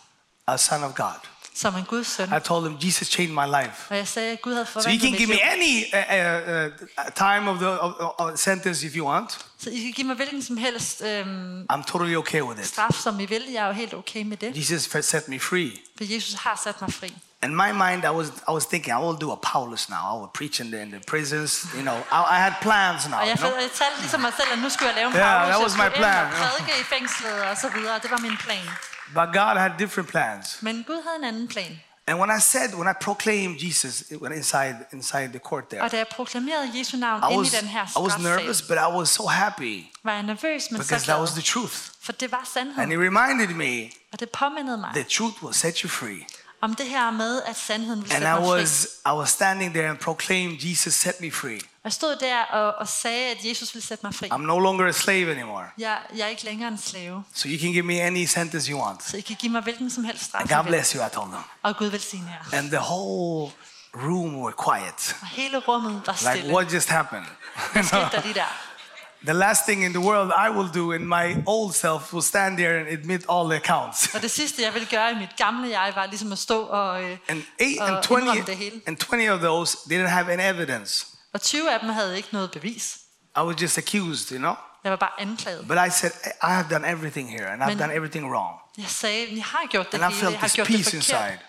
a 0.47 0.57
son 0.57 0.83
of 0.83 0.93
God. 0.95 1.19
som 1.55 1.75
en 1.75 1.83
Guds 1.85 2.07
søn. 2.07 2.29
I 2.37 2.39
told 2.39 2.69
him 2.69 2.77
Jesus 2.81 3.07
changed 3.07 3.33
my 3.33 3.63
life. 3.63 3.85
Og 3.89 3.97
jeg 3.97 4.07
sagde, 4.07 4.31
at 4.31 4.41
Gud 4.41 4.53
havde 4.53 4.65
So 4.65 4.71
you 4.71 4.81
forvandlet 4.83 5.01
can 5.01 5.11
mit 5.11 5.17
give 5.17 5.27
liv. 5.27 5.35
me 5.35 5.51
any 5.51 5.83
uh, 5.93 6.65
uh, 6.65 7.05
uh, 7.05 7.11
time 7.15 7.51
of 7.51 7.57
the 7.59 7.67
of, 7.81 8.13
of 8.17 8.37
sentence 8.39 8.87
if 8.87 8.95
you 8.95 9.05
want. 9.07 9.45
Så 9.59 9.69
I 9.69 9.79
kan 9.81 9.91
give 9.91 10.07
mig 10.07 10.15
hvilken 10.15 10.43
som 10.43 10.57
helst 10.57 11.01
øhm, 11.01 11.65
I'm 11.73 11.83
totally 11.91 12.15
okay 12.15 12.41
with 12.41 12.59
it. 12.59 12.67
straf, 12.67 13.01
som 13.03 13.19
I 13.19 13.25
vil. 13.25 13.43
Jeg 13.53 13.63
er 13.63 13.67
jo 13.67 13.73
helt 13.73 13.93
okay 13.93 14.23
med 14.23 14.37
det. 14.37 14.57
Jesus 14.57 15.05
set 15.05 15.27
me 15.27 15.39
free. 15.39 15.71
For 15.97 16.13
Jesus 16.13 16.33
har 16.33 16.61
sat 16.63 16.81
mig 16.81 16.93
fri. 16.93 17.13
In 17.43 17.55
my 17.55 17.71
mind, 17.71 18.03
I 18.03 18.09
was 18.09 18.27
I 18.47 18.51
was 18.51 18.65
thinking 18.65 18.91
I 18.93 19.01
will 19.05 19.19
do 19.25 19.31
a 19.31 19.39
Paulus 19.51 19.89
now. 19.89 20.03
I 20.13 20.15
will 20.19 20.31
preach 20.39 20.59
in 20.59 20.71
the, 20.71 20.81
in 20.81 20.89
the 20.91 21.01
prisons. 21.11 21.51
You 21.77 21.83
know, 21.83 21.97
I, 22.11 22.19
I 22.35 22.39
had 22.45 22.53
plans 22.61 23.07
now. 23.07 23.17
Og 23.17 23.23
You 23.23 23.29
jeg, 23.29 23.37
know? 23.37 23.61
jeg 23.65 23.71
talte 23.81 23.99
ligesom 23.99 24.21
mig 24.21 24.33
selv, 24.39 24.49
at 24.53 24.59
nu 24.59 24.69
skulle 24.69 24.87
jeg 24.87 24.95
lave 24.95 25.07
en 25.07 25.15
Yeah, 25.15 25.47
that 25.51 25.61
was 25.61 25.77
my 25.77 25.85
ind 25.85 25.93
plan, 25.93 26.25
og 26.25 26.31
yeah. 26.31 26.49
prædike 26.49 26.71
i 26.81 26.83
fængslet 26.83 27.41
og 27.51 27.57
så 27.57 27.69
videre. 27.69 27.99
Det 28.03 28.11
var 28.11 28.17
min 28.17 28.37
plan. 28.37 28.65
But 29.13 29.27
God 29.33 29.57
had 29.57 29.71
different 29.79 30.09
plans. 30.09 30.57
Men 30.61 30.83
Gud 30.87 31.01
havde 31.05 31.17
en 31.19 31.23
anden 31.23 31.47
plan. 31.47 31.79
And 32.09 32.19
when 32.19 32.29
I 32.37 32.39
said, 32.39 32.73
when 32.73 32.87
I 32.87 32.93
proclaimed 33.01 33.57
Jesus 33.61 34.03
inside 34.11 34.75
inside 34.93 35.29
the 35.29 35.39
court 35.39 35.69
there, 35.69 35.81
Og 35.81 35.91
da 35.91 35.97
jeg 35.97 36.07
proklamerede 36.07 36.71
Jesu 36.75 36.97
navn 36.97 37.23
I 37.31 37.37
was 37.37 37.53
i 37.53 37.57
den 37.57 37.67
her 37.67 37.85
I 37.97 38.01
was 38.01 38.19
nervous, 38.19 38.61
but 38.61 38.77
I 38.77 38.89
was 38.97 39.09
so 39.09 39.27
happy 39.27 39.85
var 40.03 40.13
jeg 40.13 40.23
nervøs, 40.23 40.71
men 40.71 40.83
så 40.83 40.87
because 40.87 41.05
that 41.05 41.19
was 41.19 41.31
the 41.31 41.41
truth. 41.41 41.75
For 42.01 42.11
det 42.11 42.31
var 42.31 42.57
And 42.77 42.93
it 42.93 42.99
reminded 42.99 43.47
me 43.47 43.91
Og 44.13 44.19
det 44.19 44.29
påmindede 44.29 44.77
mig 44.77 44.89
the 44.93 45.03
truth 45.03 45.43
will 45.43 45.55
set 45.55 45.77
you 45.79 45.89
free. 45.89 46.27
Om 46.61 46.75
det 46.75 46.85
her 46.87 47.11
med, 47.11 47.41
at 47.45 47.55
sandheden 47.55 47.99
And 48.01 48.07
sætte 48.11 48.27
I 48.27 48.29
mig 48.29 48.37
fri. 48.43 48.49
was 48.49 48.87
I 49.05 49.09
was 49.09 49.29
standing 49.29 49.73
there 49.73 49.89
and 49.89 49.97
proclaimed 49.97 50.57
Jesus 50.61 50.93
set 50.93 51.21
me 51.21 51.31
free. 51.31 51.59
Jeg 51.83 51.93
stod 51.93 52.15
der 52.15 52.41
og, 52.43 52.73
og 52.75 52.87
sagde, 52.87 53.31
at 53.31 53.37
Jesus 53.43 53.73
ville 53.73 53.85
sætte 53.87 54.05
mig 54.05 54.15
fri. 54.15 54.27
I'm 54.27 54.37
no 54.37 54.59
longer 54.59 54.87
a 54.87 54.91
slave 54.91 55.31
anymore. 55.31 55.63
Jeg, 55.77 55.97
jeg 56.15 56.23
er 56.23 56.27
ikke 56.27 56.43
længere 56.43 56.67
en 56.69 56.77
slave, 56.77 57.23
So 57.33 57.47
you 57.49 57.59
can 57.59 57.71
give 57.71 57.83
me 57.83 58.01
any 58.01 58.25
sentence 58.25 58.71
you 58.71 58.81
want. 58.81 59.03
så 59.03 59.17
I 59.17 59.21
kan 59.21 59.35
give 59.39 59.51
mig 59.51 59.61
hvilken 59.63 59.89
som 59.91 60.03
helst 60.03 60.23
straf. 60.25 60.41
And 60.41 60.49
I 60.51 60.53
God 60.53 60.63
bless 60.63 60.91
you, 60.91 61.05
I 61.05 61.09
told 61.13 61.29
them. 61.31 61.43
Og 61.63 61.77
Gud 61.77 61.87
velsigne 61.87 62.35
jer. 62.51 62.57
And 62.57 62.69
the 62.69 62.79
whole 62.79 63.51
room 63.95 64.35
were 64.35 64.53
quiet. 64.65 65.15
Og 65.21 65.27
hele 65.27 65.57
rummet 65.57 66.01
var 66.05 66.33
Like 66.33 66.53
what 66.53 66.73
just 66.73 66.89
happened? 66.89 67.25
Hvad 67.73 67.83
skete 67.83 67.99
der 68.11 68.21
lige 68.21 68.33
der? 68.33 68.43
the 69.23 69.33
last 69.33 69.65
thing 69.65 69.83
in 69.83 69.91
the 69.93 69.99
world 69.99 70.31
I 70.47 70.49
will 70.49 70.69
do 70.73 70.91
in 70.93 71.07
my 71.07 71.43
old 71.45 71.73
self 71.73 72.13
will 72.13 72.23
stand 72.23 72.57
there 72.57 72.79
and 72.79 72.87
admit 72.87 73.25
all 73.29 73.49
the 73.49 73.55
accounts. 73.55 74.15
Og 74.15 74.21
det 74.21 74.31
sidste, 74.31 74.61
jeg 74.61 74.73
ville 74.73 74.87
gøre 74.91 75.11
i 75.11 75.15
mit 75.15 75.35
gamle 75.37 75.69
jeg, 75.79 75.91
var 75.95 76.05
ligesom 76.05 76.31
at 76.31 76.37
stå 76.37 76.61
og, 76.63 77.03
øh, 77.03 77.17
And 77.27 77.43
eight 77.59 77.81
og 77.81 77.87
and 77.89 78.03
20 78.03 78.19
indrømme 78.21 78.43
det 78.45 78.57
hele. 78.57 78.81
and 78.87 78.97
20 78.97 79.31
of 79.33 79.39
those 79.39 79.77
didn't 79.77 80.07
have 80.07 80.33
any 80.33 80.55
evidence. 80.55 81.05
Og 81.33 81.41
20 81.41 81.71
af 81.73 81.79
dem 81.79 81.89
havde 81.89 82.17
ikke 82.17 82.29
noget 82.31 82.51
bevis. 82.51 82.97
I 83.37 83.39
was 83.39 83.61
just 83.61 83.77
accused, 83.77 84.31
you 84.31 84.37
know. 84.37 84.53
Jeg 84.83 84.91
var 84.91 84.95
bare 84.97 85.21
anklaget. 85.21 85.67
But 85.67 85.77
I 85.87 85.89
said, 85.89 86.11
I 86.43 86.47
have 86.47 86.65
done 86.71 86.87
everything 86.91 87.29
here 87.31 87.47
and 87.51 87.63
I've 87.63 87.67
Men- 87.67 87.79
done 87.79 87.93
everything 87.93 88.31
wrong. 88.31 88.55
Jeg 88.77 88.85
sagde, 88.87 89.27
jeg 89.35 89.43
har 89.43 89.63
gjort 89.69 89.91
det 89.91 90.01
And 90.01 90.13
I 90.13 90.15
hele, 90.15 90.19
felt 90.19 90.31
jeg 90.33 90.39
har 90.39 90.47
this 90.47 90.55
gjort 90.55 90.67
det 90.67 90.75
forkert. 90.85 90.93
inside. 90.93 91.39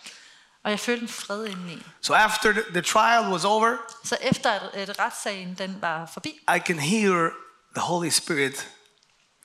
Og 0.65 0.71
jeg 0.71 0.81
følte 0.81 1.03
en 1.03 1.09
fred 1.09 1.47
indeni. 1.47 1.83
So 2.03 2.15
after 2.15 2.53
the, 2.53 2.63
the 2.71 2.81
trial 2.81 3.33
was 3.33 3.45
over, 3.45 3.77
Så 4.05 4.17
efter 4.21 4.51
at, 4.51 4.63
at 4.89 4.99
retssagen 4.99 5.55
den 5.59 5.77
var 5.81 6.11
forbi, 6.13 6.29
I 6.57 6.59
can 6.67 6.79
hear 6.79 7.31
the 7.79 7.87
Holy 7.93 8.11
Spirit 8.11 8.57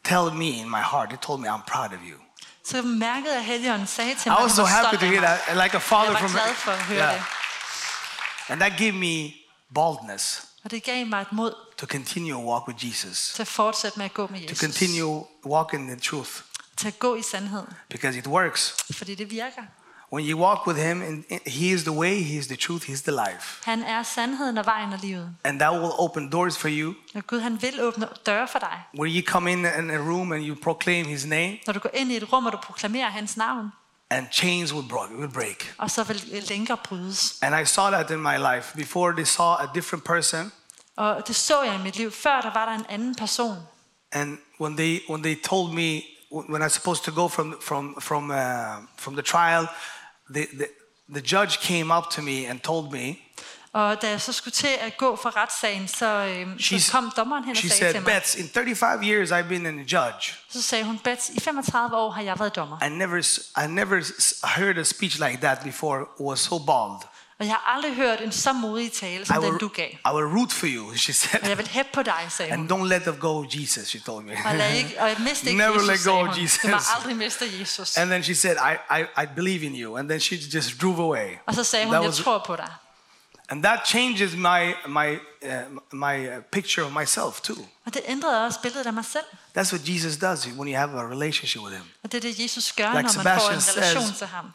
tell 0.04 0.26
me 0.42 0.50
in 0.62 0.70
my 0.78 0.84
heart, 0.92 1.12
he 1.12 1.18
told 1.28 1.40
me, 1.42 1.48
I'm 1.48 1.66
proud 1.74 1.92
of 1.98 2.00
you. 2.10 2.18
så 2.66 2.82
mærkede 2.82 3.36
jeg, 3.36 3.46
Helligånden 3.46 3.88
sagde 3.88 4.16
til 4.16 4.28
I 4.28 4.30
mig, 4.30 4.42
was 4.42 4.52
at 4.52 4.56
so 4.56 4.62
er 4.62 4.66
var 4.66 4.84
happy 4.84 4.98
to 5.00 5.06
hear 5.06 5.22
that, 5.22 5.40
like 5.64 5.76
a 5.76 5.80
father 5.80 6.18
from 6.18 6.32
glad 6.32 6.54
for 6.56 6.72
at 6.72 6.84
høre 6.84 6.98
yeah. 6.98 7.14
det. 7.14 7.24
And 8.52 8.60
that 8.62 8.74
gave 8.78 8.92
me 8.92 9.34
boldness 9.76 10.46
Og 10.64 10.72
det 10.72 10.84
gav 10.84 11.06
mig 11.06 11.22
et 11.22 11.32
mod 11.32 11.54
to 11.78 11.86
continue 11.86 12.32
to 12.34 12.50
walk 12.52 12.68
with 12.68 12.86
Jesus, 12.88 13.32
til 13.36 13.42
at 13.42 13.48
fortsætte 13.48 13.98
med 14.00 14.06
at 14.06 14.14
gå 14.14 14.28
med 14.28 14.40
to 14.40 14.44
Jesus. 14.44 14.60
continue 14.60 15.26
walking 15.46 15.92
in 15.92 16.00
truth 16.00 16.32
Til 16.78 16.88
at 16.88 17.00
gå 17.00 17.16
i 17.16 17.22
sandhed. 17.22 17.64
because 17.90 18.20
it 18.20 18.28
works. 18.28 18.76
Fordi 18.98 19.16
det 19.16 19.32
virker. 19.32 19.62
When 20.14 20.26
you 20.30 20.38
walk 20.38 20.68
with 20.68 20.78
Him, 20.78 21.02
and 21.02 21.24
He 21.48 21.74
is 21.74 21.84
the 21.84 21.92
way, 21.92 22.22
He 22.24 22.38
is 22.40 22.48
the 22.48 22.56
truth, 22.56 22.84
He 22.84 22.94
is 22.94 23.02
the 23.02 23.12
life. 23.12 23.62
Han 23.64 23.84
er 23.84 24.04
sandheden 24.04 24.58
og 24.58 24.66
vejen 24.66 24.94
og 24.94 25.00
livet. 25.00 25.36
And 25.44 25.60
that 25.60 25.72
will 25.74 25.92
open 25.98 26.30
doors 26.30 26.58
for 26.58 26.70
you. 26.72 26.94
Og 27.16 27.28
Gud 27.28 27.40
han 27.40 27.62
vil 27.62 27.82
åbne 27.84 28.08
døre 28.26 28.48
for 28.48 28.60
dig. 28.60 28.82
Where 29.00 29.12
you 29.16 29.26
come 29.28 29.52
in 29.52 29.60
in 29.60 29.92
a 29.92 29.98
room 29.98 30.32
and 30.32 30.44
you 30.46 30.56
proclaim 30.64 31.06
His 31.06 31.26
name, 31.26 31.58
Når 31.68 31.74
du 31.74 31.80
går 31.80 31.90
ind 31.94 32.12
i 32.12 32.16
et 32.18 32.34
rum, 32.34 32.46
og 32.46 32.52
du 32.52 32.58
proklamerer 32.64 33.10
hans 33.10 33.38
navn, 33.38 33.68
and 34.10 34.28
chains 34.32 34.74
will, 34.74 34.88
bro- 34.90 35.18
will 35.20 35.32
break. 35.34 35.74
og 35.78 35.92
så 35.92 36.04
vil 36.04 36.44
lænker 36.50 36.76
brydes. 36.76 37.36
And 37.42 37.60
I 37.60 37.66
saw 37.66 37.90
that 37.90 38.12
in 38.12 38.20
my 38.22 38.38
life. 38.56 38.76
Before 38.78 39.12
they 39.14 39.26
saw 39.26 39.54
a 39.54 39.66
different 39.76 40.04
person, 40.04 40.52
Og 40.96 41.28
det 41.28 41.36
så 41.36 41.62
jeg 41.64 41.76
i 41.76 41.84
mit 41.84 41.98
liv. 41.98 42.12
Før 42.12 42.42
der 42.42 42.54
var 42.54 42.66
der 42.66 42.74
en 42.74 42.86
anden 42.90 43.16
person. 43.16 43.58
and 44.12 44.38
when 44.62 44.78
they 44.78 45.00
when 45.10 45.24
they 45.24 45.36
told 45.44 45.74
me 45.74 46.02
when 46.50 46.62
I 46.62 46.66
was 46.66 46.74
supposed 46.74 47.04
to 47.04 47.12
go 47.22 47.28
from 47.28 47.56
from 47.62 47.96
from 48.02 48.30
uh, 48.30 48.38
from 48.98 49.14
the 49.14 49.22
trial, 49.22 49.68
the, 50.34 50.46
the 50.58 50.68
the 51.14 51.22
judge 51.22 51.60
came 51.60 51.98
up 51.98 52.10
to 52.12 52.22
me 52.22 52.50
and 52.50 52.60
told 52.60 52.92
me, 52.92 53.16
Og 53.74 54.02
da 54.02 54.10
jeg 54.10 54.22
så 54.22 54.34
skulle 54.34 54.52
til 54.52 54.70
at 54.80 54.98
gå 54.98 55.16
retssagen, 55.16 55.88
så, 55.88 56.06
øhm, 56.06 56.60
så 56.60 56.90
kom 56.92 57.12
dommeren 57.18 57.44
hen 57.44 57.52
og 57.52 57.58
she 57.58 57.70
sagde 57.70 57.94
til 57.94 57.94
said, 57.94 58.04
mig, 58.04 58.14
Bets, 58.14 58.36
in 58.36 58.50
35 58.50 59.04
years 59.04 59.32
I've 59.32 59.48
been 59.48 59.66
a 59.66 59.72
judge. 59.72 60.34
så 60.50 60.62
sagde 60.62 60.84
hun, 60.84 61.00
Bets, 61.00 61.30
i 61.30 61.40
35 61.40 61.96
år 61.98 62.12
har 62.12 62.22
jeg 62.22 62.40
været 62.40 62.56
dommer. 62.56 62.84
I 62.86 62.90
never 62.90 63.40
I 63.64 63.68
never 63.68 64.02
heard 64.44 64.78
a 64.78 64.84
speech 64.84 65.20
like 65.20 65.38
that 65.42 65.60
before. 65.64 66.02
It 66.02 66.26
was 66.26 66.40
so 66.40 66.60
bold. 66.60 67.02
Og 67.40 67.46
jeg 67.46 67.54
har 67.54 67.74
aldrig 67.76 67.96
hørt 67.96 68.22
en 68.22 68.32
så 68.32 68.54
modig 68.54 68.92
tale, 68.92 69.26
som 69.26 69.36
I 69.36 69.46
den 69.46 69.50
will, 69.50 69.60
du 69.62 69.68
gav. 69.68 69.90
I 69.90 69.98
will 70.14 70.26
root 70.38 70.52
for 70.52 70.68
you, 70.70 70.96
she 70.96 71.12
Og 71.12 71.16
said. 71.16 71.40
jeg 71.50 71.58
vil 71.58 71.68
hæppe 71.68 71.92
på 71.94 72.04
dig, 72.04 72.26
sagde 72.30 72.56
hun. 72.56 72.72
And 72.72 72.72
don't 72.82 72.88
let 72.88 73.02
them 73.02 73.16
go, 73.20 73.46
Jesus, 73.54 73.88
she 73.88 74.00
told 74.00 74.26
me. 74.26 74.32
Og, 74.46 74.56
lad 74.56 74.74
ikke, 74.76 74.96
og 75.02 75.10
jeg 75.10 75.18
miste 75.20 75.48
ikke 75.48 75.58
Never 75.58 75.74
Jesus, 75.74 75.88
let 75.90 76.14
go 76.14 76.20
of 76.20 76.28
hun. 76.28 76.44
Jesus. 76.44 76.60
Du 76.62 76.68
må 76.68 76.78
aldrig 76.98 77.16
miste 77.16 77.46
Jesus. 77.60 77.98
And 77.98 78.10
then 78.10 78.24
she 78.24 78.36
said, 78.36 78.56
I, 78.58 79.00
I, 79.00 79.24
I 79.24 79.26
believe 79.36 79.66
in 79.66 79.76
you. 79.82 79.98
And 79.98 80.10
then 80.10 80.20
she 80.20 80.36
just 80.54 80.82
drove 80.82 81.00
away. 81.00 81.30
Og 81.46 81.56
så 81.56 81.64
sagde 81.64 81.86
hun, 81.86 81.94
That 81.94 82.04
jeg 82.04 82.10
was- 82.12 82.24
tror 82.24 82.44
på 82.48 82.56
dig. 82.56 82.70
And 83.50 83.64
that 83.64 83.80
changes 83.88 84.34
my, 84.36 84.74
my, 84.88 85.10
uh, 85.42 85.50
my 85.94 86.28
uh, 86.30 86.44
picture 86.52 86.86
of 86.86 86.92
myself 86.92 87.42
too. 87.44 87.66
Og 87.86 87.94
det 87.94 88.02
ændrede 88.08 88.46
også 88.46 88.60
billedet 88.62 88.86
af 88.88 88.94
mig 88.94 89.06
selv. 89.06 89.24
That's 89.58 89.74
what 89.74 89.82
Jesus 89.90 90.18
does 90.18 90.48
when 90.48 90.68
you 90.74 90.78
have 90.78 91.00
a 91.00 91.04
relationship 91.16 91.62
with 91.62 91.76
him. 91.76 91.84
Og 92.04 92.12
det 92.12 92.18
er 92.18 92.22
det, 92.32 92.40
Jesus 92.40 92.72
gør, 92.74 92.84
Like 92.98 93.16
når 93.16 93.24
man 93.24 93.40
får 93.40 93.50
en 93.50 93.62
Sebastian 93.62 93.84
relation 93.84 94.04
says- 94.14 94.18
til 94.18 94.28
ham. 94.28 94.46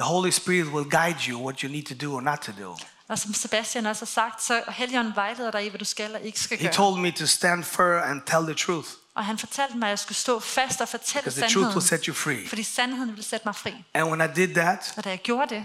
The 0.00 0.08
Holy 0.08 0.30
Spirit 0.30 0.66
will 0.72 0.90
guide 0.90 1.18
you 1.28 1.38
what 1.46 1.60
you 1.60 1.68
need 1.68 1.82
to 1.84 1.94
do 2.06 2.14
or 2.14 2.20
not 2.20 2.38
to 2.38 2.52
do. 2.62 2.76
Og 3.08 3.18
som 3.18 3.34
Sebastian 3.34 3.86
også 3.86 4.00
har 4.00 4.06
sagt, 4.06 4.42
så 4.42 4.62
Helligånden 4.68 5.12
vejleder 5.16 5.50
dig 5.50 5.66
i, 5.66 5.68
hvad 5.68 5.78
du 5.78 5.84
skal 5.84 6.14
og 6.14 6.20
ikke 6.20 6.40
skal 6.40 6.58
He 6.58 6.64
gøre. 6.64 6.72
told 6.74 7.00
me 7.00 7.10
to 7.10 7.26
stand 7.26 7.64
firm 7.64 8.10
and 8.10 8.22
tell 8.26 8.44
the 8.44 8.54
truth 8.54 8.88
Og 9.14 9.24
han 9.24 9.38
fortalte 9.38 9.76
mig, 9.78 9.86
at 9.86 9.90
jeg 9.90 9.98
skulle 9.98 10.18
stå 10.18 10.40
fast 10.40 10.80
og 10.80 10.88
fortælle 10.88 11.22
because 11.30 11.40
the 11.40 11.54
truth 11.54 11.74
will 11.76 11.82
sandheden. 11.82 12.04
set 12.04 12.04
you 12.04 12.14
free. 12.14 12.48
Fordi 12.48 12.62
sandheden 12.62 13.08
ville 13.10 13.24
sætte 13.24 13.48
mig 13.48 13.54
fri. 13.56 13.84
And 13.94 14.08
when 14.08 14.30
I 14.30 14.34
did 14.34 14.54
that, 14.54 14.94
Og 14.96 15.04
da 15.04 15.08
jeg 15.10 15.18
gjorde 15.18 15.54
det, 15.54 15.64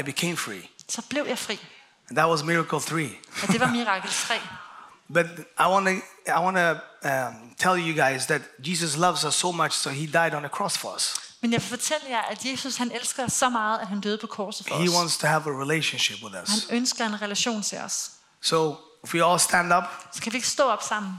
I 0.00 0.02
became 0.02 0.36
free. 0.36 0.62
så 0.88 1.02
blev 1.02 1.24
jeg 1.28 1.38
fri. 1.38 1.60
And 2.08 2.16
that 2.16 2.28
was 2.28 2.42
miracle 2.42 2.80
three. 2.80 3.10
Og 3.42 3.48
det 3.48 3.60
var 3.60 3.70
mirakel 3.70 4.10
3. 4.10 4.34
But 5.14 5.26
I 5.60 5.62
want 5.62 5.86
to 5.86 5.92
I 6.26 6.40
want 6.40 6.56
to 6.56 6.70
um, 7.08 7.54
tell 7.58 7.76
you 7.88 8.04
guys 8.06 8.26
that 8.26 8.42
Jesus 8.58 8.96
loves 8.96 9.24
us 9.24 9.34
so 9.34 9.52
much, 9.52 9.72
so 9.72 9.90
He 9.90 10.06
died 10.06 10.34
on 10.34 10.42
the 10.42 10.48
cross 10.48 10.78
for 10.78 10.94
us. 10.96 11.25
Men 11.46 11.52
jeg 11.52 11.60
vil 11.62 11.68
fortælle 11.68 12.06
jer, 12.08 12.20
at 12.22 12.44
Jesus 12.44 12.76
han 12.76 12.92
elsker 12.92 13.24
os 13.24 13.32
så 13.32 13.48
meget, 13.48 13.78
at 13.78 13.86
han 13.86 14.00
døde 14.00 14.18
på 14.18 14.26
korset 14.26 14.66
for 14.68 14.76
He 14.76 14.88
os. 14.88 14.94
wants 14.94 15.18
to 15.18 15.26
have 15.26 15.42
a 15.46 15.62
relationship 15.62 16.22
with 16.22 16.34
Han 16.34 16.42
us. 16.42 16.66
ønsker 16.70 17.06
en 17.06 17.22
relation 17.22 17.62
til 17.62 17.78
os. 17.78 18.10
So 18.40 18.76
if 19.04 19.14
we 19.14 19.24
all 19.26 19.40
stand 19.40 19.74
up, 19.74 19.84
Så 20.14 20.22
kan 20.22 20.32
vi 20.32 20.36
ikke 20.36 20.48
stå 20.48 20.62
op 20.62 20.82
sammen? 20.82 21.12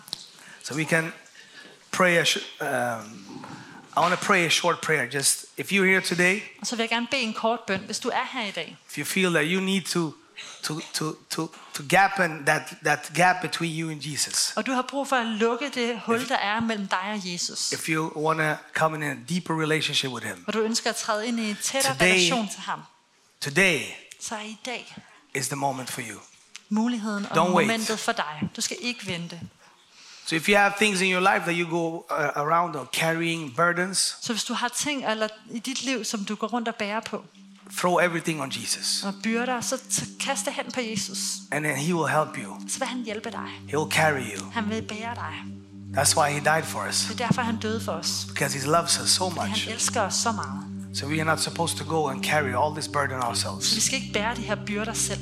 so 0.64 0.74
we 0.76 0.84
can 0.86 1.14
pray. 1.92 2.18
A 2.18 2.24
um, 3.00 3.46
I 3.98 4.00
want 4.00 4.20
to 4.20 4.26
pray 4.26 4.46
a 4.46 4.50
short 4.50 4.82
prayer. 4.82 5.06
Just 5.16 5.46
if 5.58 5.72
you're 5.72 5.86
here 5.86 6.02
today, 6.02 6.42
Og 6.62 6.68
så 6.68 6.76
vil 6.76 6.84
jeg 6.84 6.90
gerne 6.90 7.08
bede 7.12 7.22
en 7.22 7.34
kort 7.34 7.60
bøn, 7.68 7.80
hvis 7.80 8.00
du 8.00 8.10
er 8.10 8.28
her 8.32 8.48
i 8.48 8.52
dag. 8.52 8.78
if 8.90 8.98
you 8.98 9.06
feel 9.06 9.34
that 9.34 9.46
you 9.46 9.62
need 9.62 9.82
to 9.82 10.12
to 10.64 10.80
to 10.94 11.16
to 11.30 11.56
to 11.74 11.84
gap 11.90 12.20
in 12.20 12.46
that 12.46 12.62
that 12.84 13.12
gap 13.16 13.42
between 13.42 13.80
you 13.80 13.90
and 13.92 14.02
Jesus. 14.02 14.54
Og 14.56 14.66
du 14.66 14.72
har 14.72 14.82
brug 14.82 15.08
for 15.08 15.16
at 15.16 15.26
lukke 15.26 15.70
det 15.76 16.02
hul, 16.06 16.28
der 16.30 16.36
er 16.36 16.60
mellem 16.60 16.88
dig 16.88 17.00
og 17.00 17.20
Jesus. 17.34 17.72
If 17.72 17.90
you 17.90 18.12
want 18.26 18.40
to 18.40 18.64
come 18.80 18.98
in 18.98 19.04
a 19.04 19.16
deeper 19.30 19.62
relationship 19.62 20.12
with 20.12 20.26
Him, 20.28 20.44
Og 20.48 20.54
du 20.54 20.60
ønsker 20.60 20.90
at 20.90 20.96
træde 20.96 21.28
ind 21.28 21.40
i 21.40 21.50
en 21.50 21.58
tættere 21.64 21.94
Today- 21.94 22.02
relation 22.02 22.50
til 22.50 22.60
ham. 22.60 22.82
today 23.42 23.80
Så 24.22 24.36
er 24.36 24.40
i 24.42 24.58
dag 24.66 24.96
is 25.36 25.48
the 25.48 25.56
moment 25.56 25.92
for 25.92 26.02
you. 26.10 26.20
muligheden 26.70 27.26
og 27.26 27.32
Don't 27.32 27.52
wait. 27.56 27.68
momentet 27.68 28.00
for 28.00 28.12
dig. 28.12 28.50
Du 28.56 28.62
skal 28.62 28.78
ikke 28.82 29.08
vente. 29.08 29.40
So 30.26 30.36
if 30.36 30.50
you 30.50 30.58
have 30.58 30.74
things 30.78 31.02
in 31.02 31.12
your 31.14 31.20
life 31.34 31.40
that 31.52 31.56
you 31.58 31.70
go 31.70 31.98
uh, 31.98 32.06
around 32.36 32.76
or 32.76 32.86
carrying 32.94 33.56
burdens, 33.56 34.18
Så 34.22 34.34
hvis 34.34 34.44
du 34.44 34.54
har 34.54 34.68
ting 34.68 35.06
eller 35.12 35.28
i 35.52 35.60
dit 35.60 35.84
liv, 35.84 36.04
som 36.06 36.26
du 36.26 36.36
går 36.36 36.48
rundt 36.48 36.68
og 36.68 36.76
bærer 36.76 37.00
på, 37.00 37.26
throw 37.80 38.00
everything 38.00 38.42
on 38.42 38.52
Jesus, 38.56 39.04
og 39.04 39.14
byrder, 39.24 39.62
så, 39.62 39.78
så 39.90 40.06
kast 40.20 40.46
det 40.46 40.54
hen 40.54 40.66
på 40.74 40.80
Jesus. 40.92 41.20
and 41.52 41.66
then 41.66 41.78
He 41.78 41.96
will 41.96 42.10
help 42.10 42.38
you. 42.38 42.56
Så 42.68 42.80
vil 42.80 42.88
han 42.88 43.04
hjælpe 43.04 43.32
dig. 43.32 43.50
He 43.70 43.78
will 43.78 43.92
carry 43.92 44.24
you. 44.38 44.50
Han 44.54 44.70
vil 44.70 44.82
bære 44.82 45.16
dig. 45.16 45.34
That's 45.94 46.18
why 46.18 46.30
He 46.32 46.40
died 46.56 46.64
for 46.64 46.88
us 46.90 47.06
Det 47.10 47.22
er 47.22 47.28
derfor, 47.28 47.42
han 47.42 47.58
døde 47.58 47.82
for 47.82 47.92
os. 47.92 48.26
because 48.28 48.60
He 48.60 48.66
loves 48.66 49.00
us 49.04 49.10
so 49.10 49.30
Fordi 49.30 49.50
much. 49.50 49.66
han 49.66 49.74
elsker 49.74 50.02
os 50.02 50.14
så 50.14 50.32
meget. 50.32 50.64
So 50.94 51.08
we 51.08 51.16
are 51.16 51.24
not 51.26 51.40
supposed 51.40 51.78
to 51.78 51.84
go 51.86 52.08
and 52.08 52.24
carry 52.24 52.54
all 52.64 52.76
this 52.76 52.88
burden 52.88 53.22
Så 53.22 53.28
ourselves. 53.28 53.76
vi 53.76 53.82
skal 53.82 54.02
ikke 54.02 54.14
bære 54.14 54.36
de 54.36 54.42
her 54.42 54.56
byrder 54.66 54.94
selv. 54.94 55.20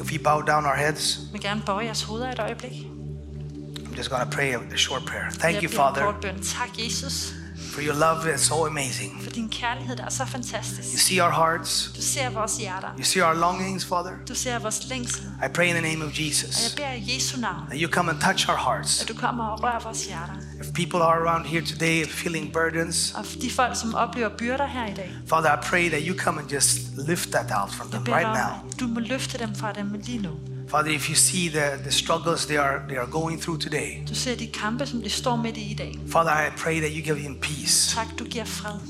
If 0.00 0.10
we 0.12 0.18
bow 0.18 0.40
down 0.40 0.64
our 0.64 0.74
heads, 0.76 1.18
Vi 1.18 1.32
vil 1.32 1.40
gerne 1.40 1.62
bøje 1.66 1.84
jeres 1.84 2.02
hoveder 2.02 2.30
et 2.32 2.38
øjeblik. 2.38 2.72
I'm 2.72 3.96
just 3.98 4.10
going 4.10 4.22
to 4.30 4.36
pray 4.36 4.54
a 4.72 4.76
short 4.76 5.02
prayer. 5.04 5.30
Thank 5.30 5.54
you, 5.62 5.68
beder 5.68 5.88
en 5.88 5.94
Father, 5.94 6.02
kort 6.12 6.20
bøn. 6.22 6.42
Tak, 6.42 6.68
Jesus, 6.78 7.32
for 7.72 7.80
your 7.80 7.94
love 7.94 8.34
is 8.34 8.40
so 8.40 8.66
amazing. 8.66 9.22
for 9.22 9.30
din 9.30 9.48
kærlighed, 9.48 9.96
der 9.96 10.04
er 10.04 10.08
så 10.10 10.24
fantastisk. 10.26 10.88
You 10.92 10.98
see 10.98 11.22
our 11.24 11.30
hearts, 11.32 11.92
Du 11.96 12.02
ser 12.02 12.30
vores 12.30 12.56
hjerter. 12.56 12.88
you 12.98 13.04
see 13.04 13.22
our 13.26 13.34
longings, 13.34 13.84
Father. 13.84 14.10
Du 14.28 14.34
ser 14.34 14.58
vores 14.58 14.88
længsel. 14.88 15.22
I 15.44 15.48
pray 15.54 15.66
in 15.66 15.72
the 15.74 15.82
name 15.82 16.04
of 16.04 16.10
Og 16.10 16.18
jeg 16.18 16.26
Jesus 16.26 16.74
beder 16.76 16.92
i 16.92 17.14
Jesu 17.14 17.40
navn, 17.40 17.66
that 17.68 17.80
you 17.82 17.90
come 17.90 18.10
and 18.10 18.20
touch 18.20 18.48
our 18.48 18.58
hearts. 18.58 19.02
at 19.02 19.08
du 19.08 19.14
kommer 19.14 19.44
og 19.44 19.62
rører 19.62 19.80
vores 19.82 20.06
hjerter. 20.06 20.32
If 20.60 20.66
people 20.74 20.98
are 20.98 21.18
around 21.26 21.46
here 21.46 21.62
today 21.66 22.06
feeling 22.06 22.52
burdens, 22.52 23.12
Og 23.16 23.24
de 23.42 23.50
folk, 23.50 23.76
som 23.76 23.94
oplever 23.94 24.28
byrder 24.38 24.66
her 24.66 24.86
i 24.86 24.94
dag, 24.94 25.10
Father, 25.28 25.52
I 25.54 25.58
pray 25.62 25.88
that 25.90 26.02
you 26.08 26.18
come 26.18 26.40
and 26.40 26.48
just 26.50 26.78
lift 27.08 27.30
that 27.30 27.46
out 27.60 27.72
from 27.72 27.90
them 27.90 28.02
right 28.02 28.32
now. 28.42 28.70
du 28.80 28.86
må 28.86 29.00
løfte 29.00 29.38
dem 29.38 29.54
fra 29.54 29.72
dem 29.72 29.92
lige 30.04 30.18
nu. 30.18 30.30
Father, 30.68 30.90
if 30.90 31.08
you 31.08 31.14
see 31.16 31.48
the, 31.48 31.82
the 31.84 31.90
struggles 31.90 32.46
they 32.46 32.58
are, 32.58 32.82
they 32.88 32.96
are 32.98 33.06
going 33.10 33.40
through 33.40 33.60
today, 33.60 34.02
Du 34.08 34.14
ser 34.14 34.34
de 34.36 34.46
kampe, 34.46 34.86
som 34.86 35.02
de 35.02 35.08
står 35.10 35.36
midt 35.36 35.56
i 35.56 35.70
i 35.70 35.74
dag. 35.74 35.98
Father, 36.08 36.30
I 36.46 36.50
pray 36.56 36.80
that 36.80 36.90
you 36.90 37.02
give 37.04 37.16
him 37.18 37.36
peace. 37.40 37.94
Tak, 37.94 38.18
du 38.18 38.24
giver 38.24 38.44
fred. 38.44 38.80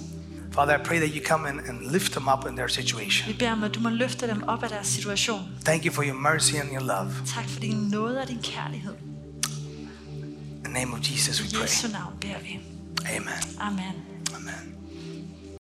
Father, 0.53 0.75
I 0.81 0.83
pray 0.85 0.99
that 0.99 1.15
you 1.15 1.25
come 1.25 1.49
and, 1.49 1.61
and 1.61 1.93
lift 1.93 2.13
them 2.13 2.29
up 2.29 2.47
in 2.49 2.57
their 2.57 2.67
Vi 2.67 2.73
situation. 2.73 3.35
beder 3.39 3.53
om, 3.53 3.63
at 3.65 3.75
du 3.75 3.81
må 3.81 3.89
løfte 3.89 4.29
dem 4.29 4.43
op 4.49 4.63
af 4.63 4.69
deres 4.69 4.87
situation. 4.87 5.41
Thank 5.65 5.85
you 5.85 5.93
for 5.95 6.03
your 6.05 6.15
mercy 6.19 6.55
and 6.55 6.69
your 6.73 6.81
love. 6.81 7.13
Tak 7.35 7.49
for 7.49 7.61
din 7.61 7.77
nåde 7.77 8.21
og 8.21 8.29
din 8.29 8.43
kærlighed. 8.43 8.95
In 10.65 10.65
the 10.65 10.73
name 10.73 10.93
of 10.93 11.01
Jesus, 11.01 11.41
we 11.41 11.47
I 11.49 11.53
pray. 11.55 11.63
Jesu 11.63 11.89
navn 11.93 12.13
beder 12.21 12.39
vi. 12.43 12.61
Amen. 13.17 13.29
Amen. 13.61 13.95
Amen. 14.37 14.78